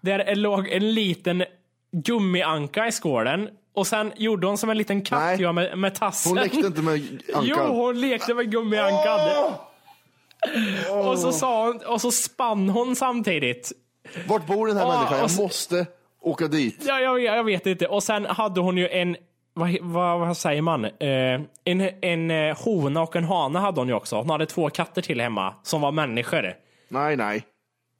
Där 0.00 0.34
låg 0.34 0.68
en 0.68 0.94
liten 0.94 1.44
gummianka 1.92 2.86
i 2.86 2.92
skålen. 2.92 3.48
Och 3.74 3.86
sen 3.86 4.12
gjorde 4.16 4.46
hon 4.46 4.58
som 4.58 4.70
en 4.70 4.78
liten 4.78 5.02
katt 5.02 5.20
Nej. 5.20 5.40
gör 5.42 5.52
med, 5.52 5.78
med 5.78 5.94
tassen. 5.94 6.30
Hon 6.30 6.42
lekte 6.42 6.58
inte 6.58 6.82
med 6.82 6.92
ankan. 7.34 7.44
Jo, 7.44 7.56
hon 7.56 8.00
lekte 8.00 8.34
med 8.34 8.50
gummiankan. 8.50 9.20
Och 11.08 11.18
så 11.18 11.32
sa 11.32 11.66
hon, 11.66 11.80
och 11.86 12.00
så 12.00 12.10
spann 12.10 12.68
hon 12.68 12.96
samtidigt. 12.96 13.72
Vart 14.28 14.46
bor 14.46 14.66
den 14.66 14.76
här 14.76 14.84
Åh, 14.86 14.94
människan? 14.96 15.18
Jag 15.18 15.30
så- 15.30 15.42
måste 15.42 15.86
åka 16.22 16.48
dit. 16.48 16.82
Ja, 16.86 17.00
jag, 17.00 17.20
jag 17.20 17.44
vet 17.44 17.66
inte. 17.66 17.86
Och 17.86 18.02
sen 18.02 18.26
hade 18.26 18.60
hon 18.60 18.76
ju 18.76 18.88
en, 18.88 19.16
vad, 19.54 19.76
vad, 19.80 20.18
vad 20.20 20.36
säger 20.36 20.62
man? 20.62 20.84
Eh, 20.84 21.40
en 21.64 21.80
en 22.02 22.30
eh, 22.30 22.56
hona 22.64 23.02
och 23.02 23.16
en 23.16 23.24
hane 23.24 23.58
hade 23.58 23.80
hon 23.80 23.88
ju 23.88 23.94
också. 23.94 24.16
Hon 24.16 24.30
hade 24.30 24.46
två 24.46 24.70
katter 24.70 25.02
till 25.02 25.20
hemma 25.20 25.54
som 25.62 25.80
var 25.80 25.92
människor. 25.92 26.54
Nej, 26.88 27.16
nej. 27.16 27.44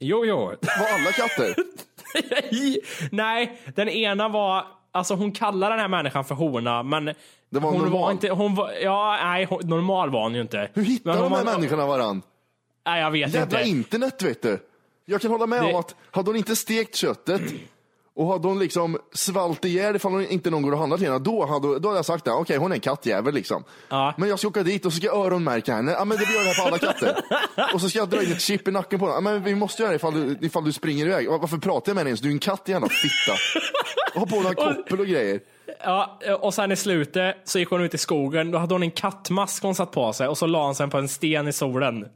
Jo, 0.01 0.24
jo. 0.24 0.36
Var 0.38 0.88
alla 0.99 1.12
katter? 1.12 1.55
Nej, 3.11 3.59
den 3.74 3.88
ena 3.88 4.28
var, 4.28 4.64
alltså 4.92 5.14
hon 5.14 5.32
kallar 5.32 5.70
den 5.70 5.78
här 5.78 5.88
människan 5.88 6.24
för 6.24 6.34
hona, 6.34 6.82
men 6.82 7.05
var 7.51 7.61
hon 7.61 7.72
normal. 7.78 7.90
var 8.01 8.11
inte, 8.11 8.28
hon 8.30 8.55
var, 8.55 8.70
ja, 8.82 9.18
nej, 9.22 9.45
hon, 9.45 9.61
normal 9.64 10.11
var 10.11 10.22
hon 10.22 10.34
ju 10.34 10.40
inte. 10.40 10.68
Hur 10.74 10.82
hittar 10.82 11.11
Men 11.12 11.22
de 11.22 11.32
här 11.32 11.45
var- 11.45 11.53
människorna 11.53 11.86
varann? 11.86 12.22
Nej, 12.87 13.01
jag 13.01 13.11
vet 13.11 13.35
Jävla 13.35 13.61
inte. 13.61 13.70
internet 13.70 14.22
vet 14.22 14.43
du. 14.43 14.59
Jag 15.07 15.20
kan 15.20 15.30
hålla 15.30 15.47
med 15.47 15.62
Det- 15.62 15.68
om 15.72 15.76
att 15.76 15.95
hade 16.11 16.28
hon 16.30 16.37
inte 16.37 16.57
stekt 16.57 16.95
köttet 16.97 17.43
och 18.16 18.26
hade 18.26 18.49
hon 18.49 18.59
liksom 18.59 18.99
svalt 19.12 19.64
ihjäl 19.64 19.97
ifall 19.97 20.12
hon 20.12 20.26
inte 20.26 20.51
någon 20.51 20.62
går 20.62 20.72
och 20.72 20.78
handlar 20.78 20.99
till 20.99 21.07
henne, 21.07 21.18
då 21.18 21.47
hade, 21.47 21.78
då 21.78 21.89
hade 21.89 21.99
jag 21.99 22.05
sagt 22.05 22.24
det. 22.24 22.30
Okej, 22.32 22.57
hon 22.57 22.70
är 22.70 22.74
en 22.74 22.80
kattjävel 22.80 23.35
liksom. 23.35 23.64
Ja. 23.89 24.14
Men 24.16 24.28
jag 24.28 24.39
ska 24.39 24.49
åka 24.49 24.62
dit 24.62 24.87
och 24.87 24.93
så 24.93 24.97
ska 24.99 25.07
jag 25.07 25.16
öronmärka 25.26 25.74
henne. 25.74 25.93
Ja, 25.93 26.05
men 26.05 26.18
det 26.18 26.24
gör 26.24 26.41
det 26.45 26.49
här 26.49 26.62
på 26.62 26.68
alla 26.68 26.78
katter. 26.78 27.16
och 27.74 27.80
så 27.80 27.89
ska 27.89 27.99
jag 27.99 28.09
dra 28.09 28.22
in 28.22 28.32
ett 28.32 28.41
chip 28.41 28.68
i 28.68 28.70
nacken 28.70 28.99
på 28.99 29.05
henne. 29.07 29.16
Ja, 29.16 29.20
men 29.20 29.43
vi 29.43 29.55
måste 29.55 29.82
göra 29.82 29.91
det 29.91 29.97
ifall 29.97 30.14
du, 30.14 30.47
ifall 30.47 30.64
du 30.64 30.72
springer 30.72 31.07
iväg. 31.07 31.28
Varför 31.30 31.57
pratar 31.59 31.91
jag 31.91 31.95
med 31.95 32.01
henne 32.01 32.09
ens? 32.11 32.20
Du 32.20 32.28
är 32.28 32.32
en 32.32 32.39
katt 32.39 32.62
jävla 32.68 32.89
fitta. 32.89 33.32
Ha 34.20 34.26
på 34.26 34.37
några 34.41 34.55
koppel 34.55 35.01
och 35.01 35.07
grejer. 35.07 35.41
Ja, 35.85 36.18
och 36.41 36.55
sen 36.55 36.72
i 36.72 36.76
slutet 36.76 37.37
så 37.45 37.59
gick 37.59 37.68
hon 37.70 37.82
ut 37.82 37.95
i 37.95 37.99
skogen. 37.99 38.51
Då 38.51 38.59
hade 38.59 38.74
hon 38.74 38.82
en 38.82 38.91
kattmask 38.91 39.62
hon 39.62 39.74
satt 39.74 39.91
på 39.93 40.12
sig 40.12 40.28
och 40.28 40.39
så 40.39 40.47
la 40.47 40.64
hon 40.66 40.74
sig 40.74 40.91
på 40.91 40.99
en 40.99 41.09
sten 41.09 41.49
i 41.49 41.53
solen. 41.53 42.07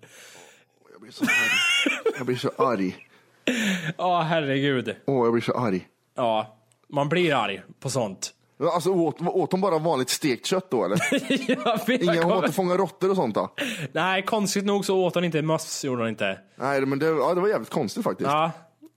Jag 1.09 1.15
blir 1.15 1.17
så 1.17 1.25
arg. 1.25 2.15
Jag 2.19 2.27
blir 2.27 2.37
så 2.37 2.51
arg. 2.59 2.97
Ja, 3.99 4.21
herregud. 4.21 4.97
Åh, 5.07 5.25
jag 5.27 5.33
blir 5.33 5.43
så 5.43 5.53
arg. 5.59 5.87
Ja, 6.17 6.57
man 6.89 7.09
blir 7.09 7.35
arg 7.35 7.63
på 7.81 7.91
sånt. 7.91 8.31
Alltså 8.75 8.91
åt, 8.91 9.21
åt 9.21 9.53
hon 9.53 9.61
bara 9.61 9.79
vanligt 9.79 10.11
stekt 10.11 10.47
kött 10.47 10.71
då 10.71 10.85
eller? 10.85 10.99
Jag 11.65 11.87
vet, 11.87 12.03
Inga, 12.03 12.15
jag 12.15 12.23
kommer- 12.23 12.37
inte 12.37 12.53
fånga 12.53 12.77
råttor 12.77 13.11
och 13.11 13.17
sånt 13.17 13.35
då? 13.35 13.55
Nej, 13.93 14.23
konstigt 14.23 14.65
nog 14.65 14.85
så 14.85 15.05
åt 15.05 15.15
hon 15.15 15.25
inte 15.25 15.43
möss, 15.43 15.85
gjorde 15.85 16.03
hon 16.03 16.09
inte. 16.09 16.39
Nej, 16.57 16.81
men 16.81 16.99
det, 16.99 17.07
ja, 17.07 17.35
det 17.35 17.41
var 17.41 17.49
jävligt 17.49 17.71
konstigt 17.71 18.05
faktiskt. 18.05 18.31
Ja, 18.31 18.51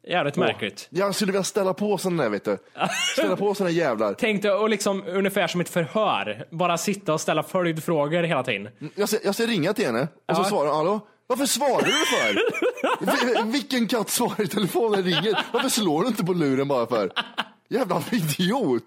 jävligt 0.08 0.36
märkligt. 0.36 0.88
Jag 0.90 1.16
skulle 1.16 1.32
vilja 1.32 1.44
ställa 1.44 1.74
på 1.74 1.98
sådana 1.98 2.24
där 2.24 2.30
vet 2.30 2.46
du. 2.46 2.58
Ställa 3.14 3.36
på 3.36 3.54
sådana 3.56 3.72
jävlar. 3.72 4.14
Tänkte 4.14 4.52
och 4.52 4.70
liksom 4.70 5.04
ungefär 5.08 5.48
som 5.48 5.62
ett 5.62 5.70
förhör. 5.70 6.46
Bara 6.52 6.78
sitta 6.78 7.14
och 7.14 7.22
ställa 7.22 7.44
följdfrågor 7.44 8.24
hela 8.24 8.44
tiden. 8.44 8.70
Jag 8.96 9.10
ska, 9.10 9.18
jag 9.24 9.36
ska 9.36 9.44
ringa 9.46 9.74
till 9.74 9.86
henne 9.86 10.08
och 10.30 10.36
så 10.36 10.42
Ja. 10.42 10.46
svarar 10.46 10.68
hon, 10.68 10.78
hallå? 10.78 11.00
Varför 11.32 11.46
svarar 11.46 11.86
du 11.86 11.92
för? 11.92 13.46
Vi- 13.46 13.52
Vilken 13.52 13.88
katt 13.88 14.10
svarar 14.10 14.42
i 14.42 14.48
telefonen 14.48 15.04
ringer? 15.04 15.46
Varför 15.54 15.70
slår 15.70 16.02
du 16.02 16.08
inte 16.08 16.24
på 16.24 16.34
luren 16.34 16.68
bara 16.68 16.88
för? 16.88 17.12
Jävla 17.70 18.04
idiot! 18.12 18.84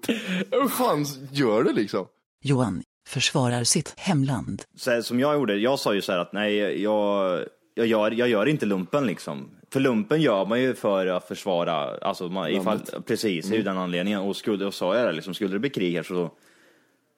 Hur 0.50 0.68
fan 0.68 1.06
gör 1.32 1.62
du 1.62 1.72
liksom? 1.72 2.06
Johan 2.42 2.82
försvarar 3.08 3.64
sitt 3.64 3.94
hemland. 3.96 4.62
så 4.76 4.90
här, 4.90 5.02
som 5.02 5.20
jag 5.20 5.34
gjorde, 5.34 5.56
jag 5.56 5.78
sa 5.78 5.94
ju 5.94 6.02
så 6.02 6.12
här 6.12 6.18
att 6.18 6.32
nej, 6.32 6.82
jag, 6.82 7.40
jag, 7.74 7.86
gör, 7.86 8.10
jag 8.10 8.28
gör 8.28 8.46
inte 8.46 8.66
lumpen 8.66 9.06
liksom. 9.06 9.50
För 9.72 9.80
lumpen 9.80 10.22
gör 10.22 10.46
man 10.46 10.60
ju 10.60 10.74
för 10.74 11.06
att 11.06 11.28
försvara, 11.28 11.96
alltså 11.98 12.28
man, 12.28 12.48
ifall, 12.50 12.78
precis, 13.06 13.52
ju 13.52 13.62
den 13.62 13.78
anledningen. 13.78 14.20
Och 14.20 14.36
skulle, 14.36 14.64
och 14.66 14.74
sa 14.74 14.96
jag 14.96 15.06
det, 15.08 15.12
liksom, 15.12 15.34
skulle 15.34 15.52
det 15.52 15.58
bli 15.58 15.70
krig 15.70 15.94
här 15.96 16.02
så 16.02 16.30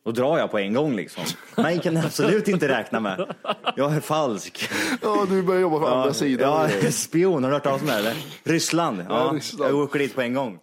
då 0.07 0.13
drar 0.13 0.39
jag 0.39 0.51
på 0.51 0.59
en 0.59 0.75
gång 0.75 0.97
liksom. 0.97 1.25
Nej, 1.57 1.81
kan 1.83 1.97
absolut 1.97 2.49
inte 2.49 2.69
räkna 2.69 3.01
med. 3.01 3.35
Jag 3.77 3.95
är 3.97 4.01
falsk. 4.01 4.71
Ja, 5.03 5.27
du 5.29 5.43
börjar 5.43 5.61
jobba 5.61 5.79
på 5.79 5.87
andra 5.89 6.15
sidan. 6.15 6.71
Ja, 6.83 6.91
spion, 6.91 7.45
har 7.45 7.51
du 7.51 7.57
hört 7.57 7.65
talas 7.65 7.81
om 7.81 7.87
det 7.87 7.95
eller? 7.95 8.17
Ryssland. 8.45 9.05
Ja, 9.09 9.25
Ja, 9.27 9.33
Ryssland. 9.37 9.73
jag 9.75 9.81
åker 9.81 9.99
dit 9.99 10.15
på 10.15 10.21
en 10.23 10.35
gång. 10.35 10.59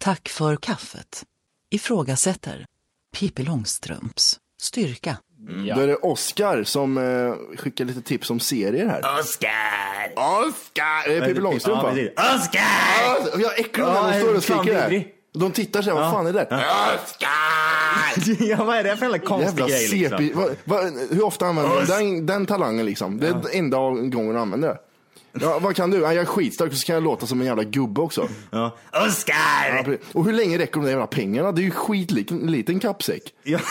Tack 0.00 0.28
för 0.28 0.56
kaffet. 0.56 1.24
Ifrågasätter 1.70 2.66
Pippi 3.16 3.42
Långstrumps 3.42 4.38
styrka. 4.60 5.16
Då 5.74 5.80
är 5.80 5.86
det 5.86 5.96
Oscar 5.96 6.62
som 6.64 6.98
eh, 6.98 7.56
skickar 7.58 7.84
lite 7.84 8.00
tips 8.02 8.30
om 8.30 8.40
serier 8.40 8.86
här. 8.86 8.98
Oscar! 9.20 10.12
Oscar! 10.16 11.08
Det 11.08 11.16
är 11.16 11.26
Pippi 11.26 11.40
Långstrump 11.40 11.78
Ja, 11.82 12.12
va? 12.16 12.34
Oscar! 12.36 12.60
Ja, 13.02 13.18
Jag 13.38 13.58
mig 13.58 13.94
Ja, 13.94 14.02
när 14.06 14.12
de 14.12 14.20
står 14.20 14.34
och 14.36 14.42
skriker 14.42 14.74
där. 14.74 15.06
De 15.38 15.52
tittar 15.52 15.82
så 15.82 15.90
här, 15.90 16.00
vad 16.00 16.12
fan 16.12 16.26
är 16.26 16.32
det? 16.32 16.42
Oscar! 16.42 18.44
ja, 18.48 18.64
vad 18.64 18.76
är 18.76 18.84
det 18.84 18.96
för 18.96 19.04
jävla 19.04 19.18
konstig 19.18 19.60
Jävla 19.60 19.66
grej 19.66 19.88
liksom? 19.88 20.30
Va, 20.34 20.48
va, 20.64 20.80
hur 21.10 21.24
ofta 21.24 21.46
använder 21.46 21.80
du 21.80 21.86
den, 21.86 22.26
den 22.26 22.46
talangen 22.46 22.86
liksom? 22.86 23.20
Det 23.20 23.28
är 23.28 23.32
den 23.32 23.46
enda 23.52 23.78
gången 23.78 24.10
du 24.10 24.38
använder 24.38 24.68
det. 24.68 24.78
Ja, 25.40 25.58
vad 25.58 25.76
kan 25.76 25.90
du? 25.90 25.98
Ja, 25.98 26.12
jag 26.12 26.22
är 26.22 26.24
skitstark 26.24 26.70
och 26.70 26.76
så 26.76 26.86
kan 26.86 26.94
jag 26.94 27.02
låta 27.02 27.26
som 27.26 27.40
en 27.40 27.46
jävla 27.46 27.64
gubbe 27.64 28.00
också. 28.00 28.28
Ja. 28.50 28.76
Oscar! 29.06 29.84
Ja, 29.86 29.96
och 30.12 30.24
hur 30.24 30.32
länge 30.32 30.58
räcker 30.58 30.74
de 30.74 30.82
där 30.82 30.90
jävla 30.90 31.06
pengarna? 31.06 31.52
Det 31.52 31.60
är 31.60 31.64
ju 31.64 31.70
skitliten 31.70 32.38
liten 32.38 32.80
kappsäck. 32.80 33.22
Ja. 33.42 33.58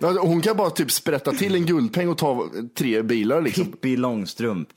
Ja, 0.00 0.16
hon 0.20 0.40
kan 0.40 0.56
bara 0.56 0.70
typ 0.70 0.90
sprätta 0.90 1.32
till 1.32 1.54
en 1.54 1.66
guldpeng 1.66 2.08
och 2.08 2.18
ta 2.18 2.48
tre 2.78 3.02
bilar 3.02 3.42
liksom. 3.42 3.64
Pippi 3.64 3.96
Långstrump. 3.96 4.68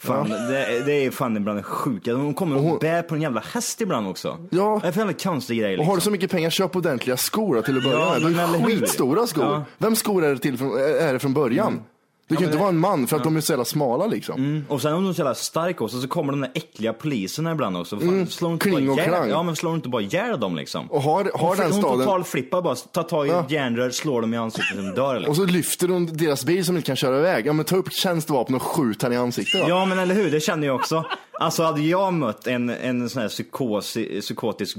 Fan, 0.00 0.28
det, 0.30 0.82
det 0.86 0.92
är 1.06 1.10
fan 1.10 1.36
ibland 1.36 1.58
det 1.58 1.62
sjuka. 1.62 2.14
Hon 2.14 2.34
kommer 2.34 2.56
och 2.56 2.62
hon- 2.62 2.78
bär 2.78 3.02
på 3.02 3.14
en 3.14 3.22
jävla 3.22 3.40
häst 3.52 3.80
ibland 3.80 4.08
också. 4.08 4.38
Ja. 4.50 4.78
Det 4.82 4.88
är 4.88 4.92
för 4.92 5.00
jävla 5.00 5.12
konstig 5.12 5.58
grej 5.58 5.66
Och 5.66 5.70
liksom. 5.78 5.88
har 5.88 5.94
du 5.96 6.00
så 6.00 6.10
mycket 6.10 6.30
pengar, 6.30 6.50
köp 6.50 6.76
ordentliga 6.76 7.16
skor 7.16 7.62
till 7.62 7.76
att 7.78 7.84
börja 7.84 7.98
Ja, 7.98 8.46
med. 8.46 8.64
skitstora 8.66 9.26
skor. 9.26 9.44
Ja. 9.44 9.64
Vems 9.78 9.98
skor 9.98 10.24
är 10.24 10.30
det, 10.34 10.38
till 10.38 10.54
är 11.00 11.12
det 11.12 11.18
från 11.18 11.34
början? 11.34 11.80
Du 12.28 12.34
kan 12.34 12.42
ju 12.42 12.46
inte 12.46 12.58
vara 12.58 12.68
en 12.68 12.78
man 12.78 13.06
för 13.06 13.16
att 13.16 13.24
de 13.24 13.36
är 13.36 13.40
så 13.40 13.52
jävla 13.52 13.64
smala 13.64 14.06
liksom. 14.06 14.34
Mm. 14.44 14.64
Och 14.68 14.82
sen 14.82 14.94
om 14.94 15.04
du 15.04 15.08
är 15.10 15.14
så 15.14 15.20
jävla 15.20 15.34
stark 15.34 15.80
också 15.80 16.00
så 16.00 16.08
kommer 16.08 16.32
de 16.32 16.40
där 16.40 16.50
äckliga 16.54 16.92
poliserna 16.92 17.52
ibland 17.52 17.76
också. 17.76 17.98
Fan, 17.98 18.08
Mm. 18.08 18.26
slår 18.26 18.52
inte 18.52 18.70
Kling 18.70 18.90
och 18.90 18.98
klang. 18.98 19.28
Ja 19.28 19.42
men 19.42 19.56
slår 19.56 19.74
inte 19.74 19.88
bara 19.88 20.02
ihjäl 20.02 20.40
dem 20.40 20.56
liksom? 20.56 20.90
Och 20.90 21.02
har, 21.02 21.30
har 21.34 21.48
hon, 21.48 21.56
den 21.56 21.72
hon 21.72 21.82
staden... 21.82 21.98
total 21.98 22.24
flippar 22.24 22.62
bara, 22.62 22.74
tar 22.74 23.02
tag 23.02 23.26
i 23.26 23.30
Ja. 23.30 23.44
järnrör, 23.48 23.90
slår 23.90 24.20
dem 24.20 24.34
i 24.34 24.36
ansiktet 24.36 24.78
och 24.78 24.84
de 24.84 24.90
dör 24.94 25.14
liksom. 25.14 25.30
Och 25.30 25.36
så 25.36 25.44
lyfter 25.44 25.88
hon 25.88 26.06
deras 26.16 26.44
bil 26.44 26.64
som 26.64 26.76
inte 26.76 26.86
kan 26.86 26.96
köra 26.96 27.18
iväg. 27.18 27.46
Ja 27.46 27.52
men 27.52 27.64
ta 27.64 27.76
upp 27.76 27.92
tjänstevapen 27.92 28.54
och 28.54 28.62
skjut 28.62 29.02
henne 29.02 29.14
i 29.14 29.18
ansiktet 29.18 29.60
då. 29.62 29.68
Ja 29.68 29.84
men 29.84 29.98
eller 29.98 30.14
hur, 30.14 30.30
det 30.30 30.40
känner 30.40 30.66
jag 30.66 30.76
också. 30.76 31.04
Alltså 31.40 31.62
hade 31.62 31.80
jag 31.80 32.12
mött 32.14 32.46
en, 32.46 32.70
en 32.70 33.10
sån 33.10 33.22
här 33.22 33.28
psykos, 33.28 33.96
psykotisk 34.20 34.76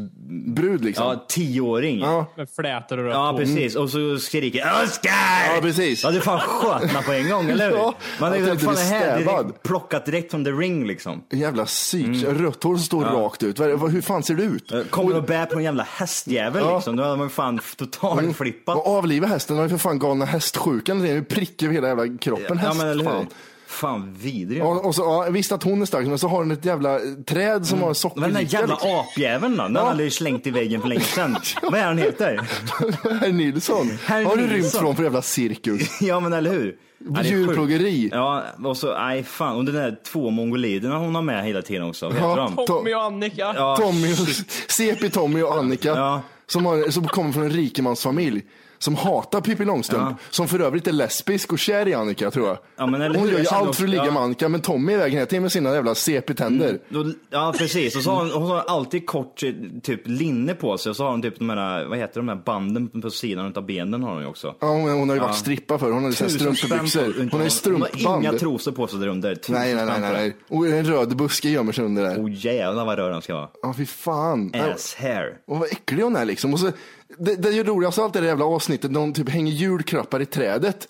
Brud 0.56 0.86
liksom. 0.86 1.06
ja, 1.08 1.26
tioåring. 1.30 2.00
Ja. 2.00 2.26
Med 2.38 2.50
flätor 2.50 2.98
och 2.98 3.04
rött 3.06 3.14
Ja 3.14 3.34
precis, 3.38 3.76
och 3.76 3.90
så 3.90 4.18
skriker 4.18 4.72
Oscar! 4.84 5.56
Ja, 5.56 5.62
precis. 5.62 6.04
Ja, 6.04 6.12
det 6.12 6.18
är 6.18 6.22
fan 6.22 6.40
sköna 6.40 7.02
på 7.02 7.12
en 7.12 7.30
gång, 7.30 7.50
eller 7.50 7.70
hur? 7.70 7.78
Ja, 7.78 7.94
Man 8.20 8.34
är 8.34 8.56
fan 8.58 8.76
det 8.76 8.82
här 8.82 9.18
direkt, 9.18 9.64
plockat 9.64 10.06
direkt 10.06 10.32
från 10.32 10.46
the 10.46 10.52
ring 10.52 10.88
liksom. 10.88 11.24
En 11.30 11.40
jävla 11.40 11.66
psyk. 11.66 12.24
Rött 12.28 12.64
hår 12.64 12.76
som 12.76 12.84
står 12.86 13.04
rakt 13.04 13.44
ut. 13.44 13.60
Hur 13.60 14.02
fan 14.02 14.24
ser 14.24 14.34
det 14.36 14.44
ut? 14.44 14.74
Kommer 14.90 15.16
och 15.18 15.24
bär 15.24 15.46
på 15.46 15.58
en 15.58 15.64
jävla 15.64 15.84
hästjävel 15.84 16.64
Ja. 16.66 16.76
liksom. 16.76 16.96
Då 16.96 17.04
hade 17.04 17.16
man 17.18 17.30
fan 17.30 17.60
totalt 17.78 18.38
flippat. 18.38 18.76
Och 18.78 18.88
avliva 18.88 19.28
hästen, 19.28 19.56
den 19.56 19.62
har 19.64 19.70
ju 19.70 19.78
för 19.78 19.90
fan 19.90 20.00
galna 20.00 20.26
hästsjukan. 20.26 21.00
Det 21.02 21.10
är 21.10 21.14
ju 21.14 21.24
prick 21.24 21.64
över 21.64 21.74
hela 21.74 21.88
jävla 21.88 22.18
kroppen. 22.18 22.46
Ja 22.50 22.68
Häst, 22.68 22.78
men 22.78 22.88
eller 22.88 23.04
hur? 23.04 23.12
fan. 23.12 23.28
Fan 23.70 24.14
vidriga. 24.20 24.66
Och, 24.66 24.86
och 24.86 24.96
så, 24.96 25.02
ja, 25.02 25.28
visst 25.32 25.52
att 25.52 25.64
hon 25.64 25.82
är 25.82 25.86
stark, 25.86 26.08
men 26.08 26.20
så 26.20 26.28
har 26.28 26.38
hon 26.38 26.52
ett 26.52 26.66
jävla 26.66 27.00
träd 27.28 27.66
som 27.66 27.82
har 27.82 27.88
Men 27.88 27.88
den 27.88 27.88
där 27.88 27.94
sockerdricka. 27.94 28.58
jävla 28.58 28.74
liksom. 28.74 28.90
apjäveln 29.00 29.58
då? 29.58 29.64
Den 29.64 29.76
Ja. 29.76 29.86
hade 29.86 30.04
ju 30.04 30.10
slängt 30.10 30.48
i 30.48 30.52
väggen 30.52 30.82
för 30.82 30.88
länge 30.88 31.02
sedan. 31.02 31.38
Vad 31.62 31.74
är 31.74 31.84
han 31.84 31.98
heter? 31.98 32.36
Herr 33.22 33.32
Nilsson. 33.32 33.92
Herr 34.06 34.24
har 34.24 34.36
du 34.36 34.42
rymt 34.42 34.52
Nilsson. 34.54 34.82
från 34.82 34.96
för 34.96 35.04
jävla 35.04 35.22
cirkus? 35.22 36.02
Ja 36.02 36.20
men 36.20 36.34
eller 36.34 36.52
hur? 36.52 36.76
Ja. 37.16 37.24
Djurplågeri. 37.24 38.10
Ja, 38.14 38.44
och 38.64 38.78
så, 38.78 38.94
nej 39.00 39.24
fan. 39.24 39.56
Och 39.56 39.66
de 39.66 39.72
där 39.72 39.96
två 40.12 40.30
mongoliderna 40.30 40.98
hon 40.98 41.16
har 41.16 41.22
med 41.22 41.46
hela 41.46 41.62
tiden 41.62 41.84
också. 41.84 42.06
Vad 42.06 42.14
heter 42.16 42.28
Ja. 42.28 42.52
de? 42.58 42.66
Tommy 42.66 42.94
och 42.94 43.04
Annika. 43.04 43.54
Ja, 43.56 43.78
Tommy, 43.78 44.14
och- 44.14 44.18
CP 44.68 45.10
Tommy 45.10 45.42
och 45.42 45.56
Annika. 45.58 45.88
Ja. 45.90 46.22
Som, 46.48 46.66
har, 46.66 46.90
som 46.92 47.08
kommer 47.08 47.32
från 47.32 47.44
en 47.44 47.50
rikemansfamilj. 47.50 48.42
Som 48.80 48.96
hatar 48.96 49.42
Pippi 49.42 49.66
Långstrump, 49.66 50.18
som 50.30 50.48
för 50.48 50.60
övrigt 50.60 50.88
är 50.88 50.92
lesbisk 50.92 51.52
och 51.54 51.60
kär 51.60 51.88
i 51.88 51.94
Annika 51.94 52.32
tror 52.32 52.48
jag. 52.48 52.58
Ja, 52.78 52.88
men 52.88 53.16
Hon 53.16 53.30
gör 53.30 53.40
ju 53.40 53.46
allt 53.48 53.76
för 53.76 53.84
att 53.84 53.90
ligga 53.90 54.06
ja. 54.06 54.12
med 54.12 54.22
Annika, 54.24 54.50
men 54.50 54.62
Tommy 54.62 54.94
är 54.94 54.98
iväg 54.98 55.14
hela 55.14 55.26
tiden 55.26 55.42
med 55.42 55.52
sina 55.52 55.74
jävla 55.74 55.96
CP-tänder. 55.96 56.80
Då, 56.90 57.06
ja 57.30 57.54
precis, 57.58 57.96
och 57.96 58.02
så 58.04 58.12
har 58.12 58.20
hon, 58.20 58.32
hon 58.32 58.52
har 58.52 58.64
alltid 58.68 59.08
kort 59.08 59.40
typ 59.84 60.02
linne 60.08 60.54
på 60.54 60.78
sig 60.78 60.90
och 60.90 60.96
så 60.96 61.04
har 61.04 61.12
hon 61.12 61.22
typ 61.22 61.40
de 61.40 61.50
här, 61.50 61.86
vad 61.86 61.98
heter 61.98 62.20
de 62.20 62.28
här 62.30 62.42
banden 62.46 63.02
på 63.02 63.10
sidan 63.10 63.54
av 63.56 63.66
benen 63.66 64.04
har 64.04 64.14
hon 64.14 64.22
ju 64.22 64.28
också. 64.28 64.56
Ja, 64.60 64.68
hon, 64.68 64.90
hon 64.90 65.10
har 65.10 65.16
ju 65.16 65.22
varit 65.22 65.30
Ja. 65.32 65.34
strippa 65.34 65.78
för 65.78 65.92
hon 65.92 66.04
har 66.04 66.10
ju 66.10 66.16
strumpbyxor. 66.16 67.02
Hon 67.04 67.14
har 67.14 67.24
ju 67.24 67.30
Hon 67.32 67.42
har 67.42 67.50
strumpband. 67.50 68.24
inga 68.24 68.34
trosor 68.34 68.72
på 68.72 68.88
sig 68.88 69.00
där 69.00 69.08
under. 69.08 69.36
Tusen 69.36 69.56
Nej, 69.56 69.76
nej, 69.76 69.86
nej, 69.86 70.00
nej. 70.14 70.38
Och 70.50 70.68
en 70.68 70.86
röd 70.86 71.18
buske 71.18 71.50
gömmer 71.50 71.72
sig 71.72 71.86
under 71.86 72.04
där. 72.04 72.16
Oh 72.24 72.30
jävlar 72.46 72.86
vad 72.86 72.98
röd 72.98 73.12
den 73.12 73.22
ska 73.22 73.34
vara. 73.36 73.50
Ja, 73.62 73.74
fy 73.78 73.86
fan. 73.86 74.52
Ass 74.76 74.96
hair. 75.00 75.34
Och 75.48 75.58
vad 75.60 75.68
äcklig 75.72 76.04
hon 76.04 76.16
är 76.16 76.26
liksom. 76.26 76.54
Och 76.54 76.60
så, 76.60 76.72
det, 77.18 77.36
det 77.36 77.50
är 77.50 77.54
ju 77.54 77.64
roligast 77.64 78.00
av 78.00 78.06
allt 78.06 78.14
det 78.14 78.26
jävla 78.26 78.46
avsnittet 78.46 78.92
när 78.92 79.00
de 79.00 79.14
typ 79.14 79.30
hänger 79.30 79.52
julklappar 79.52 80.22
i 80.22 80.26
trädet. 80.26 80.88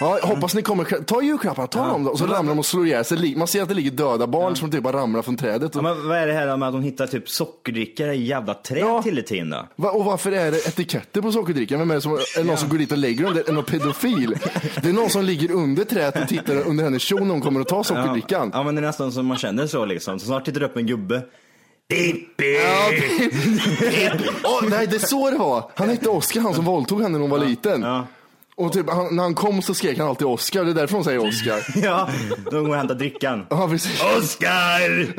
Ja, 0.00 0.18
hoppas 0.22 0.54
ni 0.54 0.62
kommer, 0.62 0.84
ta 0.84 1.22
julklapparna, 1.22 1.66
ta 1.68 1.86
dem 1.86 2.04
då. 2.04 2.10
Och 2.10 2.18
så 2.18 2.26
ramlar 2.26 2.52
de 2.52 2.58
och 2.58 2.66
slår 2.66 2.86
ihjäl 2.86 3.04
sig. 3.04 3.36
Man 3.36 3.48
ser 3.48 3.62
att 3.62 3.68
det 3.68 3.74
ligger 3.74 3.90
döda 3.90 4.26
barn 4.26 4.56
som 4.56 4.70
typ 4.70 4.82
bara 4.82 4.96
ramlar 4.96 5.22
från 5.22 5.36
trädet. 5.36 5.74
Ja, 5.74 5.82
men 5.82 6.08
vad 6.08 6.18
är 6.18 6.26
det 6.26 6.32
här 6.32 6.56
med 6.56 6.68
att 6.68 6.74
de 6.74 6.82
hittar 6.82 7.06
typ 7.06 7.28
sockerdrickare 7.28 8.14
i 8.14 8.26
jävla 8.26 8.54
träd 8.54 9.02
till 9.02 9.18
i 9.18 9.22
tiden 9.22 9.50
då? 9.50 9.68
Va, 9.76 9.90
och 9.90 10.04
varför 10.04 10.32
är 10.32 10.50
det 10.50 10.66
etiketter 10.66 11.20
på 11.20 11.32
sockerdrickan? 11.32 11.78
Vem 11.78 11.90
är 11.90 11.94
det 11.94 12.00
som, 12.00 12.12
är 12.12 12.38
det 12.38 12.44
någon 12.44 12.56
som 12.56 12.68
går 12.68 12.78
dit 12.78 12.92
och 12.92 12.98
lägger 12.98 13.24
dem? 13.24 13.34
Det 13.34 13.48
är 13.48 13.52
någon 13.52 13.64
pedofil. 13.64 14.36
Det 14.82 14.88
är 14.88 14.92
någon 14.92 15.10
som 15.10 15.24
ligger 15.24 15.52
under 15.52 15.84
trädet 15.84 16.22
och 16.22 16.28
tittar 16.28 16.68
under 16.68 16.84
hennes 16.84 17.02
kjol 17.02 17.20
när 17.20 17.30
hon 17.30 17.40
kommer 17.40 17.60
och 17.60 17.68
tar 17.68 17.82
sockerdrickan. 17.82 18.50
Ja, 18.52 18.58
ja 18.58 18.62
men 18.62 18.74
det 18.74 18.80
är 18.80 18.86
nästan 18.86 19.12
som 19.12 19.26
man 19.26 19.36
känner 19.36 19.66
så 19.66 19.84
liksom. 19.84 20.18
Så 20.18 20.26
snart 20.26 20.44
tittar 20.44 20.60
det 20.60 20.66
upp 20.66 20.76
en 20.76 20.86
gubbe. 20.86 21.22
Pippi! 21.90 22.56
Åh, 24.44 24.64
nej, 24.70 24.86
det 24.86 24.96
är 24.96 25.06
så 25.06 25.30
det 25.30 25.38
var. 25.38 25.70
Han 25.74 25.88
hette 25.88 26.08
Oskar, 26.08 26.40
han 26.40 26.54
som 26.54 26.64
våldtog 26.64 27.02
henne 27.02 27.12
när 27.12 27.20
hon 27.20 27.30
var 27.30 27.38
liten. 27.38 27.84
Och 28.56 28.72
typ, 28.72 28.90
han, 28.90 29.16
när 29.16 29.22
han 29.22 29.34
kom 29.34 29.62
så 29.62 29.74
skrek 29.74 29.98
han 29.98 30.08
alltid 30.08 30.26
Oskar, 30.26 30.64
det 30.64 30.70
är 30.70 30.74
därför 30.74 30.94
hon 30.94 31.04
säger 31.04 31.28
Oskar. 31.28 31.66
Ja, 31.82 32.08
då 32.50 32.60
går 32.62 32.68
och 32.68 32.76
hämtar 32.76 32.94
drickan. 32.94 33.46
Ja, 33.50 33.68
precis. 33.68 34.02
Oskar! 34.18 35.14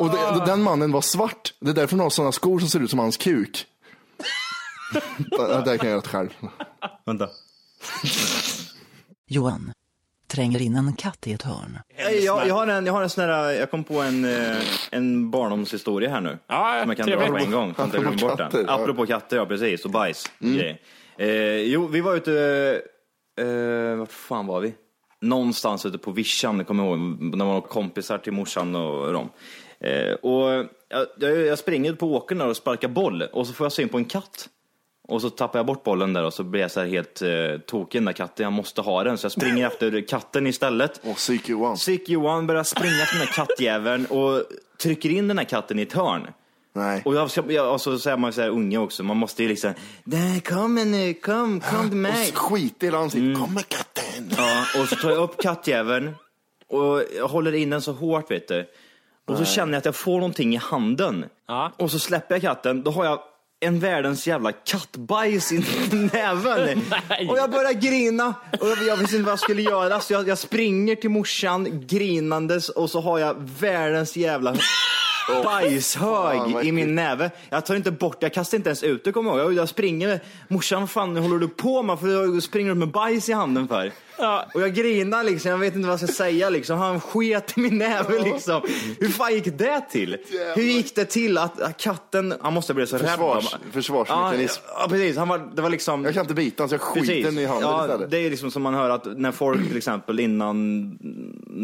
Och 0.00 0.10
det, 0.10 0.46
den 0.46 0.62
mannen 0.62 0.92
var 0.92 1.00
svart. 1.00 1.54
Det 1.60 1.70
är 1.70 1.74
därför 1.74 1.96
han 1.96 2.00
har 2.00 2.10
sådana 2.10 2.32
skor 2.32 2.58
som 2.58 2.68
ser 2.68 2.80
ut 2.80 2.90
som 2.90 2.98
hans 2.98 3.16
kuk. 3.16 3.64
Ja, 5.30 5.60
det 5.64 5.78
kan 5.78 5.88
jag 5.88 5.96
göra 5.96 6.02
själv. 6.02 6.28
Vänta. 7.06 7.28
Johan 9.28 9.72
tränger 10.28 10.62
in 10.62 10.76
en 10.76 10.92
katt 10.92 11.26
i 11.26 11.32
ett 11.32 11.42
hörn. 11.42 11.78
Jag, 11.96 12.20
jag, 12.20 12.48
jag, 12.48 12.54
har 12.54 12.66
en, 12.66 12.86
jag 12.86 12.92
har 12.92 13.02
en 13.02 13.10
sån 13.10 13.24
här, 13.24 13.50
jag 13.50 13.70
kom 13.70 13.84
på 13.84 14.00
en, 14.00 14.24
eh, 14.24 14.56
en 14.90 15.30
barndomshistoria 15.30 16.10
här 16.10 16.20
nu. 16.20 16.38
Ja, 16.46 16.78
som 16.80 16.90
jag 16.90 16.96
kan 16.96 17.06
trevligt. 17.06 17.28
dra 17.28 17.38
på 17.38 17.44
en 17.44 17.50
gång. 17.50 17.74
Så 17.74 17.82
att 17.82 17.94
jag 17.94 18.02
glömmer 18.02 18.18
bort 18.18 18.38
katter, 18.38 18.58
den. 18.58 18.66
ja. 18.68 18.82
Apropå 18.82 19.06
katter, 19.06 19.36
ja 19.36 19.46
precis. 19.46 19.84
Och 19.84 19.90
bajs. 19.90 20.32
Mm. 20.40 20.76
Eh, 21.18 21.56
jo, 21.56 21.86
vi 21.86 22.00
var 22.00 22.14
ute, 22.16 22.82
eh, 23.40 23.96
vart 23.96 24.12
fan 24.12 24.46
var 24.46 24.60
vi? 24.60 24.74
Någonstans 25.20 25.86
ute 25.86 25.98
på 25.98 26.10
vischan, 26.10 26.64
kommer 26.64 26.84
jag 26.84 26.98
ihåg, 26.98 26.98
när 27.20 27.36
man 27.36 27.54
var 27.54 27.60
kompisar 27.60 28.18
till 28.18 28.32
morsan 28.32 28.74
och 28.74 29.12
dem. 29.12 29.30
Eh, 29.80 30.12
och 30.12 30.66
jag, 31.18 31.46
jag, 31.46 31.58
springer 31.58 31.92
ut 31.92 31.98
på 31.98 32.14
åkern 32.14 32.40
och 32.40 32.56
sparkar 32.56 32.88
boll 32.88 33.22
och 33.22 33.46
så 33.46 33.52
får 33.52 33.64
jag 33.64 33.72
syn 33.72 33.88
på 33.88 33.98
en 33.98 34.04
katt. 34.04 34.48
Och 35.08 35.22
så 35.22 35.30
tappar 35.30 35.58
jag 35.58 35.66
bort 35.66 35.84
bollen 35.84 36.12
där 36.12 36.24
och 36.24 36.34
så 36.34 36.44
blir 36.44 36.60
jag 36.60 36.70
så 36.70 36.80
här 36.80 36.86
helt 36.86 37.22
eh, 37.22 37.28
tokig 37.66 38.00
den 38.00 38.04
där 38.04 38.12
katten. 38.12 38.44
Jag 38.44 38.52
måste 38.52 38.80
ha 38.80 39.04
den 39.04 39.18
så 39.18 39.24
jag 39.24 39.32
springer 39.32 39.66
efter 39.72 40.08
katten 40.08 40.46
istället. 40.46 41.00
Och 41.04 41.16
psyk 41.16 41.48
Johan. 41.48 41.76
Psyk 41.76 42.08
Johan 42.08 42.46
börjar 42.46 42.64
springa 42.64 43.02
efter 43.02 43.18
den 43.18 43.26
här 43.26 43.34
kattjäveln 43.34 44.06
och 44.06 44.42
trycker 44.82 45.10
in 45.10 45.28
den 45.28 45.38
här 45.38 45.44
katten 45.44 45.78
i 45.78 45.82
ett 45.82 45.92
hörn. 45.92 46.28
Nej. 46.72 47.02
Och, 47.04 47.14
jag 47.14 47.30
jag, 47.48 47.72
och 47.72 47.80
så 47.80 47.98
säger 47.98 48.16
man 48.16 48.32
så 48.32 48.40
här 48.40 48.48
unge 48.48 48.78
också, 48.78 49.02
man 49.02 49.16
måste 49.16 49.42
ju 49.42 49.48
liksom, 49.48 49.74
nej 50.04 50.40
kom 50.40 50.74
nu, 50.74 51.14
kom, 51.14 51.60
kom 51.60 51.88
till 51.88 51.98
mig. 51.98 52.28
Och 52.28 52.38
skit 52.38 52.82
i 52.82 52.88
ansiktet. 52.88 53.38
Kom 53.38 53.54
med 53.54 53.68
katten. 53.68 54.30
Ja, 54.36 54.80
och 54.80 54.88
så 54.88 54.96
tar 54.96 55.10
jag 55.10 55.18
upp 55.18 55.42
kattjäveln 55.42 56.14
och 56.68 57.02
jag 57.16 57.28
håller 57.28 57.54
in 57.54 57.70
den 57.70 57.82
så 57.82 57.92
hårt 57.92 58.30
vet 58.30 58.48
du. 58.48 58.66
Och 59.26 59.38
så 59.38 59.44
känner 59.44 59.72
jag 59.72 59.78
att 59.78 59.84
jag 59.84 59.96
får 59.96 60.14
någonting 60.14 60.54
i 60.54 60.56
handen. 60.56 61.24
Ja. 61.48 61.72
Och 61.76 61.90
så 61.90 61.98
släpper 61.98 62.34
jag 62.34 62.42
katten, 62.42 62.82
då 62.82 62.90
har 62.90 63.04
jag 63.04 63.20
en 63.60 63.80
världens 63.80 64.26
jävla 64.26 64.52
kattbajs 64.52 65.52
i 65.52 65.58
näven. 66.12 66.82
Nej. 67.08 67.28
Och 67.28 67.38
jag 67.38 67.50
börjar 67.50 67.72
grina 67.72 68.34
och 68.60 68.68
jag, 68.68 68.82
jag 68.86 68.96
visste 68.96 69.16
inte 69.16 69.24
vad 69.24 69.32
jag 69.32 69.38
skulle 69.38 69.62
göra 69.62 70.00
så 70.00 70.12
jag, 70.12 70.28
jag 70.28 70.38
springer 70.38 70.94
till 70.96 71.10
morsan 71.10 71.86
grinandes 71.86 72.68
och 72.68 72.90
så 72.90 73.00
har 73.00 73.18
jag 73.18 73.50
världens 73.60 74.16
jävla 74.16 74.56
bajshög 75.44 76.52
vad 76.52 76.64
i 76.64 76.72
min 76.72 76.94
näve. 76.94 77.30
Jag 77.50 77.66
tar 77.66 77.74
inte 77.74 77.90
bort, 77.90 78.16
jag 78.20 78.32
kastar 78.32 78.56
inte 78.58 78.68
ens 78.68 78.82
ut 78.82 79.04
det 79.04 79.12
kommer 79.12 79.30
jag 79.30 79.38
ihåg. 79.38 79.52
Jag, 79.52 79.58
jag 79.62 79.68
springer 79.68 80.08
med, 80.08 80.20
morsan 80.48 80.80
vad 80.80 80.90
fan 80.90 81.16
håller 81.16 81.38
du 81.38 81.48
på 81.48 81.82
med? 81.82 82.00
För 82.00 82.08
jag 82.08 82.42
springer 82.42 82.70
upp 82.70 82.76
med 82.76 82.88
bajs 82.88 83.28
i 83.28 83.32
handen 83.32 83.68
för. 83.68 83.92
Och 84.54 84.62
jag 84.62 84.74
grinar 84.74 85.24
liksom, 85.24 85.50
jag 85.50 85.58
vet 85.58 85.74
inte 85.74 85.88
vad 85.88 86.00
jag 86.00 86.08
ska 86.08 86.24
säga 86.24 86.50
liksom. 86.50 86.78
Han 86.78 87.00
sket 87.00 87.58
i 87.58 87.60
min 87.60 87.78
näve 87.78 88.22
liksom. 88.24 88.62
Hur 89.00 89.08
fan 89.08 89.34
gick 89.34 89.58
det 89.58 89.80
till? 89.90 90.16
Hur 90.56 90.62
gick 90.62 90.94
det 90.94 91.04
till 91.04 91.38
att, 91.38 91.60
att 91.60 91.76
katten, 91.76 92.34
han 92.40 92.52
måste 92.52 92.74
bli 92.74 92.86
så 92.86 92.98
Försvars- 92.98 93.52
rädd. 93.52 93.72
försvarsmekanism. 93.72 94.62
Ja, 94.66 94.76
ja, 94.80 94.88
precis. 94.88 95.16
Han 95.16 95.28
var, 95.28 95.38
det 95.54 95.62
var 95.62 95.70
liksom... 95.70 96.04
Jag 96.04 96.14
kan 96.14 96.20
inte 96.20 96.34
bita 96.34 96.62
honom 96.62 96.68
så 96.68 96.74
jag 96.74 96.80
skiter 96.80 97.38
i 97.38 97.46
handen 97.46 97.70
ja, 97.70 97.84
istället. 97.84 98.10
Det 98.10 98.18
är 98.18 98.30
liksom 98.30 98.50
som 98.50 98.62
man 98.62 98.74
hör 98.74 98.90
att 98.90 99.06
när 99.16 99.32
folk 99.32 99.68
till 99.68 99.76
exempel 99.76 100.20
innan, 100.20 100.98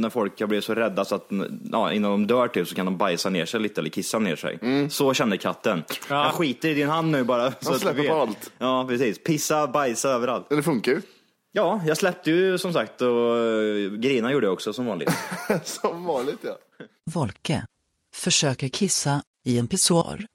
när 0.01 0.11
folk 0.11 0.41
har 0.41 0.47
blivit 0.47 0.65
så 0.65 0.75
rädda 0.75 1.05
så 1.05 1.15
att 1.15 1.29
ja, 1.73 1.93
innan 1.93 2.11
de 2.11 2.27
dör 2.27 2.49
typ 2.49 2.69
så 2.69 2.75
kan 2.75 2.87
de 2.87 2.97
bajsa 2.97 3.31
ner 3.31 3.47
sig 3.47 3.61
lite 3.61 3.81
eller 3.81 3.91
kissa 3.91 4.19
ner 4.19 4.37
sig. 4.37 4.59
Så 4.91 5.15
kände 5.15 5.39
katten. 5.39 5.85
Ja. 6.09 6.25
Jag 6.25 6.33
skiter 6.33 6.69
i 6.69 6.75
din 6.75 6.89
hand 6.89 7.11
nu 7.11 7.25
bara. 7.25 7.53
Så 7.61 7.73
du 7.73 7.79
släpper 7.79 8.09
på 8.09 8.15
allt. 8.15 8.53
Ja, 8.59 8.87
precis. 8.89 9.25
Pissa, 9.25 9.67
bajsa 9.67 10.11
överallt. 10.11 10.47
Det 10.49 10.63
funkar 10.63 10.93
ju. 10.93 11.03
Ja, 11.53 11.81
jag 11.87 11.97
släppte 11.97 12.31
ju 12.31 12.59
som 12.59 12.73
sagt 12.73 13.03
och 13.03 13.39
eh, 13.39 13.91
grina 13.91 14.33
gjorde 14.33 14.47
jag 14.47 14.53
också 14.53 14.73
som 14.73 14.87
vanligt. 14.87 15.11
Som 15.65 16.05
vanligt 16.05 16.39
ja. 16.43 16.57
Volke 17.15 17.67
försöker 18.15 18.69
kissa 18.69 19.23
i 19.45 19.59
en 19.59 19.69
pissoar. 19.69 20.27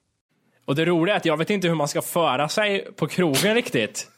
Och 0.64 0.74
det 0.74 0.84
roliga 0.84 1.14
är 1.14 1.18
att 1.18 1.24
jag 1.24 1.36
vet 1.36 1.50
inte 1.50 1.68
hur 1.68 1.74
man 1.74 1.88
ska 1.88 2.02
föra 2.02 2.48
sig 2.48 2.88
på 2.96 3.06
krogen 3.06 3.54
riktigt. 3.54 4.08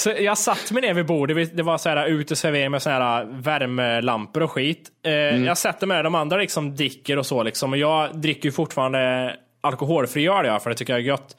Så 0.00 0.10
jag 0.20 0.38
satt 0.38 0.70
mig 0.72 0.82
ner 0.82 0.94
vid 0.94 1.06
bordet, 1.06 1.56
det 1.56 1.62
var 1.62 1.78
så 1.78 1.88
här 1.88 2.06
uteservering 2.06 2.70
med 2.70 2.82
så 2.82 2.90
här 2.90 3.24
värmelampor 3.30 4.42
och 4.42 4.50
skit. 4.52 4.88
Eh, 5.06 5.12
Jag 5.12 5.58
sätter 5.58 5.86
mig 5.86 5.96
där, 5.96 6.02
de 6.04 6.14
andra 6.14 6.36
liksom 6.36 6.74
dricker 6.76 7.18
och 7.18 7.26
så 7.26 7.42
liksom. 7.42 7.72
Och 7.72 7.78
jag 7.78 8.20
dricker 8.20 8.50
fortfarande 8.50 9.36
alkoholfri 9.60 10.28
öl 10.28 10.46
jag, 10.46 10.62
för 10.62 10.70
det 10.70 10.76
tycker 10.76 10.92
jag 10.92 11.00
är 11.00 11.04
gött. 11.04 11.36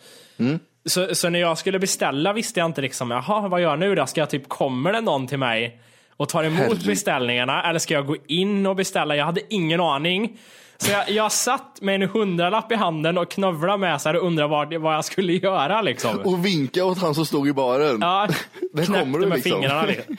Så, 0.86 1.16
så 1.16 1.30
när 1.30 1.40
jag 1.40 1.58
skulle 1.58 1.80
beställa 1.80 2.34
visste 2.34 2.60
jag 2.60 2.66
inte 2.66 2.82
liksom, 2.82 3.12
jaha 3.12 3.48
vad 3.48 3.62
gör 3.62 3.70
jag 3.70 3.80
nu 3.80 3.96
då? 3.96 4.06
Ska 4.06 4.22
jag 4.22 4.30
typ, 4.30 4.50
kommer 4.50 4.94
det 4.94 5.02
någon 5.02 5.28
till 5.28 5.38
mig 5.40 5.82
och 6.18 6.30
tar 6.30 6.44
emot 6.44 6.60
Herregud. 6.60 6.86
beställningarna? 6.86 7.70
Eller 7.70 7.80
ska 7.80 7.94
jag 7.94 8.06
gå 8.06 8.16
in 8.28 8.66
och 8.66 8.76
beställa? 8.76 9.16
Jag 9.16 9.26
hade 9.26 9.42
ingen 9.50 9.80
aning. 9.82 10.38
Så 10.78 10.92
jag, 10.92 11.10
jag 11.10 11.32
satt 11.32 11.82
med 11.82 11.96
en 12.04 12.10
hundralapp 12.10 12.72
i 12.72 12.76
handen 12.76 13.18
och 13.18 13.32
knövlade 13.32 13.78
med 13.78 14.02
sig 14.02 14.18
och 14.18 14.28
undrade 14.28 14.50
vad, 14.50 14.74
vad 14.74 14.96
jag 14.96 15.06
skulle 15.06 15.34
göra 15.34 15.82
liksom. 15.82 16.20
Och 16.20 16.46
vinka 16.46 16.86
åt 16.86 17.02
han 17.02 17.16
som 17.16 17.26
stod 17.26 17.48
i 17.48 17.54
baren. 17.54 17.98
Ja, 18.02 18.28
Där 18.74 18.86
kommer 18.86 19.20
du 19.20 19.26
med 19.26 19.36
liksom. 19.36 19.52
fingrarna. 19.62 19.86
Liksom. 19.86 20.18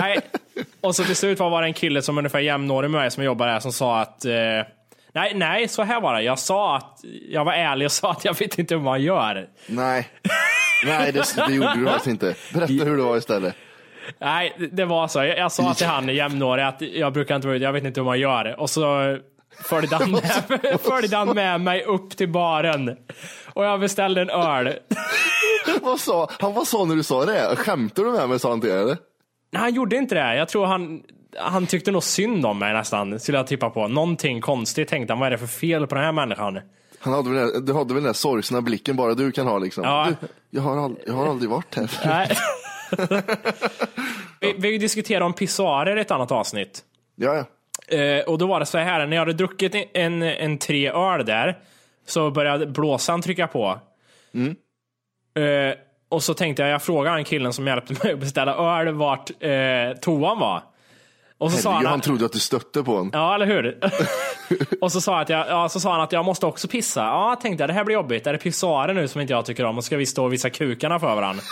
Nej. 0.00 0.18
Och 0.80 0.96
så 0.96 1.04
till 1.04 1.16
slut 1.16 1.38
var 1.38 1.62
det 1.62 1.68
en 1.68 1.74
kille 1.74 2.02
som 2.02 2.18
ungefär 2.18 2.38
jämnårig 2.40 2.90
med 2.90 3.00
mig 3.00 3.10
som 3.10 3.24
jobbar 3.24 3.46
här 3.48 3.60
som 3.60 3.72
sa 3.72 4.00
att 4.00 4.24
eh, 4.24 4.32
Nej, 5.12 5.32
nej, 5.34 5.68
så 5.68 5.82
här 5.82 6.00
var 6.00 6.14
det. 6.14 6.22
Jag 6.22 6.38
sa 6.38 6.76
att 6.76 7.00
jag 7.28 7.44
var 7.44 7.52
ärlig 7.52 7.84
och 7.86 7.92
sa 7.92 8.10
att 8.10 8.24
jag 8.24 8.38
vet 8.38 8.58
inte 8.58 8.74
hur 8.74 8.82
man 8.82 9.02
gör. 9.02 9.46
Nej. 9.66 10.08
Nej, 10.86 11.12
det, 11.12 11.34
det 11.48 11.54
gjorde 11.54 11.74
du 11.78 11.84
faktiskt 11.86 12.06
inte. 12.06 12.34
Berätta 12.54 12.72
hur 12.84 12.96
det 12.96 13.02
var 13.02 13.16
istället. 13.16 13.54
Nej, 14.18 14.54
det- 14.58 14.66
det 14.66 14.84
var 14.84 15.08
så. 15.08 15.18
Jag, 15.18 15.38
jag 15.38 15.52
sa 15.52 15.74
till 15.74 15.86
han 15.86 16.08
jämnårig 16.08 16.64
att 16.64 16.80
jag 16.80 17.12
brukar 17.12 17.36
inte 17.36 17.46
vara 17.46 17.56
ute, 17.56 17.64
jag 17.64 17.72
vet 17.72 17.84
inte 17.84 18.00
hur 18.00 18.04
man 18.04 18.20
gör. 18.20 18.60
Och 18.60 18.70
så 18.70 19.18
följde 19.62 19.96
han 19.96 20.10
med, 20.50 20.80
följde 20.80 21.16
han 21.16 21.28
med 21.34 21.60
mig 21.60 21.84
upp 21.84 22.16
till 22.16 22.28
baren. 22.28 22.96
Och 23.54 23.64
jag 23.64 23.80
beställde 23.80 24.20
en 24.20 24.30
öl. 24.30 24.78
vad 25.82 26.00
sa 26.00 26.28
han? 26.40 26.54
Vad 26.54 26.66
sa 26.68 26.84
när 26.84 26.96
du 26.96 27.02
sa 27.02 27.24
det? 27.24 27.56
Skämtar 27.56 28.02
du 28.04 28.10
med 28.10 28.28
mig 28.28 28.38
sa 28.38 28.50
han 28.50 28.60
till 28.60 28.70
er, 28.70 28.76
eller? 28.76 28.96
Nej, 29.52 29.62
han 29.62 29.74
gjorde 29.74 29.96
inte 29.96 30.14
det. 30.14 30.36
Jag 30.36 30.48
tror 30.48 30.66
han, 30.66 31.02
han 31.38 31.66
tyckte 31.66 31.90
nog 31.90 32.02
synd 32.02 32.46
om 32.46 32.58
mig 32.58 32.72
nästan, 32.72 33.20
skulle 33.20 33.38
jag 33.38 33.46
tippa 33.46 33.70
på. 33.70 33.88
Någonting 33.88 34.40
konstigt 34.40 34.88
tänkte 34.88 35.12
han, 35.12 35.20
vad 35.20 35.26
är 35.26 35.30
det 35.30 35.38
för 35.38 35.46
fel 35.46 35.86
på 35.86 35.94
den 35.94 36.04
här 36.04 36.12
människan? 36.12 36.60
Han 36.98 37.12
hade 37.12 37.30
väl, 37.30 37.52
den- 37.52 37.64
du 37.64 37.72
hade 37.72 37.94
väl 37.94 38.02
den 38.02 38.04
där 38.04 38.12
sorgsna 38.12 38.62
blicken 38.62 38.96
bara 38.96 39.14
du 39.14 39.32
kan 39.32 39.46
ha 39.46 39.58
liksom. 39.58 39.84
Ja. 39.84 40.08
Du, 40.20 40.26
jag, 40.50 40.62
har 40.62 40.76
ald- 40.76 40.98
jag 41.06 41.14
har 41.14 41.26
aldrig 41.28 41.50
varit 41.50 41.74
här. 41.74 41.90
Nej. 42.04 42.36
vi, 44.40 44.54
vi 44.58 44.78
diskuterade 44.78 45.24
om 45.24 45.32
pissoarer 45.32 45.96
i 45.96 46.00
ett 46.00 46.10
annat 46.10 46.32
avsnitt. 46.32 46.80
Ja, 47.16 47.34
ja. 47.34 47.44
Eh, 47.88 48.20
och 48.20 48.38
då 48.38 48.46
var 48.46 48.60
det 48.60 48.66
så 48.66 48.78
här, 48.78 49.06
när 49.06 49.16
jag 49.16 49.20
hade 49.20 49.32
druckit 49.32 49.74
en, 49.94 50.22
en 50.22 50.58
tre 50.58 50.90
öl 50.90 51.24
där, 51.24 51.58
så 52.06 52.30
började 52.30 52.66
blåsan 52.66 53.22
trycka 53.22 53.46
på. 53.46 53.80
Eh, 55.36 55.74
och 56.08 56.22
så 56.22 56.34
tänkte 56.34 56.62
jag, 56.62 56.70
jag 56.70 56.82
frågade 56.82 57.16
han 57.16 57.24
killen 57.24 57.52
som 57.52 57.66
hjälpte 57.66 57.92
mig 58.04 58.12
att 58.12 58.20
beställa 58.20 58.54
öl 58.54 58.94
vart 58.94 59.30
eh, 59.40 59.98
toan 60.00 60.38
var. 60.38 60.62
Och 61.38 61.52
så 61.52 61.58
sa 61.58 61.70
Herregud, 61.70 61.86
han, 61.86 61.92
han 61.92 62.00
trodde 62.00 62.24
att 62.24 62.32
du 62.32 62.38
stötte 62.38 62.82
på 62.82 62.90
honom. 62.90 63.10
Ja, 63.12 63.34
eller 63.34 63.46
hur? 63.46 63.78
Och 64.80 64.92
så 64.92 65.00
sa, 65.00 65.20
att 65.20 65.28
jag, 65.28 65.48
ja, 65.48 65.68
så 65.68 65.80
sa 65.80 65.92
han 65.92 66.00
att 66.00 66.12
jag 66.12 66.24
måste 66.24 66.46
också 66.46 66.68
pissa. 66.68 67.00
Ja, 67.00 67.38
tänkte 67.42 67.62
jag, 67.62 67.70
det 67.70 67.74
här 67.74 67.84
blir 67.84 67.94
jobbigt. 67.94 68.26
Är 68.26 68.32
det 68.32 68.38
pissoarer 68.38 68.94
nu 68.94 69.08
som 69.08 69.20
inte 69.20 69.32
jag 69.32 69.44
tycker 69.44 69.64
om? 69.64 69.78
Och 69.78 69.84
ska 69.84 69.96
vi 69.96 70.06
stå 70.06 70.24
och 70.24 70.32
visa 70.32 70.50
kukarna 70.50 71.00
för 71.00 71.14
varandra? 71.14 71.42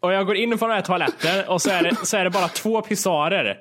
Och 0.00 0.12
jag 0.12 0.26
går 0.26 0.36
in 0.36 0.58
på 0.58 0.66
den 0.66 0.74
här 0.74 0.82
toaletten 0.82 1.48
och 1.48 1.62
så 1.62 1.70
är 1.70 1.82
det, 1.82 2.06
så 2.06 2.16
är 2.16 2.24
det 2.24 2.30
bara 2.30 2.48
två 2.48 2.80
pissoarer. 2.80 3.58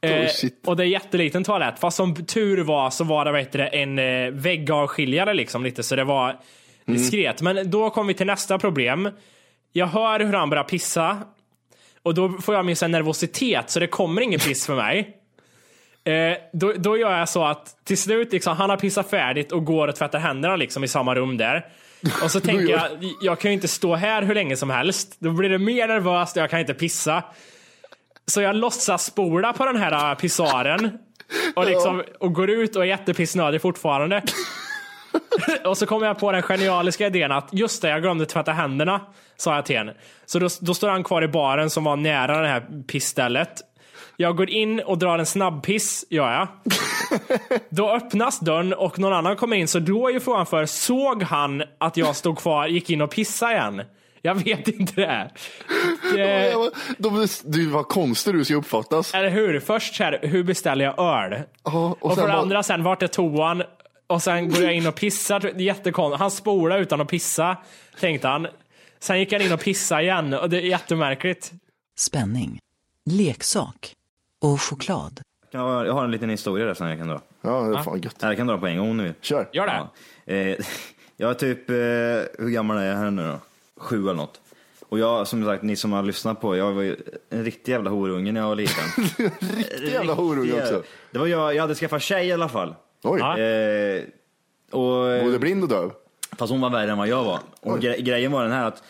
Eh, 0.00 0.30
och 0.66 0.76
det 0.76 0.82
är 0.82 0.86
jätteliten 0.86 1.44
toalett. 1.44 1.78
Fast 1.78 1.96
som 1.96 2.26
tur 2.26 2.62
var 2.62 2.90
så 2.90 3.04
var 3.04 3.24
det 3.24 3.38
heter 3.38 3.58
det, 3.58 3.66
en 3.66 3.98
eh, 3.98 4.30
väggavskiljare 4.30 5.34
liksom 5.34 5.64
lite. 5.64 5.82
Så 5.82 5.96
det 5.96 6.04
var 6.04 6.36
diskret. 6.84 7.42
Men 7.42 7.70
då 7.70 7.90
kom 7.90 8.06
vi 8.06 8.14
till 8.14 8.26
nästa 8.26 8.58
problem. 8.58 9.10
Jag 9.72 9.86
hör 9.86 10.20
hur 10.20 10.32
han 10.32 10.50
börjar 10.50 10.64
pissa. 10.64 11.22
Och 12.02 12.14
då 12.14 12.28
får 12.28 12.54
jag 12.54 12.64
min 12.64 12.76
nervositet 12.88 13.70
så 13.70 13.80
det 13.80 13.86
kommer 13.86 14.20
ingen 14.20 14.40
piss 14.40 14.66
för 14.66 14.76
mig. 14.76 15.14
Eh, 16.04 16.36
då, 16.52 16.72
då 16.72 16.96
gör 16.96 17.18
jag 17.18 17.28
så 17.28 17.44
att 17.44 17.84
till 17.84 17.98
slut, 17.98 18.32
liksom, 18.32 18.56
han 18.56 18.70
har 18.70 18.76
pissat 18.76 19.10
färdigt 19.10 19.52
och 19.52 19.64
går 19.64 19.88
och 19.88 19.96
tvättar 19.96 20.18
händerna 20.18 20.56
liksom, 20.56 20.84
i 20.84 20.88
samma 20.88 21.14
rum 21.14 21.36
där. 21.36 21.66
Och 22.22 22.30
så 22.30 22.40
tänker 22.50 22.68
jag, 22.68 22.82
jag 23.20 23.40
kan 23.40 23.50
ju 23.50 23.54
inte 23.54 23.68
stå 23.68 23.94
här 23.94 24.22
hur 24.22 24.34
länge 24.34 24.56
som 24.56 24.70
helst. 24.70 25.16
Då 25.18 25.30
blir 25.30 25.48
det 25.48 25.58
mer 25.58 25.88
nervöst 25.88 26.36
och 26.36 26.42
jag 26.42 26.50
kan 26.50 26.60
inte 26.60 26.74
pissa. 26.74 27.22
Så 28.28 28.40
jag 28.40 28.56
låtsas 28.56 29.04
spola 29.04 29.52
på 29.52 29.64
den 29.64 29.76
här 29.76 30.10
äh, 30.10 30.16
pissoaren. 30.16 30.98
Och, 31.56 31.66
liksom, 31.66 32.04
och 32.20 32.32
går 32.32 32.50
ut 32.50 32.76
och 32.76 32.82
är 32.82 32.86
jättepissnödig 32.86 33.62
fortfarande. 33.62 34.22
och 35.64 35.78
så 35.78 35.86
kommer 35.86 36.06
jag 36.06 36.18
på 36.18 36.32
den 36.32 36.42
genialiska 36.42 37.06
idén 37.06 37.32
att 37.32 37.48
just 37.52 37.82
det, 37.82 37.88
jag 37.88 38.02
glömde 38.02 38.26
tvätta 38.26 38.52
händerna. 38.52 39.00
Sa 39.36 39.54
jag 39.54 39.66
till 39.66 39.76
henne. 39.76 39.94
Så 40.26 40.38
då, 40.38 40.48
då 40.60 40.74
står 40.74 40.88
han 40.88 41.04
kvar 41.04 41.22
i 41.22 41.28
baren 41.28 41.70
som 41.70 41.84
var 41.84 41.96
nära 41.96 42.40
det 42.40 42.48
här 42.48 42.82
pissstället. 42.86 43.62
Jag 44.16 44.36
går 44.36 44.50
in 44.50 44.80
och 44.80 44.98
drar 44.98 45.18
en 45.18 45.26
snabbpiss, 45.26 46.04
gör 46.10 46.32
jag. 46.32 46.48
Då 47.70 47.90
öppnas 47.90 48.40
dörren 48.40 48.74
och 48.74 48.98
någon 48.98 49.12
annan 49.12 49.36
kommer 49.36 49.56
in, 49.56 49.68
så 49.68 49.78
då 49.78 50.08
är 50.08 50.12
ju 50.12 50.20
frågan 50.20 50.46
för, 50.46 50.66
såg 50.66 51.22
han 51.22 51.62
att 51.78 51.96
jag 51.96 52.16
stod 52.16 52.38
kvar, 52.38 52.66
gick 52.66 52.90
in 52.90 53.02
och 53.02 53.10
pissade 53.10 53.52
igen? 53.52 53.82
Jag 54.22 54.34
vet 54.34 54.68
inte 54.68 54.92
det. 55.00 55.30
det 56.14 56.54
De, 56.98 57.26
du, 57.44 57.66
vad 57.66 57.88
konstig 57.88 58.34
du 58.34 58.44
ska 58.44 58.54
uppfattas. 58.54 59.14
eller 59.14 59.30
hur? 59.30 59.60
Först 59.60 59.94
så 59.94 60.04
här, 60.04 60.18
hur 60.22 60.42
beställer 60.44 60.84
jag 60.84 60.98
öl? 60.98 61.42
Ja, 61.64 61.96
Och, 62.00 62.10
sen 62.10 62.16
för 62.16 62.22
det 62.22 62.32
bara- 62.32 62.42
andra 62.42 62.62
sen, 62.62 62.82
vart 62.82 63.02
är 63.02 63.06
toan? 63.06 63.62
Och 64.06 64.22
sen 64.22 64.50
går 64.50 64.62
jag 64.62 64.74
in 64.74 64.86
och 64.86 64.94
pissar. 64.94 65.40
Det 65.40 65.48
är 65.48 65.60
Jättekonstigt. 65.60 66.20
Han 66.20 66.30
spolade 66.30 66.80
utan 66.82 67.00
att 67.00 67.08
pissa, 67.08 67.56
tänkte 68.00 68.28
han. 68.28 68.46
Sen 69.00 69.18
gick 69.18 69.32
han 69.32 69.42
in 69.42 69.52
och 69.52 69.60
pissade 69.60 70.02
igen 70.02 70.34
och 70.34 70.50
det 70.50 70.56
är 70.56 70.60
jättemärkligt. 70.62 71.52
Spänning, 71.98 72.58
leksak 73.10 73.94
och 74.40 74.60
choklad. 74.62 75.20
Ja, 75.50 75.86
jag 75.86 75.92
har 75.92 76.04
en 76.04 76.10
liten 76.10 76.30
historia 76.30 76.66
där 76.66 76.74
som 76.74 76.88
jag 76.88 76.98
kan 76.98 77.08
dra. 77.08 77.20
Ja, 77.42 77.60
det 77.60 77.78
är 77.78 77.82
fan 77.82 78.00
gött. 78.00 78.16
Jag 78.20 78.36
kan 78.36 78.46
dra 78.46 78.58
på 78.58 78.66
en 78.66 78.78
gång 78.78 78.96
nu. 78.96 79.14
Kör. 79.20 79.48
Gör 79.52 79.66
det. 79.66 79.82
Ja. 80.24 80.32
Eh, 80.34 80.56
jag 81.16 81.30
är 81.30 81.34
typ, 81.34 81.70
eh, 81.70 81.76
hur 82.44 82.48
gammal 82.48 82.76
är 82.78 82.84
jag 82.84 82.96
här 82.96 83.10
nu 83.10 83.22
då? 83.22 83.38
Sju 83.78 84.02
eller 84.02 84.14
något. 84.14 84.40
Och 84.88 84.98
jag, 84.98 85.28
som 85.28 85.44
sagt, 85.44 85.62
ni 85.62 85.76
som 85.76 85.92
har 85.92 86.02
lyssnat 86.02 86.40
på, 86.40 86.56
jag 86.56 86.72
var 86.72 86.82
ju 86.82 86.96
en 87.30 87.44
riktig 87.44 87.72
jävla 87.72 87.90
horunge 87.90 88.32
när 88.32 88.40
jag 88.40 88.48
var 88.48 88.56
liten. 88.56 88.84
Riktig 89.56 89.92
jävla 89.92 90.12
horunge 90.12 90.62
också. 90.62 90.82
Det 91.10 91.18
var 91.18 91.26
jag, 91.26 91.54
jag 91.54 91.62
hade 91.62 91.74
skaffat 91.74 92.02
tjej 92.02 92.26
i 92.26 92.32
alla 92.32 92.48
fall. 92.48 92.74
Oj. 93.02 93.20
Eh, 93.20 94.02
och, 94.70 95.22
Både 95.24 95.38
blind 95.38 95.62
och 95.62 95.68
döv. 95.68 95.92
Fast 96.38 96.50
hon 96.50 96.60
var 96.60 96.70
värre 96.70 96.90
än 96.90 96.98
vad 96.98 97.08
jag 97.08 97.24
var. 97.24 97.38
Och 97.60 97.80
gre 97.80 97.96
grejen 98.00 98.32
var 98.32 98.42
den 98.42 98.52
här 98.52 98.66
att 98.66 98.82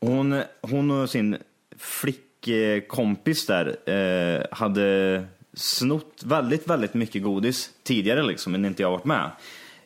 hon, 0.00 0.42
hon 0.60 0.90
och 0.90 1.10
sin 1.10 1.36
flickkompis 1.78 3.46
där 3.46 3.76
eh, 3.90 4.46
hade 4.50 5.24
snott 5.54 6.22
väldigt, 6.24 6.66
väldigt 6.68 6.94
mycket 6.94 7.22
godis 7.22 7.70
tidigare 7.82 8.22
liksom, 8.22 8.52
men 8.52 8.64
inte 8.64 8.82
jag 8.82 8.90
varit 8.90 9.04
med. 9.04 9.30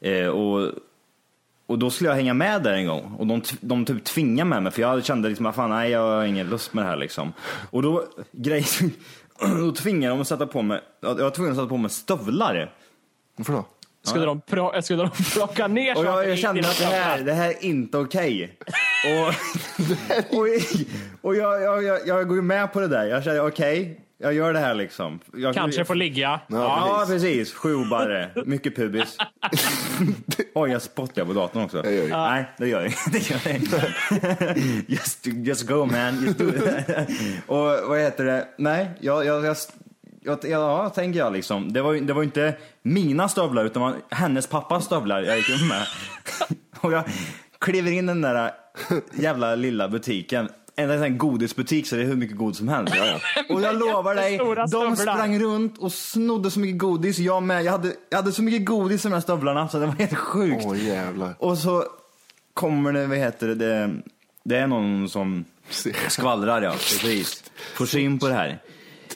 Eh, 0.00 0.26
och, 0.26 0.72
och 1.70 1.78
då 1.78 1.90
skulle 1.90 2.10
jag 2.10 2.16
hänga 2.16 2.34
med 2.34 2.62
där 2.62 2.72
en 2.72 2.86
gång 2.86 3.14
och 3.18 3.26
de, 3.26 3.42
de 3.60 3.84
typ 3.84 4.04
tvingade 4.04 4.50
med 4.50 4.62
mig 4.62 4.72
för 4.72 4.82
jag 4.82 5.04
kände 5.04 5.28
liksom 5.28 5.46
att 5.46 5.54
fan 5.54 5.70
nej 5.70 5.90
jag 5.90 6.00
har 6.00 6.24
ingen 6.24 6.50
lust 6.50 6.74
med 6.74 6.84
det 6.84 6.88
här 6.88 6.96
liksom. 6.96 7.32
Och 7.70 7.82
då, 7.82 8.04
grejen, 8.32 8.92
då 9.58 9.72
tvingade 9.72 10.14
de 10.14 10.20
att 10.20 10.28
sätta 10.28 10.46
på 10.46 10.62
mig, 10.62 10.80
jag 11.00 11.14
var 11.14 11.30
tvungen 11.30 11.52
att 11.52 11.58
sätta 11.58 11.68
på 11.68 11.76
mig 11.76 11.90
stövlar. 11.90 12.74
Varför 13.36 13.52
då? 13.52 13.64
Skulle, 14.02 14.24
de, 14.24 14.40
pro- 14.40 14.82
skulle 14.82 15.02
de 15.02 15.10
plocka 15.32 15.66
ner 15.66 15.98
Och 15.98 16.04
jag, 16.04 16.28
jag 16.28 16.38
kände 16.38 16.60
att 16.68 16.78
det 16.78 16.84
här, 16.84 17.20
det 17.20 17.32
här 17.32 17.48
är 17.48 17.64
inte 17.64 17.98
okej. 17.98 18.58
Och, 19.20 19.28
och, 20.38 20.46
och 21.20 21.36
jag, 21.36 21.62
jag, 21.62 21.84
jag, 21.84 22.00
jag 22.06 22.28
går 22.28 22.36
ju 22.36 22.42
med 22.42 22.72
på 22.72 22.80
det 22.80 22.88
där. 22.88 23.04
Jag 23.06 23.24
känner 23.24 23.46
okej, 23.46 24.00
jag 24.20 24.34
gör 24.34 24.52
det 24.52 24.58
här 24.58 24.74
liksom. 24.74 25.20
Jag, 25.34 25.54
Kanske 25.54 25.84
får 25.84 25.94
ligga. 25.94 26.40
Ja, 26.46 27.04
precis. 27.08 27.54
Sju 27.54 27.84
barre. 27.90 28.30
Mycket 28.46 28.76
pubis. 28.76 29.16
Oj, 30.54 30.70
jag 30.70 30.82
spottar 30.82 31.24
på 31.24 31.32
datorn 31.32 31.64
också. 31.64 31.82
Nej, 32.10 32.50
det 32.58 32.68
gör 32.68 32.80
jag 32.80 32.86
inte. 32.86 33.00
Det 33.12 33.30
gör 33.30 33.40
jag 33.44 33.54
inte. 33.56 34.54
just, 34.86 35.26
just 35.26 35.66
go 35.68 35.84
man. 35.84 36.24
Just 36.24 36.38
do 36.38 36.48
it. 36.48 36.64
Och 37.46 37.64
vad 37.88 37.98
heter 38.00 38.24
det? 38.24 38.48
Nej, 38.58 38.90
jag, 39.00 39.24
jag, 39.26 39.44
jag, 39.44 39.56
jag, 40.22 40.38
ja, 40.44 40.90
tänker 40.90 41.18
jag 41.18 41.32
liksom. 41.32 41.72
Det 41.72 41.82
var, 41.82 41.92
ju- 41.92 42.00
det 42.00 42.12
var 42.12 42.22
inte 42.22 42.54
mina 42.82 43.28
stövlar 43.28 43.64
utan 43.64 43.82
var 43.82 43.94
hennes 44.10 44.46
pappas 44.46 44.84
stövlar 44.84 45.22
jag 45.22 45.36
gick 45.36 45.48
in 45.60 45.68
med. 45.68 45.86
Och 46.80 46.92
jag 46.92 47.04
kliver 47.58 47.90
in 47.90 48.04
i 48.04 48.06
den 48.06 48.20
där 48.20 48.50
jävla 49.14 49.54
lilla 49.54 49.88
butiken. 49.88 50.48
En 50.80 50.88
sån 50.88 50.98
här 50.98 51.08
godisbutik 51.08 51.86
så 51.86 51.96
det 51.96 52.02
är 52.02 52.06
hur 52.06 52.16
mycket 52.16 52.36
godis 52.36 52.58
som 52.58 52.68
helst. 52.68 52.94
Och 53.48 53.62
jag 53.62 53.78
lovar 53.78 54.14
dig, 54.14 54.38
de 54.38 54.66
stövlar. 54.68 54.96
sprang 54.96 55.38
runt 55.38 55.78
och 55.78 55.92
snodde 55.92 56.50
så 56.50 56.60
mycket 56.60 56.78
godis. 56.78 57.18
Jag 57.18 57.42
med. 57.42 57.64
Jag 57.64 57.72
hade, 57.72 57.92
jag 58.10 58.16
hade 58.16 58.32
så 58.32 58.42
mycket 58.42 58.64
godis 58.64 59.04
i 59.04 59.08
de 59.08 59.14
här 59.14 59.20
stövlarna 59.20 59.68
så 59.68 59.78
det 59.78 59.86
var 59.86 59.94
helt 59.94 60.14
sjukt. 60.14 60.64
Åh 60.66 60.84
jävlar. 60.84 61.34
Och 61.38 61.58
så 61.58 61.84
kommer 62.54 62.92
det, 62.92 63.06
vad 63.06 63.18
heter 63.18 63.48
det, 63.48 63.54
det, 63.54 63.90
det 64.44 64.56
är 64.56 64.66
någon 64.66 65.08
som 65.08 65.44
skvallrar 66.08 66.62
ja, 66.62 66.70
precis. 66.70 67.44
Får 67.74 67.86
syn 67.86 68.18
på 68.18 68.28
det 68.28 68.34
här. 68.34 68.58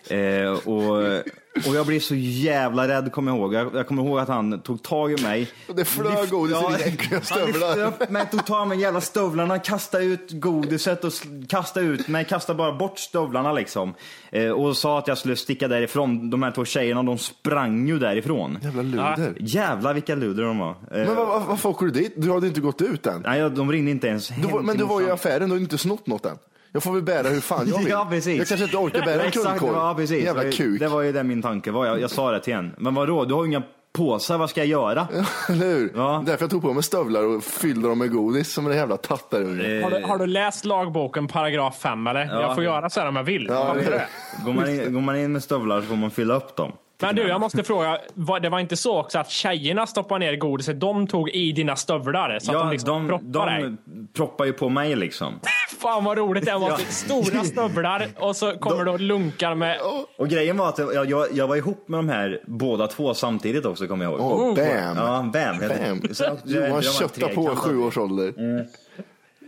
Eh, 0.09 0.51
och, 0.53 1.23
och 1.69 1.75
jag 1.75 1.87
blir 1.87 2.01
så 2.01 2.15
jävla 2.15 2.89
rädd 2.89 3.13
kommer 3.13 3.33
jag 3.33 3.39
ihåg. 3.39 3.55
Jag, 3.55 3.75
jag 3.75 3.87
kommer 3.89 4.03
ihåg 4.03 4.19
att 4.19 4.29
han 4.29 4.61
tog 4.61 4.83
tag 4.83 5.13
i 5.21 5.23
mig. 5.23 5.51
Och 5.69 5.75
det 5.75 5.85
flög 5.85 6.31
godis 6.31 6.57
i 6.57 6.61
dina 6.67 6.79
äckliga 6.79 7.11
Han 7.15 7.23
stövlar. 7.25 7.87
upp 7.87 8.11
mig, 8.11 8.27
tog 8.31 8.47
tag 8.47 8.67
i 8.67 8.69
mig 8.69 8.81
jävla 8.81 9.01
stövlarna, 9.01 9.59
kastade 9.59 10.05
ut 10.05 10.31
godiset 10.31 11.05
och 11.05 11.13
kastade 11.49 11.87
ut 11.87 12.09
mig, 12.09 12.25
kastade 12.25 12.57
bara 12.57 12.73
bort 12.73 12.99
stövlarna 12.99 13.53
liksom. 13.53 13.95
Eh, 14.31 14.49
och 14.51 14.77
sa 14.77 14.99
att 14.99 15.09
jag 15.09 15.19
skulle 15.19 15.37
sticka 15.37 15.69
därifrån. 15.69 16.31
De 16.31 16.43
här 16.43 16.51
två 16.51 16.65
tjejerna, 16.65 17.03
de 17.03 17.19
sprang 17.19 17.89
ju 17.89 17.99
därifrån. 17.99 18.59
Jävla 18.63 18.83
luder. 18.83 19.35
Jävlar 19.41 19.95
vilka 19.95 20.15
luder 20.15 20.43
de 20.43 20.59
var. 20.59 20.71
Eh, 20.71 20.77
Men 20.91 21.17
varför 21.17 21.69
åker 21.69 21.87
du 21.87 21.93
dit? 21.93 22.13
Du 22.17 22.33
hade 22.33 22.47
inte 22.47 22.61
gått 22.61 22.83
ut 22.83 23.07
än. 23.07 23.21
Nej, 23.27 23.51
de 23.51 23.73
ringde 23.73 23.91
inte 23.91 24.07
ens 24.07 24.31
hem 24.31 24.43
Du 24.47 24.53
var, 24.53 24.63
men 24.63 24.77
du 24.77 24.85
var 24.85 25.03
i 25.03 25.11
affären, 25.11 25.49
du 25.49 25.55
har 25.55 25.61
inte 25.61 25.79
snott 25.79 26.07
något 26.07 26.27
än. 26.27 26.37
Jag 26.75 26.83
får 26.83 26.93
väl 26.93 27.03
bära 27.03 27.29
hur 27.29 27.41
fan 27.41 27.69
jag 27.69 27.79
vill. 27.83 27.89
Ja, 27.89 28.07
precis. 28.11 28.39
Jag 28.39 28.47
kanske 28.49 28.65
inte 28.65 28.77
orkar 28.77 29.03
bära 29.03 29.23
en 29.23 29.31
kundkorg. 29.31 29.73
Ja, 29.75 29.95
precis. 29.97 30.25
Jävla 30.25 30.43
Det- 30.43 30.53
kuk. 30.53 30.81
Det 30.81 30.89
var 30.89 31.03
ju 31.03 31.13
det 31.13 31.23
min 31.25 31.43
tanke 31.43 31.71
var. 31.71 31.87
Jag, 31.87 32.01
jag 32.01 32.11
sa 32.11 32.31
det 32.31 32.41
till 32.41 32.53
en. 32.55 32.75
Men 32.79 32.95
vadå, 32.95 33.25
du 33.25 33.35
har 33.35 33.45
ju 33.45 33.51
inga 33.51 33.63
påsar, 33.93 34.39
vad 34.39 34.51
ska 34.51 34.61
jag 34.61 34.67
göra? 34.67 35.09
Eller 35.49 35.67
hur? 35.67 35.93
Därför 36.27 36.43
jag 36.43 36.51
tog 36.51 36.63
på 36.63 36.73
mig 36.73 36.83
stövlar 36.83 37.23
och 37.23 37.45
fyllde 37.45 37.89
dem 37.89 37.99
med 37.99 38.13
godis 38.13 38.53
som 38.53 38.67
en 38.67 38.77
jävla 38.77 38.97
tattarunge. 38.97 39.83
Har 39.83 39.91
du, 39.91 40.03
har 40.07 40.19
du 40.19 40.27
läst 40.27 40.65
lagboken 40.65 41.29
paragraf 41.29 41.79
5 41.81 42.07
eller? 42.07 42.25
Ja. 42.25 42.41
Jag 42.41 42.55
får 42.55 42.65
göra 42.65 42.91
så 42.91 43.01
här 43.01 43.09
om 43.09 43.17
jag 43.17 43.25
vill. 43.25 43.47
Ja, 43.51 43.75
det? 43.75 44.07
Går 44.45 44.53
man, 44.53 44.69
in, 44.71 44.93
går 44.95 45.01
man 45.01 45.17
in 45.17 45.33
med 45.33 45.43
stövlar 45.43 45.81
så 45.81 45.87
får 45.87 45.97
man 45.97 46.11
fylla 46.11 46.35
upp 46.37 46.57
dem. 46.57 46.73
Men 47.01 47.17
du, 47.17 47.23
jag 47.29 47.41
måste 47.41 47.65
fråga. 47.65 47.99
var- 48.15 48.41
Det 48.41 48.49
var 48.49 48.59
inte 48.61 48.77
så 48.77 48.99
också 49.01 49.19
att 49.19 49.31
tjejerna 49.31 49.87
stoppade 49.87 50.19
ner 50.27 50.37
godiset 50.37 50.81
de 50.81 51.07
tog 51.07 51.31
i 51.31 51.53
dina 51.53 51.77
stövlar? 51.77 52.39
Så 52.39 52.53
att 52.53 52.59
de 52.59 52.71
liksom 52.71 53.09
de, 53.09 53.09
proppade 53.09 53.51
dig? 53.51 53.63
de 53.63 54.09
proppar 54.17 54.45
ju 54.45 54.53
på 54.53 54.69
mig 54.69 54.97
liksom. 54.97 55.41
Fan 55.81 56.05
vad 56.05 56.19
roligt 56.19 56.45
det 56.47 56.59
var. 56.59 56.71
Ja. 56.71 56.77
Stora 56.89 57.45
stövlar 57.45 58.07
och 58.19 58.37
så 58.37 58.53
kommer 58.59 58.85
du 58.85 58.91
och 58.91 59.01
lunkar 59.01 59.55
med... 59.55 59.79
Och 60.19 60.29
grejen 60.29 60.57
var 60.57 60.69
att 60.69 60.79
jag, 60.79 61.11
jag, 61.11 61.27
jag 61.33 61.49
var 61.49 61.57
ihop 61.57 61.89
med 61.89 61.99
de 61.99 62.09
här 62.09 62.41
båda 62.47 62.87
två 62.87 63.15
samtidigt 63.15 63.65
också 63.67 63.87
kommer 63.87 64.05
jag 64.05 64.13
ihåg. 64.13 64.21
Åh, 64.21 64.55
bam. 64.55 64.97
Ja, 64.97 65.31
bam. 65.33 65.59
Bam. 65.59 66.15
Så, 66.15 66.25
Johan 66.45 66.73
en 66.73 66.83
köttar 66.83 67.29
på 67.29 67.57
sju 67.57 67.79
års 67.79 67.99
ålder. 67.99 68.35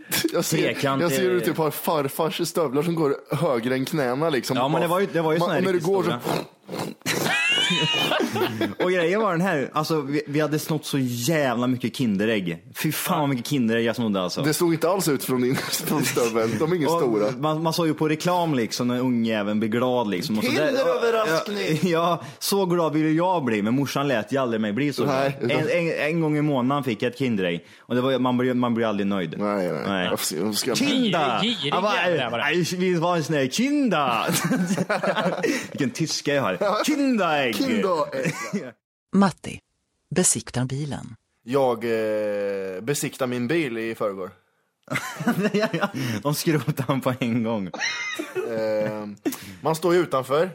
Jag 0.33 0.45
ser, 0.45 0.57
Trekant 0.57 1.01
jag 1.01 1.11
ser 1.11 1.25
är- 1.25 1.29
ut 1.29 1.45
typ 1.45 1.57
har 1.57 1.71
farfars 1.71 2.47
stövlar 2.47 2.83
som 2.83 2.95
går 2.95 3.15
högre 3.35 3.73
än 3.75 3.85
knäna 3.85 4.29
liksom. 4.29 4.57
Ja, 4.57 4.67
men 4.67 4.81
det 4.81 4.87
var 4.87 4.99
ju, 4.99 5.07
det 5.13 5.21
var 5.21 5.33
ju 5.33 5.39
Man- 5.39 5.45
sån 5.47 5.51
här 5.55 5.59
och 5.61 5.65
när 5.65 5.73
du 5.73 5.79
går 5.79 6.03
så... 6.03 6.09
Och 8.83 8.91
grejen 8.91 9.21
var 9.21 9.31
den 9.31 9.41
här, 9.41 9.69
alltså 9.73 10.01
vi, 10.01 10.21
vi 10.27 10.39
hade 10.39 10.59
snott 10.59 10.85
så 10.85 10.97
jävla 11.01 11.67
mycket 11.67 11.95
Kinderägg. 11.95 12.57
Fy 12.83 12.91
fan 12.91 13.19
vad 13.19 13.29
mycket 13.29 13.47
Kinderägg 13.47 13.85
jag 13.85 13.95
snodde 13.95 14.21
alltså. 14.21 14.41
Det 14.41 14.53
såg 14.53 14.73
inte 14.73 14.89
alls 14.89 15.07
ut 15.07 15.23
från 15.23 15.41
din 15.41 15.55
från 15.55 16.03
stöveln. 16.03 16.55
De 16.59 16.71
är 16.71 16.75
inga 16.75 16.87
Och 16.91 17.01
stora. 17.01 17.31
Man, 17.37 17.63
man 17.63 17.73
såg 17.73 17.87
ju 17.87 17.93
på 17.93 18.09
reklam 18.09 18.53
liksom 18.55 18.87
när 18.87 18.99
ungjäveln 18.99 19.59
blir 19.59 19.69
glad 19.69 20.09
liksom. 20.09 20.37
Och 20.37 20.43
så 20.43 20.51
där- 20.51 20.67
Kinderöverraskning! 20.67 21.79
Ja, 21.81 21.89
ja, 22.21 22.21
så 22.39 22.65
glad 22.65 22.93
ville 22.93 23.09
jag 23.09 23.43
bli, 23.45 23.61
men 23.61 23.73
morsan 23.75 24.07
lät 24.07 24.31
ju 24.33 24.37
aldrig 24.37 24.61
mig 24.61 24.73
bli 24.73 24.93
så 24.93 25.03
glad. 25.03 25.15
Nej. 25.41 25.53
En, 25.53 25.69
en, 25.87 26.07
en 26.09 26.21
gång 26.21 26.37
i 26.37 26.41
månaden 26.41 26.83
fick 26.83 27.01
jag 27.01 27.11
ett 27.11 27.19
Kinderägg. 27.19 27.65
Och 27.79 27.95
det 27.95 28.01
var, 28.01 28.19
man, 28.19 28.37
blir, 28.37 28.53
man 28.53 28.73
blir 28.73 28.85
aldrig 28.85 29.07
nöjd. 29.07 29.35
Nej, 29.37 29.71
nej. 29.87 30.09
Varför 30.09 30.25
ska- 30.25 30.35
varför 30.43 30.53
ska 30.57 30.69
jag- 30.69 30.77
Kinda! 30.77 31.39
Girig 31.41 31.57
Jag 31.73 31.83
bara, 31.83 32.09
jävel 32.09 32.31
var 32.31 32.37
det. 32.37 32.43
"Nej, 32.43 32.63
Vi 32.77 32.93
var 32.93 33.15
en 33.17 33.23
sån 33.23 33.35
här 33.35 33.47
Kinda! 33.47 34.25
Vilken 35.71 35.89
tyska 35.89 36.33
jag 36.35 36.41
har. 36.41 36.83
Kindaägg! 36.85 37.46
Kinder. 37.53 38.73
Matti 39.15 39.59
besiktar 40.15 40.65
bilen. 40.65 41.15
Jag 41.43 41.83
eh, 41.83 42.81
besiktade 42.81 43.29
min 43.29 43.47
bil 43.47 43.77
i 43.77 43.95
förrgår. 43.95 44.31
ja, 45.53 45.67
ja. 45.73 45.89
De 46.23 46.35
skrotar 46.35 46.85
han 46.87 47.01
på 47.01 47.13
en 47.19 47.43
gång. 47.43 47.67
Eh, 48.49 49.05
man 49.61 49.75
står 49.75 49.93
ju 49.93 49.99
utanför. 49.99 50.49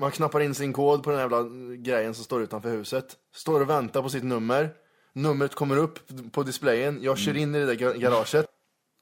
Man 0.00 0.10
knappar 0.10 0.40
in 0.40 0.54
sin 0.54 0.72
kod 0.72 1.02
på 1.02 1.10
den 1.10 1.18
jävla 1.20 1.42
grejen 1.76 2.14
som 2.14 2.24
står 2.24 2.42
utanför 2.42 2.70
huset. 2.70 3.16
Står 3.34 3.60
och 3.60 3.70
väntar 3.70 4.02
på 4.02 4.08
sitt 4.08 4.24
nummer. 4.24 4.70
Numret 5.12 5.54
kommer 5.54 5.76
upp 5.76 5.98
på 6.32 6.42
displayen. 6.42 6.98
Jag 7.02 7.18
kör 7.18 7.36
in 7.36 7.54
i 7.54 7.58
det 7.58 7.66
där 7.66 7.74
ga- 7.74 7.98
garaget. 7.98 8.46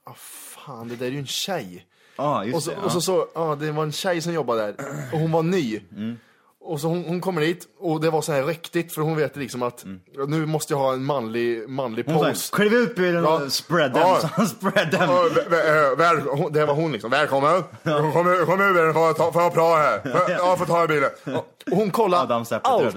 Ah, 0.05 0.14
fan, 0.14 0.89
det 0.89 0.97
där 0.97 1.07
är 1.07 1.11
ju 1.11 1.18
en 1.18 1.26
tjej. 1.26 1.87
Ja, 2.16 2.45
just 2.45 2.57
och 2.57 2.62
så, 2.62 2.70
det. 2.70 2.76
och 2.76 2.93
så, 2.93 3.01
så 3.01 3.28
ja, 3.35 3.57
det 3.61 3.72
var 3.72 3.83
en 3.83 3.93
tjej 3.93 4.20
som 4.20 4.33
jobbade 4.33 4.62
där. 4.72 4.74
Och 5.12 5.18
hon 5.18 5.33
var 5.33 5.43
ny. 5.43 5.80
Mm. 5.97 6.16
Och 6.64 6.80
så 6.80 6.88
hon, 6.88 7.04
hon 7.04 7.20
kommer 7.20 7.40
dit 7.40 7.66
och 7.80 8.00
det 8.00 8.10
var 8.10 8.22
så 8.22 8.32
här 8.32 8.42
riktigt 8.44 8.92
för 8.92 9.02
hon 9.02 9.16
vet 9.16 9.36
liksom 9.36 9.62
att 9.62 9.84
nu 10.28 10.46
måste 10.46 10.72
jag 10.72 10.78
ha 10.78 10.92
en 10.92 11.04
manlig, 11.04 11.68
manlig 11.68 12.04
Mm. 12.08 12.16
Hon 12.16 12.26
pose. 12.26 12.40
sa, 12.40 12.56
kliv 12.56 12.74
upp 12.74 12.98
i 12.98 13.02
den 13.12 13.26
och 13.26 13.52
spread 13.52 13.94
them. 13.94 14.02
Han 14.32 14.46
spread 14.48 14.90
them. 14.90 15.00
Ja, 15.10 15.28
vä- 15.50 15.96
väl, 15.96 16.52
det 16.52 16.66
var 16.66 16.74
hon 16.74 16.92
liksom. 16.92 17.10
Välkommen. 17.10 17.62
Kom, 17.84 18.26
ur- 18.28 18.44
kom 18.46 18.60
ur 18.60 18.74
bilen, 18.74 18.92
får 18.94 19.02
jag 19.02 19.16
ta, 19.16 19.32
får 19.32 19.42
jag 19.42 19.54
prata 19.54 19.76
här? 19.76 20.00
Ja, 20.28 20.56
får 20.56 20.66
ta 20.66 20.84
i 20.84 20.88
bilen. 20.88 21.10
Och 21.34 21.46
hon 21.70 21.90
kollar 21.90 22.26
allt. 22.70 22.94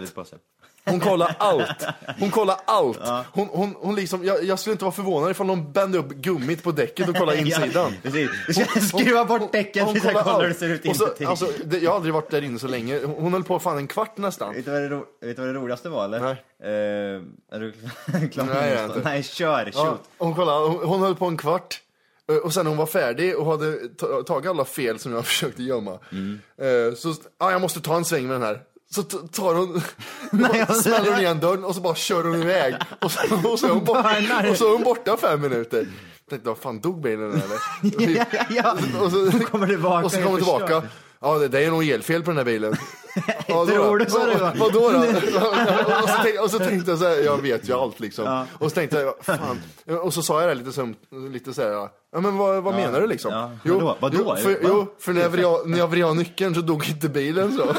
Hon 0.85 0.99
kollar 0.99 1.35
allt. 1.39 1.85
Hon 2.19 2.31
kollar 2.31 2.57
allt. 2.65 2.99
Hon, 3.31 3.47
hon, 3.51 3.75
hon 3.79 3.95
liksom, 3.95 4.23
jag, 4.25 4.43
jag 4.43 4.59
skulle 4.59 4.71
inte 4.71 4.85
vara 4.85 4.95
förvånad 4.95 5.31
ifall 5.31 5.47
de 5.47 5.71
bände 5.71 5.97
upp 5.97 6.09
gummit 6.09 6.63
på 6.63 6.71
däcket 6.71 7.09
och 7.09 7.15
kollar 7.15 7.33
insidan. 7.39 7.69
Ja, 7.73 7.89
precis. 8.03 8.89
Skruva 8.89 9.25
bort 9.25 9.51
däcket, 9.51 9.87
vi 9.95 9.99
ska 9.99 10.07
kollar 10.09 10.23
kolla 10.23 10.39
hur 10.41 10.47
det 10.47 10.53
ser 10.53 10.69
ut 10.69 10.85
Och 10.87 10.95
så, 10.95 11.05
inuti. 11.05 11.25
alltså, 11.25 11.47
det, 11.65 11.77
Jag 11.79 11.91
har 11.91 11.95
aldrig 11.95 12.13
varit 12.13 12.31
där 12.31 12.41
inne 12.41 12.59
så 12.59 12.67
länge. 12.67 12.99
Hon 13.05 13.15
hon 13.25 13.33
höll 13.33 13.43
på 13.43 13.59
fan 13.59 13.77
en 13.77 13.87
kvart 13.87 14.17
nästan. 14.17 14.53
Vet 14.53 14.65
du 14.65 14.71
vad 14.71 14.81
det, 14.81 14.89
ro- 14.89 15.05
vet 15.21 15.35
du 15.35 15.41
vad 15.41 15.53
det 15.55 15.59
roligaste 15.59 15.89
var 15.89 16.05
eller? 16.05 16.19
Nej. 16.19 16.31
Eh, 16.63 17.21
är 17.51 17.59
du 17.59 17.71
klar? 18.29 18.45
Nej, 18.53 18.69
jag 18.71 18.79
är 18.79 18.85
inte. 18.85 19.01
Nej, 19.03 19.23
kör, 19.23 19.71
Ja, 19.75 19.85
shoot. 19.85 19.99
hon, 20.17 20.35
kollade, 20.35 20.67
hon, 20.67 20.83
hon 20.83 21.01
höll 21.01 21.15
på 21.15 21.25
en 21.25 21.37
kvart. 21.37 21.81
Eh, 22.31 22.35
Och 22.37 22.53
sen 22.53 22.63
när 22.65 22.69
hon 22.69 22.77
var 22.77 22.85
färdig 22.85 23.37
och 23.37 23.45
hade 23.45 23.87
ta- 23.97 24.23
tagit 24.23 24.49
alla 24.49 24.65
fel 24.65 24.99
som 24.99 25.11
jag 25.13 25.25
försökte 25.31 25.63
gömma. 25.63 25.99
Mm. 26.11 26.39
eh, 26.61 26.95
Så, 26.95 27.13
ja, 27.39 27.51
jag 27.51 27.61
måste 27.61 27.81
ta 27.81 27.95
en 27.95 28.05
sväng 28.05 28.27
med 28.27 28.35
den 28.35 28.43
här. 28.43 28.59
Så 28.91 29.03
tar 29.03 29.55
hon, 29.55 29.81
smäller 30.81 31.11
hon 31.11 31.19
igen 31.19 31.39
dörren 31.39 31.63
och 31.63 31.75
så 31.75 31.81
bara 31.81 31.95
kör 31.95 32.23
hon 32.23 32.41
iväg. 32.41 32.75
Och 33.01 33.11
så, 33.11 33.19
och 33.51 33.59
så, 33.59 33.67
är, 33.67 33.71
hon 33.71 33.83
borta, 33.83 34.49
och 34.49 34.57
så 34.57 34.67
är 34.67 34.71
hon 34.71 34.83
borta 34.83 35.17
fem 35.17 35.41
minuter. 35.41 35.77
Jag 35.77 36.29
tänkte, 36.29 36.49
vad 36.49 36.57
fan 36.57 36.79
dog 36.79 37.01
bilen 37.01 37.31
eller? 37.31 37.57
ja, 38.17 38.25
ja, 38.31 38.45
ja. 38.49 38.77
Och 39.01 39.11
så 39.11 39.31
kommer 39.51 39.67
tillbaka 39.67 40.05
Och 40.05 40.11
så 40.11 40.21
kommer 40.21 40.37
förstör. 40.37 40.59
tillbaka. 40.67 40.87
Ja, 41.21 41.37
det, 41.37 41.47
det 41.47 41.63
är 41.65 41.71
nog 41.71 41.87
elfel 41.89 42.23
på 42.23 42.31
den 42.31 42.37
här 42.37 42.45
bilen. 42.45 42.75
Ja, 43.47 43.65
Tror 43.65 43.97
du 43.97 44.05
så? 44.09 44.19
Vadå 44.55 44.89
då? 44.91 44.99
och, 44.99 46.09
så 46.09 46.17
tänkte, 46.23 46.39
och 46.39 46.51
så 46.51 46.59
tänkte 46.59 46.91
jag 46.91 46.99
så 46.99 47.05
här, 47.05 47.15
jag 47.15 47.41
vet 47.41 47.69
ju 47.69 47.73
allt 47.73 47.99
liksom. 47.99 48.45
Och 48.59 48.69
så 48.71 48.75
tänkte 48.75 48.99
jag, 48.99 49.13
fan. 49.21 49.61
Och 50.01 50.13
så 50.13 50.21
sa 50.21 50.41
jag 50.41 50.49
det 50.49 50.55
lite, 50.55 50.71
som, 50.71 50.95
lite 51.31 51.53
så 51.53 51.61
här, 51.61 51.71
ja 51.71 51.89
men 52.21 52.37
vad, 52.37 52.63
vad 52.63 52.75
menar 52.75 53.01
du 53.01 53.07
liksom? 53.07 53.31
Ja, 53.33 53.51
vadå? 53.63 53.97
Vadå? 53.99 54.17
Jo, 54.19 54.35
för, 54.35 54.59
jo, 54.63 54.87
för 54.99 55.13
när 55.13 55.21
jag, 55.21 55.29
vred, 55.29 55.45
när 55.65 55.77
jag 55.77 55.87
vred 55.87 56.05
av 56.05 56.15
nyckeln 56.15 56.55
så 56.55 56.61
dog 56.61 56.89
inte 56.89 57.09
bilen 57.09 57.57
så. 57.57 57.75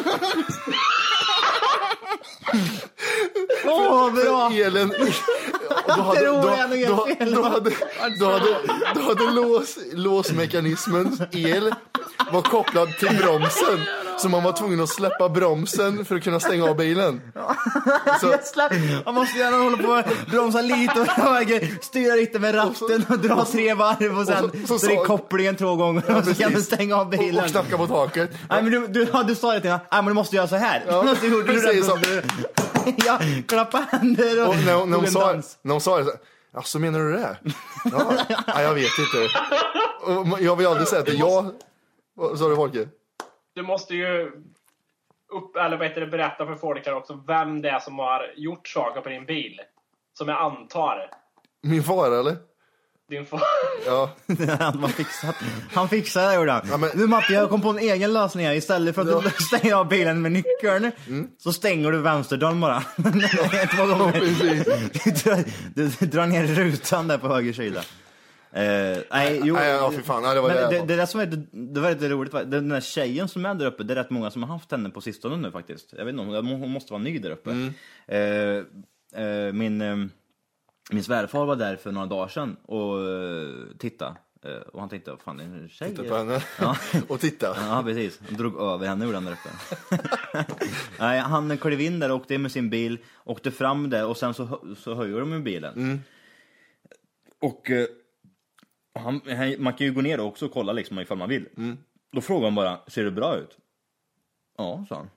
För 4.51 4.67
elen, 4.67 4.93
då 5.87 5.93
hade, 6.03 6.25
då, 6.27 6.33
då, 6.33 6.41
då 6.41 7.43
hade, 7.43 7.71
då 8.21 8.31
hade, 8.31 8.57
då 8.95 9.01
hade 9.01 9.31
lås, 9.31 9.79
låsmekanismen, 9.93 11.19
el, 11.33 11.75
var 12.33 12.43
kopplad 12.43 12.99
till 12.99 13.17
bromsen. 13.23 13.81
Så 14.19 14.29
man 14.29 14.43
var 14.43 14.53
tvungen 14.53 14.81
att 14.81 14.89
släppa 14.89 15.29
bromsen 15.29 16.05
för 16.05 16.17
att 16.17 16.23
kunna 16.25 16.41
stänga 16.41 16.65
av 16.65 16.77
bilen. 16.77 17.21
Så. 18.21 18.39
Man 19.05 19.15
måste 19.15 19.39
gärna 19.39 19.57
hålla 19.57 19.77
på 19.77 19.89
och 19.89 20.31
bromsa 20.31 20.61
lite 20.61 21.01
och 21.01 21.09
styra 21.85 22.15
lite 22.15 22.39
med 22.39 22.55
ratten 22.55 23.05
och 23.09 23.19
dra 23.19 23.45
tre 23.45 23.75
varv 23.75 24.19
och 24.19 24.27
sen 24.27 24.45
och 24.45 24.69
så- 24.69 24.79
så 24.79 24.91
är 24.91 25.05
kopplingen 25.05 25.57
två 25.57 25.77
gånger 25.77 26.17
och 26.17 26.25
så 26.25 26.35
kan 26.35 26.53
du 26.53 26.63
stänga 26.63 26.97
av 26.97 27.01
och, 27.01 27.07
bilen. 27.11 27.45
och 27.45 27.51
knacka 27.51 27.77
på 27.79 27.87
taket. 27.87 28.31
Nej 28.51 28.63
men 28.63 28.73
du, 28.73 28.87
du, 28.87 29.07
ja, 29.13 29.23
du 29.23 29.35
sa 29.35 29.53
det 29.53 29.61
till 29.61 29.71
mig, 29.71 29.79
men 29.91 30.07
du 30.07 30.13
måste 30.13 30.37
göra 30.37 30.49
så 30.49 30.57
här. 30.57 30.83
Så 31.21 31.27
gjorde 31.27 31.53
du 31.53 31.83
så. 31.83 31.97
det. 31.97 32.23
Ja, 33.07 33.19
klappa 33.49 33.79
händer 33.91 34.43
och, 34.43 34.49
Och 34.49 34.57
när, 34.57 34.75
hon- 34.75 34.91
när, 34.91 34.97
hon 34.97 35.07
sa, 35.07 35.35
när 35.63 35.73
hon 35.73 35.81
sa 35.81 35.99
det 35.99 36.05
så 36.05 36.13
ja, 36.53 36.63
så 36.63 36.79
menar 36.79 36.99
du 37.01 37.13
det? 37.13 37.39
Ja, 37.85 38.13
nej, 38.55 38.65
jag 38.65 38.75
vet 38.75 38.91
inte. 38.99 39.29
Och 40.33 40.41
jag 40.41 40.57
vill 40.57 40.67
aldrig 40.67 40.89
säga 40.89 41.01
att 41.01 41.07
det 41.07 41.13
är 41.13 41.19
jag. 41.19 41.51
Vad 42.15 42.39
sa 42.39 42.49
du 42.49 42.57
Folke? 42.57 42.89
Du 43.55 43.63
måste 43.63 43.95
ju 43.95 44.33
upp, 45.33 45.57
eller 45.57 45.77
vad 45.77 45.87
heter 45.89 46.01
det, 46.01 46.07
berätta 46.07 46.47
för 46.47 46.55
folk 46.55 46.87
här 46.87 46.95
också 46.95 47.23
vem 47.27 47.63
det 47.63 47.69
är 47.71 47.79
som 47.79 47.99
har 47.99 48.33
gjort 48.37 48.69
saker 48.69 49.01
på 49.01 49.09
din 49.09 49.27
bil. 49.27 49.61
Som 50.19 50.29
jag 50.29 50.43
antar. 50.43 51.11
Min 51.63 51.83
far 51.83 52.11
eller? 52.11 52.37
Din 53.09 53.27
far. 53.27 53.41
Ja. 53.87 54.11
han 54.59 54.81
var 54.81 54.89
fixat. 54.89 55.35
Han 55.73 55.89
fixade 55.89 56.29
det 56.29 56.35
gjorde 56.35 56.53
han. 56.53 56.67
Ja, 56.71 56.77
men- 56.77 56.91
Nu 56.95 57.07
Matti, 57.07 57.33
jag 57.35 57.51
kom 57.51 57.61
på 57.63 57.69
en 57.71 57.79
egen 57.79 58.13
lösning 58.13 58.47
här. 58.47 58.55
Istället 58.55 58.95
för 58.95 59.03
att 59.03 59.09
Ja. 59.09 59.21
du 59.39 59.45
stänger 59.45 59.75
av 59.75 59.89
bilen 59.89 60.23
med 60.23 60.33
nyckeln 60.33 60.93
så 61.39 61.53
stänger 61.53 61.93
du 61.93 61.99
vänsterdörren 61.99 62.61
bara. 62.61 62.81
Två 63.77 63.87
gånger. 63.87 64.21
Du, 65.05 65.11
drar- 65.11 65.45
du, 65.75 65.89
du 65.99 66.07
drar 66.07 66.27
ner 66.27 66.47
rutan 66.47 67.09
där 67.09 67.19
på 67.19 67.29
höger 67.29 67.53
sida. 67.53 67.81
Eh, 68.53 68.99
nej, 69.11 69.41
jo. 69.45 69.55
Nej, 69.55 69.69
ja, 69.71 69.93
fy 69.97 70.03
fan. 70.03 70.23
Nej, 70.23 70.35
det 70.35 70.41
var 70.41 70.49
Men 70.49 70.57
det. 70.57 70.79
det, 70.79 70.87
det, 70.87 70.97
där 70.97 71.07
som 71.07 71.21
är, 71.21 71.27
det 71.75 71.81
var 71.81 71.91
lite 71.91 72.09
roligt, 72.09 72.33
den 72.33 72.69
där 72.69 72.81
tjejen 72.81 73.29
som 73.29 73.47
är 73.47 73.55
där 73.55 73.67
uppe, 73.67 73.83
det 73.85 73.93
är 73.95 73.97
rätt 73.97 74.11
många 74.11 74.31
som 74.31 74.43
har 74.43 74.53
haft 74.55 74.71
henne 74.71 74.91
på 74.91 75.01
sistone 75.01 75.37
nu 75.37 75.51
faktiskt. 75.51 75.95
Jag 75.97 76.05
vet 76.05 76.13
inte, 76.13 76.25
hon, 76.25 76.47
hon 76.61 76.71
måste 76.71 76.93
vara 76.93 77.03
ny 77.03 77.19
där 77.19 77.31
uppe. 77.31 77.51
Mm. 77.51 77.75
Eh, 78.09 79.23
eh, 79.25 79.53
min, 79.53 79.81
eh, 79.81 79.97
min 80.91 81.05
svärfar 81.05 81.47
var 81.47 81.57
där 81.57 81.77
för 81.77 81.93
några 81.93 82.07
dagar 82.07 82.29
sedan 82.29 82.57
och 82.65 82.99
uh, 82.99 83.77
tittade. 83.79 84.17
Eh, 84.47 84.57
och 84.57 84.81
han 84.81 84.89
tänkte, 84.89 85.17
fan 85.25 85.37
det 85.37 85.45
är 85.45 85.47
en 85.47 85.69
tjej? 85.69 85.91
Titta 85.91 86.03
på 86.03 86.17
henne 86.17 86.43
Ja. 86.61 86.77
och 87.09 87.21
titta. 87.21 87.57
Ja, 87.57 87.83
precis. 87.85 88.21
Han 88.27 88.37
drog 88.37 88.61
över 88.61 88.87
henne 88.87 89.05
gjorde 89.05 89.17
han 89.17 89.25
där 89.25 89.33
uppe. 89.33 90.55
Nej, 90.99 91.21
han 91.21 91.59
klev 91.59 91.81
in 91.81 91.99
där 91.99 92.11
och 92.11 92.17
åkte 92.17 92.35
in 92.35 92.43
med 92.43 92.53
sin 92.53 92.71
bil, 92.71 92.99
åkte 93.25 93.51
fram 93.51 93.91
där 93.91 94.07
och 94.07 94.17
sen 94.17 94.35
så, 94.35 94.61
så 94.79 94.95
höjer 94.95 95.21
de 95.21 95.31
med 95.31 95.43
bilen. 95.43 95.75
Mm. 95.75 96.01
Och 97.41 97.71
eh, 97.71 97.87
han, 98.95 99.21
man 99.59 99.73
kan 99.73 99.87
ju 99.87 99.93
gå 99.93 100.01
ner 100.01 100.21
också 100.21 100.47
och 100.47 100.53
kolla 100.53 100.73
liksom 100.73 101.01
ifall 101.01 101.19
man 101.19 101.29
vill. 101.29 101.49
Mm. 101.57 101.79
Då 102.13 102.21
frågar 102.21 102.47
han 102.47 102.55
bara, 102.55 102.79
ser 102.87 103.05
det 103.05 103.11
bra 103.11 103.37
ut? 103.37 103.59
Ja, 104.59 104.87
sa 104.89 104.95
han. 104.95 105.11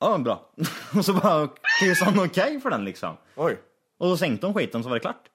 Ja, 0.00 0.18
bra. 0.18 0.50
och 0.96 1.04
så 1.04 1.12
bara 1.12 1.48
kryssade 1.80 2.10
han 2.10 2.26
okej 2.26 2.60
för 2.60 2.70
den 2.70 2.84
liksom. 2.84 3.16
Oj. 3.34 3.58
Och 3.98 4.08
då 4.08 4.16
sänkte 4.16 4.46
de 4.46 4.54
skiten 4.54 4.82
så 4.82 4.88
var 4.88 4.96
det 4.96 5.00
klart. 5.00 5.28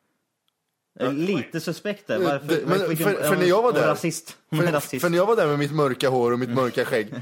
Lite 1.12 1.60
suspekt 1.62 2.08
där. 2.08 2.20
Varför, 2.20 2.48
Det- 2.48 2.66
men 2.66 2.90
vilken- 2.90 3.08
för, 3.16 3.24
för 3.24 3.36
när 3.36 3.46
jag 3.46 3.62
var 3.62 3.74
där, 3.74 3.88
Rasist. 3.88 4.38
För, 4.56 5.00
för 5.00 5.10
när 5.10 5.18
jag 5.18 5.26
var 5.26 5.36
där 5.36 5.48
med 5.48 5.60
mitt 5.60 5.72
mörka 5.72 6.10
hår 6.10 6.32
och 6.32 6.40
mitt 6.40 6.50
mörka 6.50 6.86
skägg, 6.86 7.14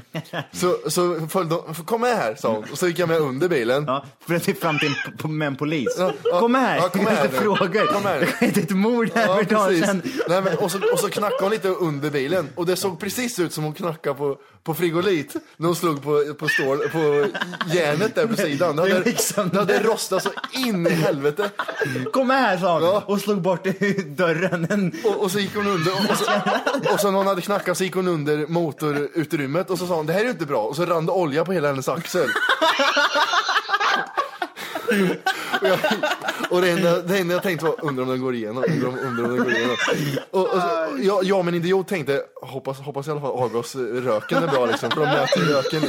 så, 0.52 0.76
så 0.86 1.28
följde 1.28 1.54
de, 1.54 1.74
kom 1.74 2.00
med 2.00 2.16
här 2.16 2.34
sa 2.34 2.52
hon. 2.52 2.64
Och 2.72 2.78
så 2.78 2.88
gick 2.88 2.98
jag 2.98 3.08
med 3.08 3.18
under 3.18 3.48
bilen. 3.48 3.84
Ja, 3.86 4.04
för 4.26 4.34
att 4.34 4.58
fram 4.58 4.78
till 4.78 4.94
en, 5.24 5.38
med 5.38 5.46
en 5.46 5.56
polis. 5.56 5.94
Ja, 5.98 6.12
ja, 6.24 6.40
kom 6.40 6.54
här, 6.54 6.76
ja, 6.76 6.88
kom 6.88 7.06
här 7.06 7.22
lite 7.22 7.36
frågor. 7.36 7.86
Kom 7.92 8.04
här. 8.04 8.20
Det 8.20 8.26
skedde 8.26 8.60
ett 8.60 8.70
mord 8.70 9.10
här 9.14 9.26
Ja, 9.26 9.34
för 9.34 9.42
ett 9.42 9.48
tag 9.48 9.74
sedan. 9.74 10.02
Nej, 10.28 10.42
men, 10.42 10.58
och, 10.58 10.70
så, 10.70 10.78
och 10.92 10.98
så 10.98 11.08
knackade 11.08 11.42
hon 11.42 11.50
lite 11.50 11.68
under 11.68 12.10
bilen 12.10 12.48
och 12.54 12.66
det 12.66 12.76
såg 12.76 13.00
precis 13.00 13.38
ut 13.38 13.52
som 13.52 13.64
hon 13.64 13.74
knackade 13.74 14.16
på, 14.16 14.38
på 14.62 14.74
frigolit 14.74 15.36
när 15.56 15.66
hon 15.66 15.76
slog 15.76 16.02
på, 16.02 16.34
på, 16.38 16.48
stål, 16.48 16.78
på 16.78 17.26
järnet 17.74 18.14
där 18.14 18.26
på 18.26 18.36
sidan. 18.36 18.76
Det 18.76 18.82
hade, 18.82 19.16
sönder. 19.16 19.54
det 19.54 19.58
hade 19.74 19.88
rostat 19.88 20.22
så 20.22 20.30
in 20.52 20.86
i 20.86 20.90
helvete. 20.90 21.50
Kom 22.12 22.30
här 22.30 22.58
sa 22.58 22.80
hon 22.80 23.02
och 23.06 23.20
slog 23.20 23.40
bort 23.42 23.64
dörren. 24.06 24.66
En, 24.70 24.92
Och, 25.04 25.22
och 25.22 25.30
så 25.30 25.38
gick 25.38 25.54
hon 25.56 25.66
under 25.66 25.92
och, 25.92 26.10
och, 26.10 26.16
så, 26.16 26.24
och 26.94 27.00
så 27.00 27.10
hon 27.20 27.26
hade 27.26 27.42
knackat 27.42 27.76
så 27.76 27.84
gick 27.84 27.94
hon 27.94 28.08
under 28.08 28.46
motorutrymmet 28.46 29.70
och 29.70 29.78
så 29.78 29.86
sa 29.86 29.94
hon 29.96 30.06
det 30.06 30.12
här 30.12 30.20
är 30.20 30.24
ju 30.24 30.30
inte 30.30 30.46
bra 30.46 30.62
och 30.62 30.76
så 30.76 30.86
rann 30.86 31.06
det 31.06 31.12
olja 31.12 31.44
på 31.44 31.52
hela 31.52 31.68
hennes 31.68 31.88
axel 31.88 32.28
och, 35.62 35.68
jag, 35.68 35.78
och 36.50 36.60
det, 36.60 36.70
enda, 36.70 37.02
det 37.02 37.18
enda 37.18 37.34
jag 37.34 37.42
tänkte 37.42 37.64
var 37.66 37.84
undrar 37.84 38.02
om 38.02 38.08
den 38.10 38.20
går 38.20 38.34
igenom. 38.34 38.64
Undrar 38.68 38.88
om, 38.88 38.98
undrar 38.98 39.24
om 39.24 39.30
den 39.36 39.44
går 39.44 39.52
igenom. 39.56 39.76
Och, 40.30 40.40
och 40.40 40.60
så, 40.60 40.88
jag, 41.02 41.24
jag 41.24 41.44
men 41.44 41.54
idiot 41.54 41.88
tänkte 41.88 42.22
hoppas, 42.42 42.78
hoppas 42.80 43.08
i 43.08 43.10
alla 43.10 43.20
fall 43.20 43.30
avgasröken 43.30 44.42
är 44.42 44.48
bra 44.48 44.66
liksom 44.66 44.90
för 44.90 45.00
de 45.00 45.06
mäter 45.06 45.40
röken. 45.40 45.82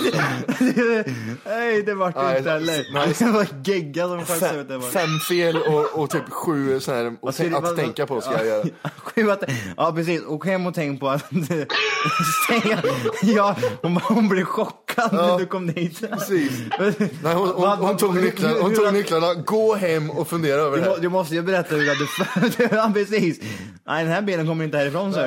Nej, 1.46 1.84
det 1.84 1.94
vart 1.94 2.16
Nej, 2.16 2.38
inte 2.38 2.50
heller. 2.52 2.88
nej. 2.94 3.16
Det 3.20 3.26
var 3.32 3.48
gegga 3.64 4.08
som 4.08 4.26
sköts 4.26 4.54
ut. 4.54 4.68
Det 4.68 4.78
var. 4.78 4.90
fem 4.90 5.20
fel 5.30 5.58
och, 5.58 6.00
och 6.02 6.10
typ 6.10 6.30
sju 6.30 6.80
så 6.80 6.92
här, 6.94 7.32
ska 7.32 7.58
att, 7.58 7.64
vad- 7.64 7.76
tänka 7.76 8.06
på 8.08 8.22
ska 8.22 8.32
jag 8.34 8.46
göra. 8.46 8.64
Sju 8.98 9.32
att- 9.32 9.44
Ja 9.78 9.92
precis, 9.96 10.22
och 10.26 10.46
hem 10.46 10.66
och 10.68 10.74
tänk 10.76 11.00
på 11.00 11.10
att 11.10 11.26
stänga. 12.46 12.82
Ja, 13.24 13.56
hon, 13.82 13.98
hon 14.04 14.30
blev 14.30 14.46
chockad 14.46 15.14
när 15.14 15.38
du 15.40 15.46
kom 15.46 15.68
dit. 15.68 16.02
Precis. 16.12 16.52
Nej, 17.24 17.34
hon, 17.36 17.48
hon, 17.50 17.70
hon, 17.70 17.98
tog 17.98 18.16
nycklarna, 18.16 18.56
hon 18.62 18.76
tog 18.76 18.91
nycklarna, 18.92 19.34
gå 19.34 19.76
hem 19.76 20.10
och 20.10 20.28
fundera 20.28 20.62
över 20.62 20.78
Du, 20.78 20.84
det 20.84 20.90
må, 20.90 20.94
här. 20.96 21.02
du 21.02 21.10
måste 21.10 21.36
ju 21.36 21.42
berätta 21.42 21.76
hur 21.76 21.82
du 21.82 21.88
ja, 22.76 22.92
precis. 22.94 23.40
Nej, 23.88 24.04
den 24.04 24.14
här 24.14 24.22
bilen 24.22 24.48
kommer 24.48 24.64
inte 24.66 24.78
härifrån, 24.78 25.14
så 25.14 25.20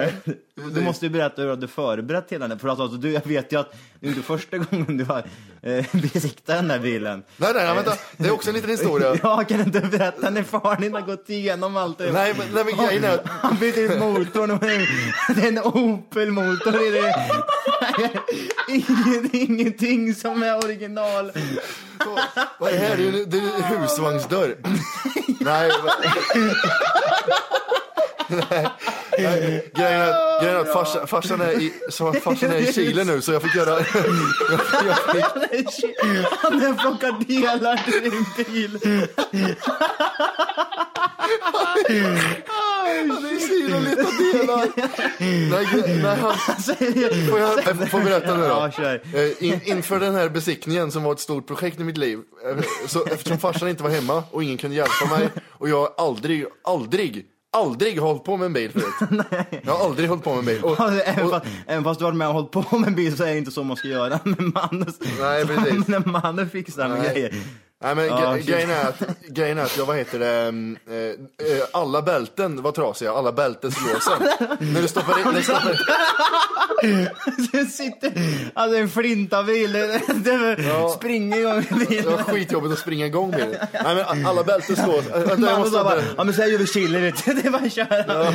Du 0.57 0.80
måste 0.80 1.07
ju 1.07 1.11
berätta 1.11 1.34
hur 1.42 1.44
du 1.44 1.50
hade 1.50 1.68
förberett 1.68 2.26
hela 2.32 2.48
den. 2.48 2.59
För 2.59 2.68
att, 2.68 2.80
alltså, 2.80 2.96
du, 2.96 3.11
jag 3.12 3.26
vet 3.26 3.52
ju 3.52 3.61
att 3.61 3.74
det 4.00 4.07
är 4.07 4.11
inte 4.11 4.22
första 4.22 4.59
gången 4.59 4.96
du 4.96 5.05
har 5.05 5.24
eh, 5.62 5.84
besiktat 5.92 6.46
den 6.57 6.70
här 6.70 6.78
bilen. 6.78 7.22
Nej, 7.36 7.52
nej, 7.55 7.64
nej, 7.66 7.74
vänta. 7.74 7.94
Det 8.16 8.28
är 8.28 8.32
också 8.32 8.48
en 8.48 8.55
liten 8.55 8.70
historia. 8.70 9.16
Ja, 9.22 9.44
kan 9.48 9.59
du 9.59 9.64
inte 9.64 9.80
berätta 9.80 10.30
när 10.30 10.42
far 10.42 10.76
din 10.80 10.94
har 10.94 11.00
gått 11.00 11.30
igenom 11.30 11.76
allt 11.76 11.98
det? 11.98 12.12
Nej, 12.12 12.34
men, 12.38 12.46
nej, 12.55 12.64
men 12.64 12.86
grejen 12.86 13.05
är 13.05 13.20
Han 13.26 13.57
bytte 13.57 13.80
ut 13.80 13.98
motorn 13.98 14.50
och 14.50 14.61
det 14.61 15.42
är 15.42 15.48
en 15.48 15.59
Opel-motor 15.59 16.82
i 16.82 16.90
det. 16.90 17.14
Inget, 18.68 19.34
ingenting 19.34 20.14
som 20.14 20.42
är 20.42 20.57
original. 20.64 21.32
Vad 22.59 22.72
är 22.72 22.78
det 22.78 22.86
här? 22.86 22.96
Det 23.26 23.38
är 23.38 23.74
en 23.74 23.80
husvagnsdörr. 23.80 24.57
Nej, 25.40 25.70
men- 25.84 26.50
Nej, 28.29 28.68
grejen 29.77 30.01
är 30.01 30.11
att, 30.11 30.43
grejen 30.43 30.57
är 30.57 30.61
att 30.61 30.72
farsa, 30.72 31.07
farsan, 31.07 31.41
är 31.41 31.51
i, 31.53 31.72
så 31.91 32.12
farsan 32.12 32.51
är 32.51 32.57
i 32.57 32.72
Chile 32.72 33.05
nu 33.05 33.20
så 33.22 33.33
jag 33.33 33.43
fick 33.43 33.55
göra... 33.55 33.70
Jag, 33.70 33.85
jag 34.87 34.99
fick, 35.72 35.97
Han 36.43 36.61
har 36.62 36.75
plockat 36.75 37.29
delar 37.29 37.77
till 37.77 38.03
din 38.11 38.25
bil. 38.53 38.79
han 42.47 43.25
är 43.25 43.33
i 43.37 43.41
Chile 43.49 43.77
och 43.77 43.83
letar 43.83 44.33
delar. 44.39 44.68
Nej, 45.51 45.64
gre- 45.64 46.03
nej, 46.03 46.16
han, 46.16 46.35
får 47.31 47.39
jag 47.41 47.91
får 47.91 48.01
berätta 48.05 48.37
nu 48.37 48.49
då? 48.49 48.70
Eh, 49.18 49.31
In, 49.45 49.61
inför 49.64 50.01
den 50.01 50.14
här 50.14 50.29
besiktningen 50.29 50.93
som 50.93 51.03
var 51.03 51.12
ett 51.12 51.20
stort 51.20 51.47
projekt 51.47 51.81
i 51.81 51.85
mitt 51.85 51.97
liv, 51.99 52.18
eh, 52.49 52.64
så 52.87 53.05
eftersom 53.05 53.39
farsan 53.39 53.68
inte 53.68 53.83
var 53.83 53.91
hemma 53.91 54.22
och 54.31 54.43
ingen 54.43 54.59
kunde 54.59 54.77
hjälpa 54.77 55.07
mig 55.18 55.29
och 55.51 55.68
jag 55.68 55.95
aldrig, 55.99 56.47
aldrig, 56.64 57.27
aldrig 57.55 57.98
hållit 57.98 58.24
på 58.24 58.36
med 58.36 58.46
en 58.46 58.52
bil 58.52 58.70
förut. 58.72 59.24
Jag 59.62 59.72
har 59.72 59.84
aldrig 59.84 60.09
hållit 60.09 60.24
på 60.24 60.30
med 60.30 60.38
en 60.38 60.44
bil. 60.46 60.62
Och, 60.64 60.80
Alltså, 60.80 61.00
även, 61.05 61.24
och, 61.24 61.30
fast, 61.30 61.46
även 61.66 61.84
fast 61.84 61.98
du 62.00 62.05
har 62.05 62.12
varit 62.12 62.18
med 62.18 62.28
och 62.28 62.34
hållit 62.34 62.50
på 62.50 62.78
med 62.78 62.88
en 62.88 62.94
bil 62.94 63.16
så 63.16 63.24
är 63.24 63.32
det 63.32 63.38
inte 63.38 63.50
så 63.50 63.62
man 63.64 63.76
ska 63.76 63.88
göra 63.88 64.20
med 64.24 64.40
mannen. 64.40 64.92
Nej, 65.20 65.46
precis. 65.46 65.88
När 65.88 66.07
mannen 66.09 66.50
fixar 66.50 66.88
med 66.88 66.98
Nej. 66.98 67.12
grejer. 67.14 67.34
Nej 67.85 67.95
men 67.95 68.07
Ja, 68.07 68.37
grejen, 68.37 68.70
är 68.70 68.89
att, 68.89 69.03
grejen 69.28 69.59
är 69.59 69.62
att 69.62 69.76
jag, 69.76 69.87
vad 69.87 69.97
heter 69.97 70.18
det, 70.18 70.28
mm, 70.41 70.76
eh, 70.91 70.97
eh, 70.97 71.62
alla 71.72 72.03
bälten 72.03 72.62
var 72.62 72.72
trasiga, 72.72 73.12
alla 73.12 73.32
bälteslåsen. 73.32 74.22
när 74.61 74.82
du 74.82 74.89
stoppar 74.89 75.18
in, 75.18 75.24
när 75.24 75.32
du 75.32 75.43
stoppar, 75.43 75.78
Du 77.53 77.66
sitter, 77.66 78.12
alltså 78.55 78.78
en 78.78 78.89
flintabil, 78.89 79.72
det, 79.72 80.01
det 80.14 80.57
Ja. 80.68 80.89
springer 80.97 81.39
igång 81.39 81.64
det 81.70 81.74
var 81.74 81.87
bilen. 81.87 82.24
skitjobbigt 82.24 82.72
att 82.72 82.78
springa 82.78 83.07
igång 83.07 83.30
bilen. 83.30 83.55
Nej 83.85 83.95
men 83.95 84.26
alla 84.26 84.45
bälten 84.45 84.76
slås. 84.76 85.05
Vänta, 85.07 85.51
jag 85.51 85.59
måste 85.59 85.78
bara, 85.85 86.01
ja 86.16 86.24
men 86.24 86.35
så 86.35 86.43
här 86.43 86.49
gör 86.49 86.59
vi 86.59 86.66
chili 86.66 86.99
vet 87.01 87.24
du. 87.24 87.32
Det 87.43 87.47
är 87.47 87.51
bara 87.51 87.62
att 87.62 87.72
köra. 87.72 88.32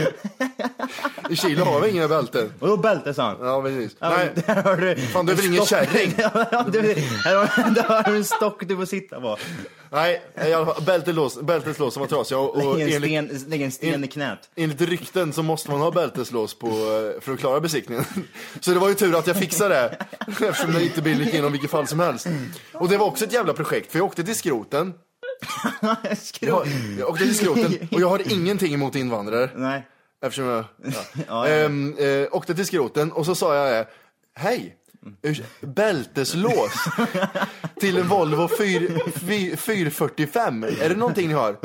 I 1.29 1.35
Chile 1.35 1.63
har 1.63 1.81
vi 1.81 1.89
inga 1.89 2.07
bälten. 2.07 2.53
Och 2.59 2.67
då 2.67 2.77
bälte 2.77 3.13
sa 3.13 3.23
han. 3.23 3.37
Ja 3.41 3.61
precis. 3.61 3.95
Ja, 3.99 4.09
Nej, 4.09 4.29
där 4.45 4.63
har 4.63 4.75
du 4.75 4.95
Fan, 4.95 5.25
du 5.25 5.31
är 5.31 5.35
väl 5.35 5.45
en 5.45 5.53
ingen 5.53 5.65
kärring? 5.65 6.13
Här 6.17 7.75
där 7.75 7.83
har 7.83 8.03
du 8.11 8.15
en 8.17 8.23
stock 8.25 8.63
du 8.67 8.75
får 8.77 8.85
sitta 8.85 9.21
på. 9.21 9.37
Nej, 9.91 10.21
i 10.47 10.53
alla 10.53 10.65
fall, 10.65 10.83
bälteslås, 10.83 11.41
bälteslås 11.41 11.93
som 11.93 12.01
var 12.01 12.07
trasiga 12.07 12.39
och, 12.39 12.55
och 12.55 12.77
Lägg 12.77 12.93
en, 12.93 13.03
enligt, 13.03 13.39
sten, 13.39 13.49
lägg 13.49 13.61
en 13.61 13.71
sten 13.71 14.03
i 14.03 14.07
knät. 14.07 14.49
enligt 14.55 14.81
rykten 14.81 15.33
så 15.33 15.43
måste 15.43 15.71
man 15.71 15.81
ha 15.81 15.91
bälteslås 15.91 16.53
på 16.53 16.67
eh, 16.67 17.21
för 17.21 17.33
att 17.33 17.39
klara 17.39 17.59
besiktningen. 17.59 18.03
Så 18.59 18.71
det 18.71 18.79
var 18.79 18.89
ju 18.89 18.95
tur 18.95 19.17
att 19.17 19.27
jag 19.27 19.35
fixade 19.37 19.75
det 19.75 20.05
eftersom 20.47 20.73
det 20.73 20.83
inte 20.83 21.01
bilen 21.01 21.23
gick 21.23 21.33
igenom 21.33 21.51
vilket 21.51 21.71
fall 21.71 21.87
som 21.87 21.99
helst. 21.99 22.27
Och 22.73 22.89
det 22.89 22.97
var 22.97 23.05
också 23.05 23.25
ett 23.25 23.33
jävla 23.33 23.53
projekt 23.53 23.91
för 23.91 23.99
jag 23.99 24.05
åkte 24.05 24.23
till 24.23 24.35
skroten. 24.35 24.93
Jag, 26.39 26.67
jag 26.99 27.09
åkte 27.09 27.23
till 27.23 27.37
skroten 27.37 27.87
och 27.91 28.01
jag 28.01 28.09
har 28.09 28.31
ingenting 28.33 28.73
emot 28.73 28.95
invandrare. 28.95 29.49
Nej. 29.55 29.87
Eftersom 30.21 30.45
jag 30.45 30.65
ja. 30.83 30.91
Ja, 31.13 31.23
ja. 31.27 31.47
Ehm, 31.47 31.95
eh, 31.97 32.27
åkte 32.31 32.55
till 32.55 32.65
skroten 32.65 33.11
och 33.11 33.25
så 33.25 33.35
sa 33.35 33.55
jag 33.55 33.85
hej, 34.35 34.75
bälteslås 35.61 36.71
till 37.79 37.97
en 37.97 38.07
Volvo 38.07 38.49
4, 38.57 39.57
445. 39.57 40.63
Är 40.63 40.89
det 40.89 40.95
någonting 40.95 41.27
ni 41.27 41.33
har? 41.33 41.55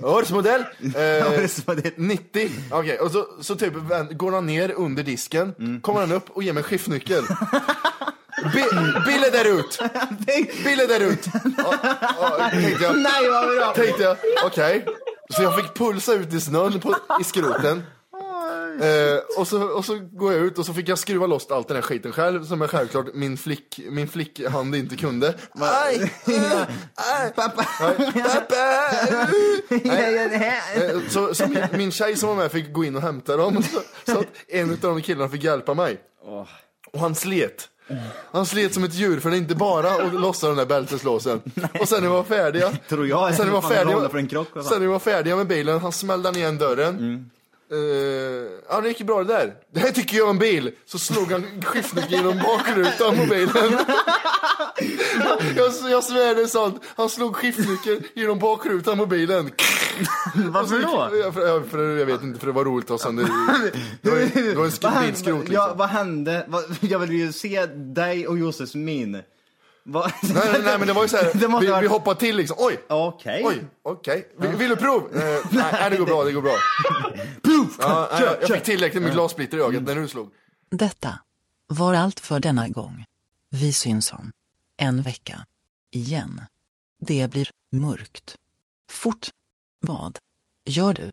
Årsmodell? 0.00 0.60
Eh, 0.60 1.44
Årsmodell. 1.44 1.92
90. 1.96 2.50
Okej, 2.70 2.98
och 2.98 3.10
så, 3.10 3.26
så 3.40 3.56
typ 3.56 3.74
vän- 3.74 4.16
går 4.18 4.32
han 4.32 4.46
ner 4.46 4.70
under 4.76 5.02
disken, 5.02 5.54
Mm. 5.58 5.80
kommer 5.80 6.00
han 6.00 6.12
upp 6.12 6.30
och 6.30 6.42
ger 6.42 6.52
mig 6.52 6.62
skiftnyckel. 6.62 7.24
Bi 8.54 8.64
Bille 9.06 9.30
där 9.30 9.44
ut! 9.58 9.78
Bille 10.64 10.86
där 10.86 11.00
ut! 11.00 11.26
Ja, 11.56 11.74
ja, 12.38 12.48
tänkte 12.50 12.84
jag. 12.84 12.98
Nej 12.98 13.30
vad 13.30 13.56
bra! 13.56 13.72
Tänkte 13.74 14.02
jag, 14.02 14.16
okej. 14.44 14.86
Så 15.36 15.42
jag 15.42 15.56
fick 15.56 15.74
pulsa 15.74 16.12
ut 16.14 16.34
i 16.34 16.40
snön 16.40 16.80
på, 16.80 16.96
i 17.20 17.24
skroten. 17.24 17.82
Eh, 18.80 19.18
och, 19.38 19.48
så, 19.48 19.62
och 19.62 19.84
så 19.84 19.98
går 20.12 20.32
jag 20.32 20.42
ut 20.42 20.58
och 20.58 20.66
så 20.66 20.74
fick 20.74 20.88
jag 20.88 20.98
skruva 20.98 21.26
loss 21.26 21.50
allt 21.50 21.68
den 21.68 21.74
här 21.76 21.82
skiten 21.82 22.12
själv 22.12 22.44
som 22.44 22.60
jag 22.60 22.70
självklart 22.70 23.06
min, 23.14 23.36
flick, 23.36 23.80
min 23.90 24.08
flickhand 24.08 24.74
inte 24.74 24.96
kunde. 24.96 25.34
Aj! 25.60 26.12
Aj! 26.94 27.32
Pappa! 27.36 27.66
Aj, 27.80 28.12
Pappa! 28.12 28.54
Här. 30.38 30.94
Eh, 30.94 31.00
Så, 31.08 31.34
så 31.34 31.46
min, 31.48 31.64
min 31.72 31.92
tjej 31.92 32.16
som 32.16 32.28
var 32.28 32.36
med 32.36 32.52
fick 32.52 32.72
gå 32.72 32.84
in 32.84 32.96
och 32.96 33.02
hämta 33.02 33.36
dem. 33.36 33.62
Så, 33.72 33.80
så 34.12 34.18
att 34.18 34.26
en 34.48 34.70
av 34.70 34.76
de 34.80 35.02
killarna 35.02 35.28
fick 35.28 35.44
hjälpa 35.44 35.74
mig. 35.74 36.00
Och 36.92 37.00
han 37.00 37.14
slet. 37.14 37.68
Han 38.32 38.46
slet 38.46 38.74
som 38.74 38.84
ett 38.84 38.94
djur 38.94 39.20
för 39.20 39.30
det 39.30 39.36
är 39.36 39.38
inte 39.38 39.54
bara 39.54 39.90
att 39.90 40.14
lossa 40.14 40.46
den 40.48 40.56
där 40.56 40.66
bälteslåsen. 40.66 41.40
Och 41.80 41.88
sen 41.88 42.02
när 42.02 42.08
vi 42.08 42.14
var 42.14 42.24
färdiga. 42.24 42.72
Tror 42.88 43.06
jag. 43.08 43.34
Sen 43.34 43.46
när 43.46 43.52
vi 43.52 43.60
var 43.60 43.68
färdiga, 43.68 44.62
sen 44.64 44.80
vi 44.80 44.86
var 44.86 44.98
färdiga 44.98 45.36
med 45.36 45.46
bilen, 45.46 45.78
han 45.80 45.92
smällde 45.92 46.30
ner 46.30 46.52
dörren. 46.52 46.98
Mm. 46.98 47.30
Eh, 47.72 47.78
ja, 48.68 48.80
det 48.80 48.88
gick 48.88 49.00
ju 49.00 49.06
bra 49.06 49.18
det 49.24 49.32
där. 49.34 49.54
Det 49.74 49.80
här 49.80 49.90
tycker 49.90 50.16
jag 50.16 50.26
är 50.26 50.30
en 50.30 50.38
bil. 50.38 50.70
Så 50.86 50.98
slog 50.98 51.32
han 51.32 51.44
skiftnyckeln 51.64 52.12
genom 52.12 52.38
bakrutan 52.38 53.16
på 53.16 53.24
bilen. 53.24 53.78
jag, 55.56 55.72
jag 55.90 56.04
svär 56.04 56.34
det 56.34 56.42
är 56.42 56.46
sant. 56.46 56.82
Han 56.96 57.08
slog 57.08 57.36
skiftnyckeln 57.36 58.02
genom 58.14 58.38
bakrutan 58.38 58.98
på 58.98 59.06
bilen. 59.06 59.50
Varför 60.34 60.78
då? 60.82 61.16
Ja, 61.16 61.32
för, 61.32 61.46
ja, 61.46 61.62
för, 61.70 61.96
jag 61.96 62.06
vet 62.06 62.22
inte, 62.22 62.40
för 62.40 62.46
det 62.46 62.52
var 62.52 62.64
roligt 62.64 62.88
ha 62.88 62.98
sönder. 62.98 63.24
Det 64.02 64.10
var, 64.10 64.18
det 64.18 64.54
var 64.54 65.00
en 65.00 65.06
bilskrot 65.06 65.44
Ja, 65.48 65.62
liksom. 65.64 65.78
vad 65.78 65.88
hände? 65.88 66.44
Vad- 66.48 66.64
Jag 66.80 66.98
vill 66.98 67.12
ju 67.12 67.32
se 67.32 67.66
dig 67.66 68.26
och 68.28 68.38
Josses 68.38 68.74
min. 68.74 69.22
Nej, 69.90 70.12
nej, 70.22 70.60
nej, 70.64 70.78
men 70.78 70.86
det 70.86 70.92
var 70.92 71.02
ju 71.02 71.08
så 71.08 71.16
här, 71.16 71.60
vi, 71.60 71.80
vi 71.80 71.86
hoppade 71.86 72.20
till 72.20 72.36
liksom. 72.36 72.56
Oj, 72.60 72.80
Okej. 72.88 73.42
oj, 73.44 73.64
okej. 73.82 74.28
Vill, 74.36 74.50
vill 74.50 74.68
du 74.68 74.76
prov? 74.76 75.16
Eh, 75.16 75.22
nej, 75.50 75.72
nej, 75.72 75.90
det 75.90 75.96
går 75.96 76.06
bra, 76.06 76.24
det 76.24 76.32
går 76.32 76.42
bra. 76.42 76.56
Ja, 77.80 78.08
nej, 78.12 78.38
jag 78.40 78.50
fick 78.50 78.62
tillräckligt 78.62 79.02
med 79.02 79.12
glassplitter 79.12 79.58
i 79.58 79.60
ögat 79.60 79.82
när 79.82 79.94
du 79.96 80.08
slog. 80.08 80.30
Detta 80.70 81.18
var 81.66 81.94
allt 81.94 82.20
för 82.20 82.40
denna 82.40 82.68
gång. 82.68 83.04
Vi 83.50 83.72
syns 83.72 84.12
om 84.12 84.32
en 84.76 85.02
vecka. 85.02 85.46
Igen. 85.90 86.40
Det 87.00 87.30
blir 87.30 87.50
mörkt. 87.72 88.36
Fort. 88.90 89.28
Vad 89.80 90.18
gör 90.64 90.94
du? 90.94 91.12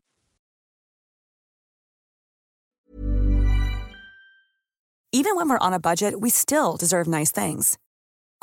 Even 5.12 5.38
when 5.38 5.50
we're 5.50 5.68
on 5.68 5.74
a 5.74 5.80
budget, 5.80 6.14
we 6.20 6.30
still 6.30 6.76
deserve 6.80 7.08
nice 7.08 7.32
things. 7.32 7.78